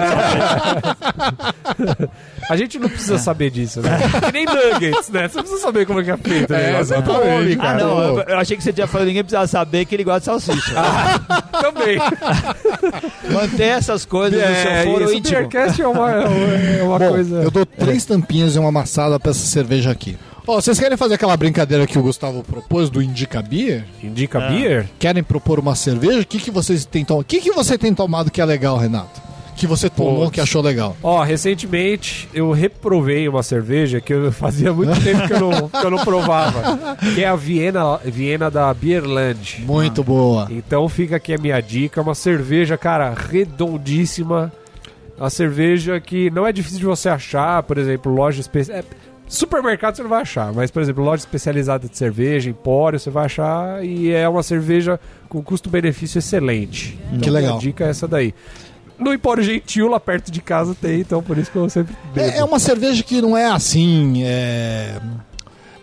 A 2.48 2.56
gente 2.56 2.78
não 2.78 2.88
precisa 2.88 3.18
saber 3.18 3.50
disso, 3.50 3.80
né? 3.80 3.98
Que 4.24 4.32
nem 4.32 4.44
nuggets, 4.46 5.08
né? 5.10 5.28
Você 5.28 5.40
precisa 5.40 5.60
saber 5.60 5.84
como 5.86 6.00
é 6.00 6.04
que 6.04 6.10
é 6.10 6.16
feito. 6.16 6.54
É, 6.54 6.72
né? 6.72 6.80
exatamente, 6.80 7.58
Ah, 7.58 7.62
cara. 7.62 7.78
não, 7.84 7.98
eu, 8.02 8.20
eu 8.20 8.38
achei 8.38 8.56
que 8.56 8.62
você 8.62 8.72
tinha 8.72 8.86
falado, 8.86 9.06
ninguém 9.08 9.22
precisava 9.24 9.46
saber 9.46 9.84
que 9.84 9.94
ele 9.94 10.04
gosta 10.04 10.20
de 10.20 10.24
salsicha. 10.44 10.74
Também. 11.60 11.98
Manter 13.32 13.64
essas 13.64 14.04
coisas 14.04 14.38
no 14.40 14.44
É, 14.46 14.82
seu 14.82 14.92
foro 14.92 15.04
isso, 15.04 15.12
o 15.12 15.16
íntimo. 15.16 15.36
Beercast 15.38 15.82
é 15.82 15.88
uma, 15.88 16.10
é 16.12 16.82
uma 16.82 16.98
Bom, 16.98 17.08
coisa... 17.08 17.36
eu 17.42 17.50
dou 17.50 17.66
três 17.66 18.04
tampinhas 18.04 18.54
e 18.54 18.58
uma 18.58 18.68
amassada 18.68 19.18
pra 19.18 19.30
essa 19.30 19.46
cerveja 19.46 19.90
aqui. 19.90 20.16
Ó, 20.46 20.60
vocês 20.60 20.78
querem 20.78 20.96
fazer 20.96 21.14
aquela 21.14 21.36
brincadeira 21.36 21.86
que 21.88 21.98
o 21.98 22.02
Gustavo 22.02 22.44
propôs 22.44 22.88
do 22.88 23.02
Indica 23.02 23.42
Beer? 23.42 23.84
Indica 24.02 24.38
Ah. 24.38 24.48
beer? 24.48 24.88
Querem 24.98 25.22
propor 25.22 25.58
uma 25.58 25.74
cerveja? 25.74 26.20
O 26.20 26.24
que, 26.24 26.38
que 26.38 26.50
vocês 26.52 26.84
têm 26.84 27.04
tomado? 27.04 27.22
O 27.22 27.24
que, 27.26 27.40
que 27.40 27.50
você 27.50 27.76
tem 27.76 27.92
tomado 27.92 28.30
que 28.30 28.40
é 28.40 28.44
legal, 28.44 28.76
Renato? 28.78 29.20
Que 29.56 29.66
você 29.66 29.88
tomou 29.88 30.30
que 30.30 30.40
achou 30.40 30.60
legal? 30.60 30.96
Ó, 31.02 31.22
recentemente 31.22 32.28
eu 32.34 32.52
reprovei 32.52 33.26
uma 33.26 33.42
cerveja 33.42 34.00
que 34.00 34.12
eu 34.12 34.30
fazia 34.30 34.72
muito 34.72 34.92
tempo 35.02 35.26
que 35.26 35.32
eu 35.32 35.40
não, 35.40 35.68
que 35.68 35.86
eu 35.86 35.90
não 35.90 36.04
provava. 36.04 36.96
Que 37.14 37.24
é 37.24 37.28
a 37.28 37.34
Viena, 37.36 37.96
Viena 38.04 38.50
da 38.50 38.72
Beerland. 38.74 39.62
Muito 39.66 40.04
boa. 40.04 40.46
Então 40.50 40.86
fica 40.88 41.16
aqui 41.16 41.32
a 41.34 41.38
minha 41.38 41.60
dica, 41.60 42.02
uma 42.02 42.14
cerveja, 42.14 42.76
cara, 42.76 43.14
redondíssima. 43.14 44.52
Uma 45.18 45.30
cerveja 45.30 45.98
que 45.98 46.30
não 46.30 46.46
é 46.46 46.52
difícil 46.52 46.78
de 46.78 46.84
você 46.84 47.08
achar, 47.08 47.62
por 47.62 47.78
exemplo, 47.78 48.12
loja 48.12 48.40
especial. 48.40 48.82
Supermercado 49.28 49.96
você 49.96 50.02
não 50.02 50.10
vai 50.10 50.22
achar, 50.22 50.52
mas, 50.52 50.70
por 50.70 50.80
exemplo, 50.80 51.02
loja 51.02 51.20
especializada 51.22 51.88
de 51.88 51.96
cerveja, 51.96 52.48
empório, 52.48 53.00
você 53.00 53.10
vai 53.10 53.24
achar 53.24 53.84
e 53.84 54.12
é 54.12 54.28
uma 54.28 54.42
cerveja 54.42 55.00
com 55.28 55.42
custo-benefício 55.42 56.18
excelente. 56.20 56.96
Então, 57.08 57.20
Que 57.20 57.30
legal. 57.30 57.56
A 57.56 57.58
dica 57.58 57.84
é 57.84 57.88
essa 57.88 58.06
daí. 58.06 58.32
No 58.98 59.12
Empório 59.12 59.42
Gentil, 59.42 59.88
lá 59.88 60.00
perto 60.00 60.30
de 60.30 60.40
casa, 60.40 60.74
tem, 60.74 61.00
então 61.00 61.22
por 61.22 61.36
isso 61.36 61.50
que 61.50 61.56
eu 61.56 61.68
sempre 61.68 61.94
bebo. 62.14 62.28
É, 62.28 62.38
é 62.38 62.44
uma 62.44 62.58
cerveja 62.58 63.02
que 63.02 63.20
não 63.20 63.36
é 63.36 63.46
assim. 63.46 64.22
É... 64.24 64.98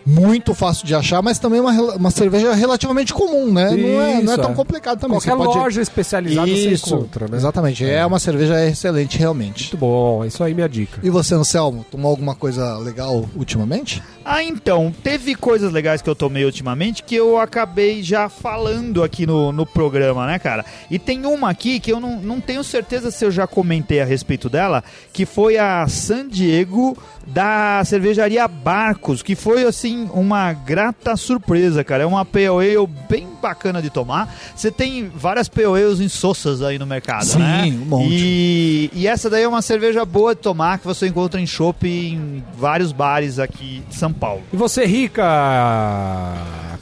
Muito 0.05 0.53
fácil 0.53 0.85
de 0.85 0.93
achar, 0.93 1.21
mas 1.21 1.39
também 1.39 1.59
é 1.59 1.61
uma, 1.61 1.71
uma 1.95 2.11
cerveja 2.11 2.53
relativamente 2.53 3.13
comum, 3.13 3.51
né? 3.51 3.69
Não 3.71 4.01
é, 4.01 4.21
não 4.21 4.31
é 4.31 4.35
Isso, 4.35 4.37
tão 4.37 4.51
é. 4.51 4.55
complicado 4.55 4.99
também. 4.99 5.17
Qualquer 5.17 5.31
Você 5.31 5.45
pode- 5.45 5.57
loja 5.57 5.81
especializada 5.81 6.49
Isso, 6.49 6.87
você 6.89 6.95
encontra, 6.95 7.27
né? 7.27 7.37
Exatamente. 7.37 7.85
É. 7.85 8.05
uma 8.05 8.19
cerveja 8.19 8.65
excelente, 8.65 9.17
realmente. 9.17 9.63
Muito 9.63 9.77
bom, 9.77 10.25
isso 10.25 10.43
aí 10.43 10.51
é 10.51 10.55
minha 10.55 10.67
dica. 10.69 10.99
E 11.01 11.09
você, 11.09 11.33
Anselmo, 11.35 11.85
tomou 11.89 12.09
alguma 12.11 12.35
coisa 12.35 12.77
legal 12.77 13.25
ultimamente? 13.35 14.01
Ah, 14.25 14.43
então, 14.43 14.93
teve 15.03 15.35
coisas 15.35 15.71
legais 15.71 16.01
que 16.01 16.09
eu 16.09 16.15
tomei 16.15 16.45
ultimamente 16.45 17.03
que 17.03 17.15
eu 17.15 17.37
acabei 17.37 18.01
já 18.03 18.29
falando 18.29 19.03
aqui 19.03 19.25
no, 19.25 19.51
no 19.51 19.65
programa, 19.65 20.25
né, 20.27 20.39
cara? 20.39 20.65
E 20.89 20.97
tem 20.99 21.25
uma 21.25 21.49
aqui 21.49 21.79
que 21.79 21.91
eu 21.91 21.99
não, 21.99 22.19
não 22.21 22.39
tenho 22.41 22.63
certeza 22.63 23.11
se 23.11 23.25
eu 23.25 23.31
já 23.31 23.47
comentei 23.47 24.01
a 24.01 24.05
respeito 24.05 24.49
dela, 24.49 24.83
que 25.11 25.25
foi 25.25 25.57
a 25.57 25.85
San 25.87 26.27
Diego 26.27 26.97
da 27.25 27.81
cervejaria 27.85 28.47
Barcos, 28.47 29.21
que 29.21 29.35
foi, 29.35 29.63
assim, 29.63 30.09
uma 30.13 30.51
grata 30.53 31.15
surpresa, 31.15 31.83
cara. 31.83 32.03
É 32.03 32.05
uma 32.05 32.25
Pale 32.25 32.47
Ale 32.47 32.87
bem 33.09 33.27
bacana 33.41 33.81
de 33.81 33.89
tomar. 33.89 34.33
Você 34.55 34.69
tem 34.71 35.09
várias 35.15 35.47
Pale 35.47 35.67
Ales 35.83 35.99
em 35.99 36.09
soças 36.09 36.61
aí 36.61 36.77
no 36.77 36.85
mercado, 36.85 37.25
Sim, 37.25 37.39
né? 37.39 37.63
um 37.67 37.85
monte. 37.85 38.07
E, 38.11 38.89
e 38.93 39.07
essa 39.07 39.29
daí 39.29 39.43
é 39.43 39.47
uma 39.47 39.61
cerveja 39.61 40.03
boa 40.05 40.35
de 40.35 40.41
tomar, 40.41 40.79
que 40.79 40.85
você 40.85 41.07
encontra 41.07 41.39
em 41.39 41.47
chopp 41.47 41.87
em 41.87 42.43
vários 42.57 42.91
bares 42.91 43.39
aqui 43.39 43.83
de 43.89 43.95
São 43.95 44.11
Paulo. 44.13 44.41
E 44.51 44.57
você, 44.57 44.85
Rica, 44.85 45.23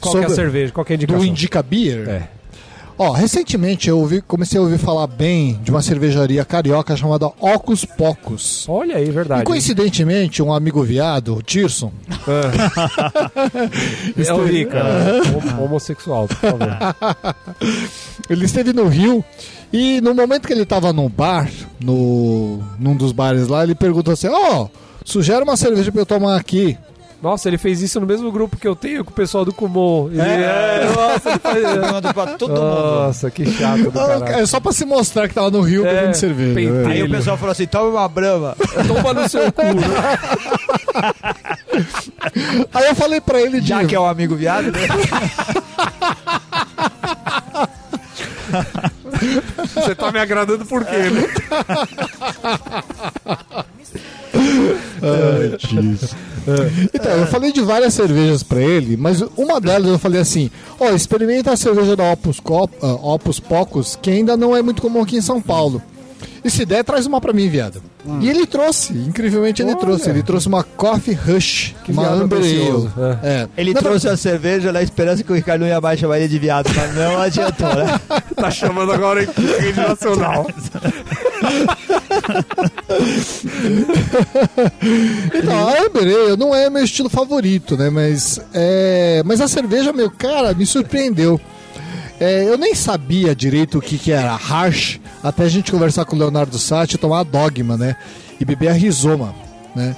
qual 0.00 0.12
que 0.14 0.18
é 0.18 0.24
a 0.24 0.28
Sobre- 0.28 0.34
cerveja? 0.34 0.72
Qual 0.72 0.84
que 0.84 0.92
é 0.92 0.94
a 0.94 0.96
indicação? 0.96 1.20
Do 1.20 1.26
Indica 1.26 1.62
Beer? 1.62 2.08
É. 2.08 2.28
Ó, 2.98 3.10
recentemente 3.10 3.88
eu 3.88 3.98
ouvi, 3.98 4.20
comecei 4.20 4.58
a 4.58 4.62
ouvir 4.62 4.78
falar 4.78 5.06
bem 5.06 5.58
de 5.64 5.70
uma 5.70 5.82
cervejaria 5.82 6.44
carioca 6.44 6.96
chamada 6.96 7.26
Ocus 7.40 7.84
Pocos. 7.84 8.64
Olha 8.68 8.96
aí, 8.96 9.10
verdade. 9.10 9.42
E 9.42 9.44
coincidentemente, 9.44 10.42
um 10.42 10.52
amigo 10.52 10.82
viado, 10.84 11.34
o 11.36 11.42
Tirson, 11.42 11.90
É 14.16 14.32
o 14.32 14.44
Rica, 14.44 14.82
hom- 15.58 15.64
homossexual, 15.64 16.28
por 16.28 16.36
favor. 16.36 16.68
ele 18.28 18.44
esteve 18.44 18.72
no 18.72 18.86
Rio 18.88 19.24
e 19.72 20.00
no 20.00 20.14
momento 20.14 20.46
que 20.46 20.52
ele 20.52 20.62
estava 20.62 20.92
num 20.92 21.08
bar, 21.08 21.50
no, 21.82 22.60
num 22.78 22.94
dos 22.94 23.12
bares 23.12 23.48
lá, 23.48 23.64
ele 23.64 23.74
perguntou 23.74 24.12
assim: 24.12 24.28
Ó, 24.28 24.68
sugere 25.04 25.42
uma 25.42 25.56
cerveja 25.56 25.90
pra 25.90 26.02
eu 26.02 26.06
tomar 26.06 26.36
aqui. 26.36 26.76
Nossa, 27.22 27.48
ele 27.48 27.56
fez 27.56 27.80
isso 27.80 28.00
no 28.00 28.06
mesmo 28.06 28.32
grupo 28.32 28.56
que 28.56 28.66
eu 28.66 28.74
tenho 28.74 29.04
com 29.04 29.12
o 29.12 29.14
pessoal 29.14 29.44
do 29.44 29.52
Kumon. 29.52 30.08
Ele, 30.08 30.20
é, 30.20 30.90
nossa, 30.96 31.30
ele 31.30 31.38
faz... 31.38 32.12
Pra 32.12 32.26
todo 32.36 32.50
mundo. 32.50 32.60
Nossa, 32.60 33.30
que 33.30 33.48
chato 33.52 33.84
do 33.84 33.92
caralho. 33.92 34.24
É 34.24 34.44
só 34.44 34.58
pra 34.58 34.72
se 34.72 34.84
mostrar 34.84 35.28
que 35.28 35.34
tava 35.34 35.50
no 35.50 35.60
Rio 35.60 35.86
É, 35.86 35.94
bebendo 35.94 36.16
cerveja. 36.16 36.70
né? 36.70 36.92
Aí 36.92 37.02
o 37.04 37.08
pessoal 37.10 37.36
falou 37.36 37.52
assim: 37.52 37.66
toma 37.66 37.90
uma 37.90 38.08
brama. 38.08 38.56
Toma 38.88 39.14
no 39.14 39.28
seu 39.28 39.52
cu. 39.52 39.62
né? 39.62 40.18
Aí 42.74 42.86
eu 42.88 42.94
falei 42.96 43.20
pra 43.20 43.40
ele 43.40 43.60
de. 43.60 43.68
Já 43.68 43.84
que 43.84 43.94
é 43.94 44.00
um 44.00 44.06
amigo 44.06 44.34
viado, 44.34 44.72
né? 44.72 44.80
Você 49.74 49.94
tá 49.94 50.10
me 50.12 50.18
agradando 50.18 50.64
por 50.66 50.84
quê, 50.84 50.96
né? 51.10 51.22
Então, 56.92 57.12
eu 57.12 57.26
falei 57.28 57.52
de 57.52 57.60
várias 57.60 57.94
cervejas 57.94 58.42
pra 58.42 58.60
ele, 58.60 58.96
mas 58.96 59.22
uma 59.36 59.60
delas 59.60 59.88
eu 59.88 59.98
falei 59.98 60.20
assim: 60.20 60.50
ó, 60.80 60.90
experimenta 60.90 61.52
a 61.52 61.56
cerveja 61.56 61.94
da 61.94 62.12
Opus, 62.12 62.40
Cop, 62.40 62.72
ah, 62.82 62.94
Opus 62.94 63.38
Pocos, 63.38 63.96
que 64.00 64.10
ainda 64.10 64.36
não 64.36 64.56
é 64.56 64.60
muito 64.60 64.82
comum 64.82 65.02
aqui 65.02 65.16
em 65.16 65.22
São 65.22 65.40
Paulo. 65.40 65.80
E 66.44 66.50
se 66.50 66.64
der, 66.64 66.82
traz 66.84 67.06
uma 67.06 67.20
pra 67.20 67.32
mim, 67.32 67.48
viado. 67.48 67.82
E 68.20 68.28
ele 68.28 68.46
trouxe, 68.46 68.92
incrivelmente 68.92 69.62
ele 69.62 69.70
Olha. 69.70 69.80
trouxe. 69.80 70.10
Ele 70.10 70.22
trouxe 70.22 70.48
uma 70.48 70.64
Coffee 70.64 71.14
Rush, 71.14 71.74
Que 71.84 71.92
uma 71.92 72.02
viado 72.02 72.22
Amber 72.22 72.38
ambicioso, 72.38 72.92
É. 73.22 73.48
Ele 73.56 73.72
Na 73.72 73.80
trouxe 73.80 74.08
a 74.08 74.16
cerveja 74.16 74.72
na 74.72 74.82
esperança 74.82 75.22
que 75.22 75.30
o 75.30 75.34
Ricardo 75.34 75.60
não 75.60 75.68
ia 75.68 75.80
mais 75.80 76.00
chamar 76.00 76.18
ele 76.18 76.28
de 76.28 76.38
viado, 76.38 76.68
mas 76.74 76.94
não 76.94 77.20
adiantou, 77.20 77.68
né? 77.74 78.00
Tá 78.34 78.50
chamando 78.50 78.90
agora 78.92 79.22
em 79.22 79.26
rede 79.60 79.78
nacional. 79.78 80.46
Então, 85.34 85.68
a 85.68 85.82
Amber 85.86 86.02
Ale 86.02 86.36
não 86.36 86.54
é 86.54 86.68
meu 86.68 86.84
estilo 86.84 87.08
favorito, 87.08 87.76
né? 87.76 87.90
Mas, 87.90 88.40
é... 88.52 89.22
Mas 89.24 89.40
a 89.40 89.48
cerveja, 89.48 89.92
meu 89.92 90.10
cara, 90.10 90.54
me 90.54 90.66
surpreendeu. 90.66 91.40
É, 92.22 92.48
eu 92.48 92.56
nem 92.56 92.72
sabia 92.72 93.34
direito 93.34 93.78
o 93.78 93.82
que, 93.82 93.98
que 93.98 94.12
era 94.12 94.30
Harsh, 94.30 95.00
até 95.24 95.42
a 95.42 95.48
gente 95.48 95.72
conversar 95.72 96.04
com 96.04 96.14
o 96.14 96.18
Leonardo 96.20 96.56
Sati 96.56 96.94
e 96.94 96.98
tomar 96.98 97.24
Dogma, 97.24 97.76
né? 97.76 97.96
E 98.38 98.44
beber 98.44 98.68
a 98.68 98.72
Rizoma, 98.72 99.34
né? 99.74 99.96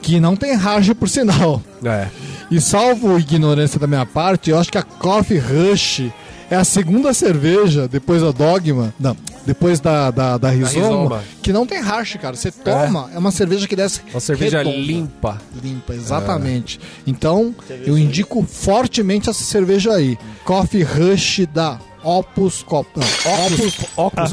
Que 0.00 0.18
não 0.18 0.34
tem 0.34 0.54
Harsh 0.54 0.94
por 0.94 1.10
sinal. 1.10 1.60
É. 1.84 2.08
E 2.50 2.58
salvo 2.58 3.18
ignorância 3.18 3.78
da 3.78 3.86
minha 3.86 4.06
parte, 4.06 4.48
eu 4.48 4.58
acho 4.58 4.72
que 4.72 4.78
a 4.78 4.82
Coffee 4.82 5.36
Rush 5.38 6.10
é 6.50 6.56
a 6.56 6.64
segunda 6.64 7.12
cerveja 7.12 7.86
depois 7.88 8.22
da 8.22 8.30
Dogma. 8.30 8.94
Não, 8.98 9.16
depois 9.44 9.80
da, 9.80 10.10
da, 10.10 10.38
da 10.38 10.50
Rizoma, 10.50 10.86
Rizoma. 10.86 11.24
que 11.42 11.52
não 11.52 11.66
tem 11.66 11.78
Harsh, 11.78 12.16
cara. 12.20 12.36
Você 12.36 12.50
toma, 12.50 13.10
é, 13.14 13.18
uma 13.18 13.30
cerveja 13.30 13.66
que 13.66 13.76
desce 13.76 14.00
Uma 14.10 14.20
cerveja 14.20 14.62
limpa. 14.62 15.40
Limpa, 15.62 15.94
exatamente. 15.94 16.80
Então, 17.06 17.54
eu 17.84 17.96
indico 17.96 18.42
fortemente 18.42 19.28
essa 19.30 19.42
cerveja 19.44 19.92
aí. 19.94 20.18
Coffee 20.44 20.82
Rush 20.82 21.46
da 21.52 21.78
Opus 22.08 22.62
Cop. 22.62 22.88
Não, 22.96 23.06
Opus, 23.46 23.86
Óculos 23.96 24.32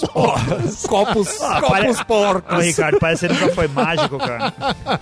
porcos. 0.00 0.86
Copos, 0.86 1.28
copos 1.38 2.00
Ô, 2.00 2.04
porcos. 2.06 2.64
Ricardo, 2.64 2.98
parece 2.98 3.28
que 3.28 3.34
nunca 3.34 3.54
foi 3.54 3.68
mágico, 3.68 4.16
cara. 4.18 4.54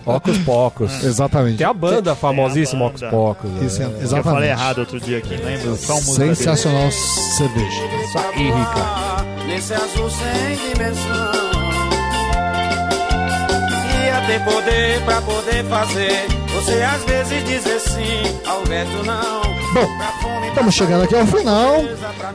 Óculos 0.04 0.38
porcos. 0.38 1.04
Exatamente. 1.04 1.58
Tem 1.58 1.66
a 1.66 1.72
banda 1.72 2.16
famosíssima 2.16 2.90
banda. 2.90 3.10
porcos. 3.10 3.50
Isso 3.62 3.80
é- 3.80 3.84
é. 3.84 3.88
exatamente. 3.88 4.16
Eu 4.16 4.24
falei 4.24 4.50
errado 4.50 4.78
outro 4.78 4.98
dia 5.00 5.18
aqui, 5.18 5.36
lembra? 5.36 5.76
Sensacional 5.76 6.90
cerveja. 6.90 7.80
Isso 8.04 8.18
aí, 8.18 8.44
Rica. 8.50 9.46
Nesse 9.46 9.74
azul 9.74 10.10
sem 10.10 10.56
dimensão 10.74 11.32
Ia 14.04 14.20
ter 14.26 14.44
poder 14.44 15.00
pra 15.04 15.20
poder 15.22 15.64
fazer 15.66 16.26
Você 16.54 16.82
às 16.82 17.04
vezes 17.04 17.44
dizer 17.44 17.80
sim 17.80 18.40
Ao 18.46 18.64
vento 18.64 19.04
não 19.04 19.42
Bom, 19.72 19.88
Estamos 20.48 20.74
chegando 20.74 21.04
aqui 21.04 21.14
ao 21.14 21.26
final 21.26 21.82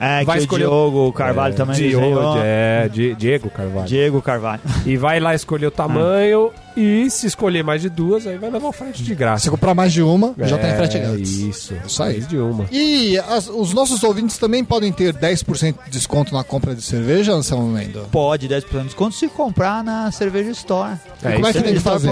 É, 0.00 0.22
Vai 0.24 0.36
que 0.36 0.42
escolher- 0.44 0.66
o 0.66 0.68
Diogo 0.68 1.12
Carvalho 1.12 1.54
É, 1.54 1.56
também 1.56 1.74
Diogo, 1.76 2.06
desenhou. 2.06 2.38
é, 2.44 2.88
Di- 2.88 3.16
Diego 3.16 3.50
Carvalho. 3.50 3.86
Diego 3.88 4.22
Carvalho. 4.22 4.60
E 4.86 4.96
vai 4.96 5.18
lá 5.18 5.34
escolher 5.34 5.66
o 5.66 5.72
tamanho 5.72 6.52
e 6.78 7.10
se 7.10 7.26
escolher 7.26 7.62
mais 7.64 7.82
de 7.82 7.88
duas, 7.88 8.26
aí 8.26 8.38
vai 8.38 8.50
levar 8.50 8.68
o 8.68 8.72
frete 8.72 9.02
de 9.02 9.14
graça. 9.14 9.44
Se 9.44 9.50
comprar 9.50 9.74
mais 9.74 9.92
de 9.92 10.02
uma, 10.02 10.34
já 10.38 10.56
tem 10.58 10.70
É, 10.70 10.76
frete 10.76 10.98
grátis. 10.98 11.30
Isso, 11.30 11.74
Isso 11.86 12.02
aí. 12.02 12.12
mais 12.14 12.28
de 12.28 12.38
uma. 12.38 12.66
E 12.70 13.18
as- 13.18 13.48
os 13.48 13.72
nossos 13.72 14.02
ouvintes 14.04 14.38
também 14.38 14.64
podem 14.64 14.92
ter 14.92 15.12
10% 15.12 15.76
de 15.84 15.90
desconto 15.90 16.32
na 16.34 16.44
compra 16.44 16.74
de 16.74 16.82
cerveja, 16.82 17.32
Anselmo 17.32 17.68
Mendo? 17.68 18.06
Pode, 18.10 18.48
10% 18.48 18.78
de 18.82 18.84
desconto 18.86 19.14
se 19.14 19.28
comprar 19.28 19.82
na 19.82 20.10
Cerveja 20.12 20.50
Store. 20.50 20.94
É 21.22 21.32
como 21.32 21.46
é 21.46 21.50
isso 21.50 21.58
que 21.58 21.64
tem 21.64 21.74
que 21.74 21.80
fazer? 21.80 22.08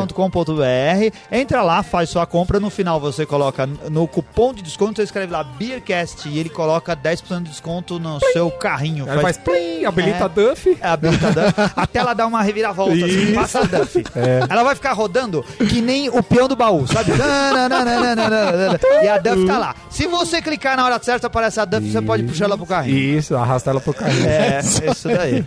Entra 1.31 1.63
lá, 1.63 1.83
faz 1.83 2.11
sua 2.11 2.27
compra. 2.27 2.59
No 2.61 2.71
final 2.71 2.99
você 3.01 3.25
coloca 3.27 3.67
no 3.67 4.07
cupom 4.09 4.53
de 4.53 4.63
desconto, 4.63 4.97
você 4.97 5.03
escreve 5.03 5.33
lá 5.33 5.45
Beercast 5.45 6.29
e 6.29 6.39
ele 6.39 6.49
coloca 6.49 6.95
10% 6.97 7.45
de 7.45 7.51
desconto 7.51 7.99
no 7.99 8.19
seu 8.33 8.51
carrinho. 8.51 9.09
Aí 9.09 9.21
faz 9.21 9.37
plim, 9.37 9.85
habilita 9.85 10.19
É. 10.19 10.23
a 10.23 10.29
Duff. 10.29 10.79
É, 10.81 10.89
habilita 10.89 11.29
a 11.29 11.31
Duff. 11.31 11.73
Até 11.77 11.99
ela 11.99 12.15
dá 12.15 12.27
uma 12.27 12.43
reviravolta, 12.43 12.95
assim, 13.05 13.33
passa 13.35 13.61
a 13.61 13.63
Duff. 13.65 14.05
É. 14.15 14.41
Ela 14.57 14.65
vai 14.65 14.75
ficar 14.75 14.93
rodando 14.95 15.45
que 15.69 15.81
nem 15.83 16.09
o 16.09 16.23
peão 16.23 16.49
do 16.49 16.57
baú, 16.57 16.87
sabe? 16.87 17.13
e 19.03 19.09
a 19.09 19.19
Duff 19.19 19.47
tá 19.47 19.59
lá. 19.59 19.75
Se 19.91 20.07
você 20.07 20.41
clicar 20.41 20.77
na 20.77 20.85
hora 20.85 20.99
certa, 21.03 21.27
aparece 21.27 21.61
a 21.61 21.65
Duff, 21.65 21.91
você 21.91 22.01
pode 22.01 22.23
puxar 22.23 22.47
ela 22.47 22.57
pro 22.57 22.67
carrinho. 22.67 23.19
Isso, 23.19 23.37
arrasta 23.37 23.71
ela 23.71 23.81
pro 23.81 23.93
carrinho. 23.93 24.27
É, 24.27 24.61
isso 24.61 25.09
daí. 25.09 25.45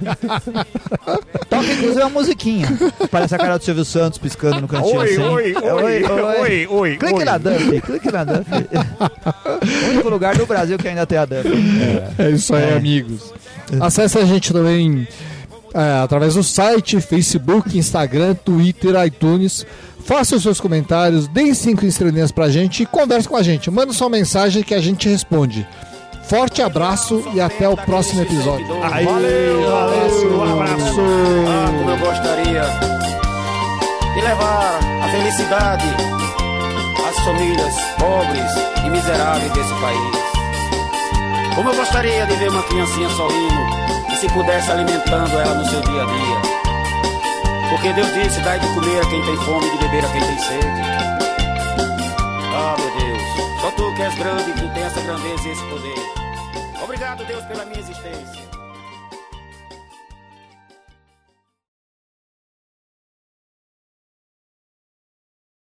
Toca 1.50 1.66
inclusive 1.74 2.02
uma 2.02 2.10
musiquinha. 2.10 2.68
Parece 3.10 3.36
a 3.36 3.38
cara 3.38 3.58
do 3.58 3.64
Silvio 3.64 3.86
Santos 3.86 4.20
piscando 4.20 4.62
no 4.62 4.68
cantinho 4.68 5.00
Oi, 5.00 5.10
assim. 5.12 5.22
oi, 5.24 5.54
É, 5.54 5.74
oi, 5.74 6.04
oi, 6.04 6.68
oi, 6.70 6.98
Clique 6.98 7.16
oi. 7.16 7.26
na 7.26 7.38
Duff, 7.38 7.82
clique 7.82 8.12
na 8.12 8.24
Duff. 8.24 8.46
o 9.88 9.90
único 9.92 10.10
lugar 10.10 10.38
do 10.38 10.46
Brasil 10.46 10.78
que 10.78 10.88
ainda 10.88 11.06
tem 11.06 11.18
a 11.18 11.26
Duff. 11.26 11.48
É 12.18 12.30
isso 12.30 12.54
aí, 12.56 12.74
amigos. 12.76 13.34
Acesse 13.82 14.18
a 14.18 14.26
gente 14.26 14.52
também 14.52 15.08
é, 15.74 16.02
através 16.04 16.36
do 16.36 16.44
site, 16.44 17.00
Facebook, 17.02 17.78
Instagram, 17.78 18.36
Twitter, 18.36 18.96
iTunes. 19.06 19.66
Faça 20.04 20.36
os 20.36 20.44
seus 20.44 20.60
comentários, 20.60 21.28
deem 21.28 21.54
cinco 21.54 21.86
estrelinhas 21.86 22.32
pra 22.32 22.50
gente 22.50 22.84
e 22.84 22.86
converse 22.86 23.28
com 23.28 23.36
a 23.36 23.44
gente. 23.44 23.70
Manda 23.70 23.94
sua 23.94 24.10
mensagem 24.10 24.64
que 24.64 24.74
a 24.74 24.82
gente 24.82 25.08
responde. 25.08 25.68
Forte 26.24 26.62
abraço 26.62 27.24
e 27.34 27.42
até 27.42 27.68
o 27.68 27.76
próximo 27.76 28.22
episódio. 28.22 28.68
Valeu, 28.68 29.62
valeu, 29.64 30.38
um 30.38 30.54
abraço. 30.54 31.00
Ah, 31.48 31.72
como 31.78 31.90
eu 31.90 31.98
gostaria 31.98 32.62
de 34.14 34.22
levar 34.22 34.80
a 35.04 35.10
felicidade 35.10 35.86
às 37.08 37.20
famílias 37.24 37.76
pobres 37.98 38.86
e 38.86 38.90
miseráveis 38.90 39.52
desse 39.54 39.74
país. 39.76 41.56
Como 41.56 41.70
eu 41.70 41.76
gostaria 41.76 42.26
de 42.26 42.36
ver 42.36 42.50
uma 42.50 42.64
criancinha 42.64 43.10
sorrindo 43.10 43.89
se 44.20 44.28
pudesse 44.34 44.70
alimentando 44.70 45.40
ela 45.40 45.54
no 45.54 45.66
seu 45.66 45.80
dia 45.80 46.04
a 46.04 46.06
dia. 46.06 47.70
Porque 47.70 47.94
Deus 47.94 48.14
disse: 48.14 48.42
dai 48.42 48.60
de 48.60 48.68
comer 48.74 49.00
a 49.00 49.10
quem 49.10 49.24
tem 49.24 49.38
fome 49.38 49.66
e 49.66 49.72
de 49.72 49.78
beber 49.78 50.06
a 50.06 50.10
quem 50.10 50.22
tem 50.22 50.40
sede. 50.40 50.82
Ah, 52.54 52.76
meu 52.78 52.92
Deus, 53.00 53.62
só 53.62 53.72
tu 53.72 53.96
que 53.96 54.02
és 54.02 54.16
grande, 54.16 54.52
que 54.52 54.74
tem 54.74 54.84
essa 54.84 55.00
grandeza 55.02 55.48
e 55.48 55.52
esse 55.52 55.64
poder. 55.68 56.84
Obrigado, 56.84 57.24
Deus, 57.26 57.46
pela 57.46 57.64
minha 57.64 57.80
existência. 57.80 58.59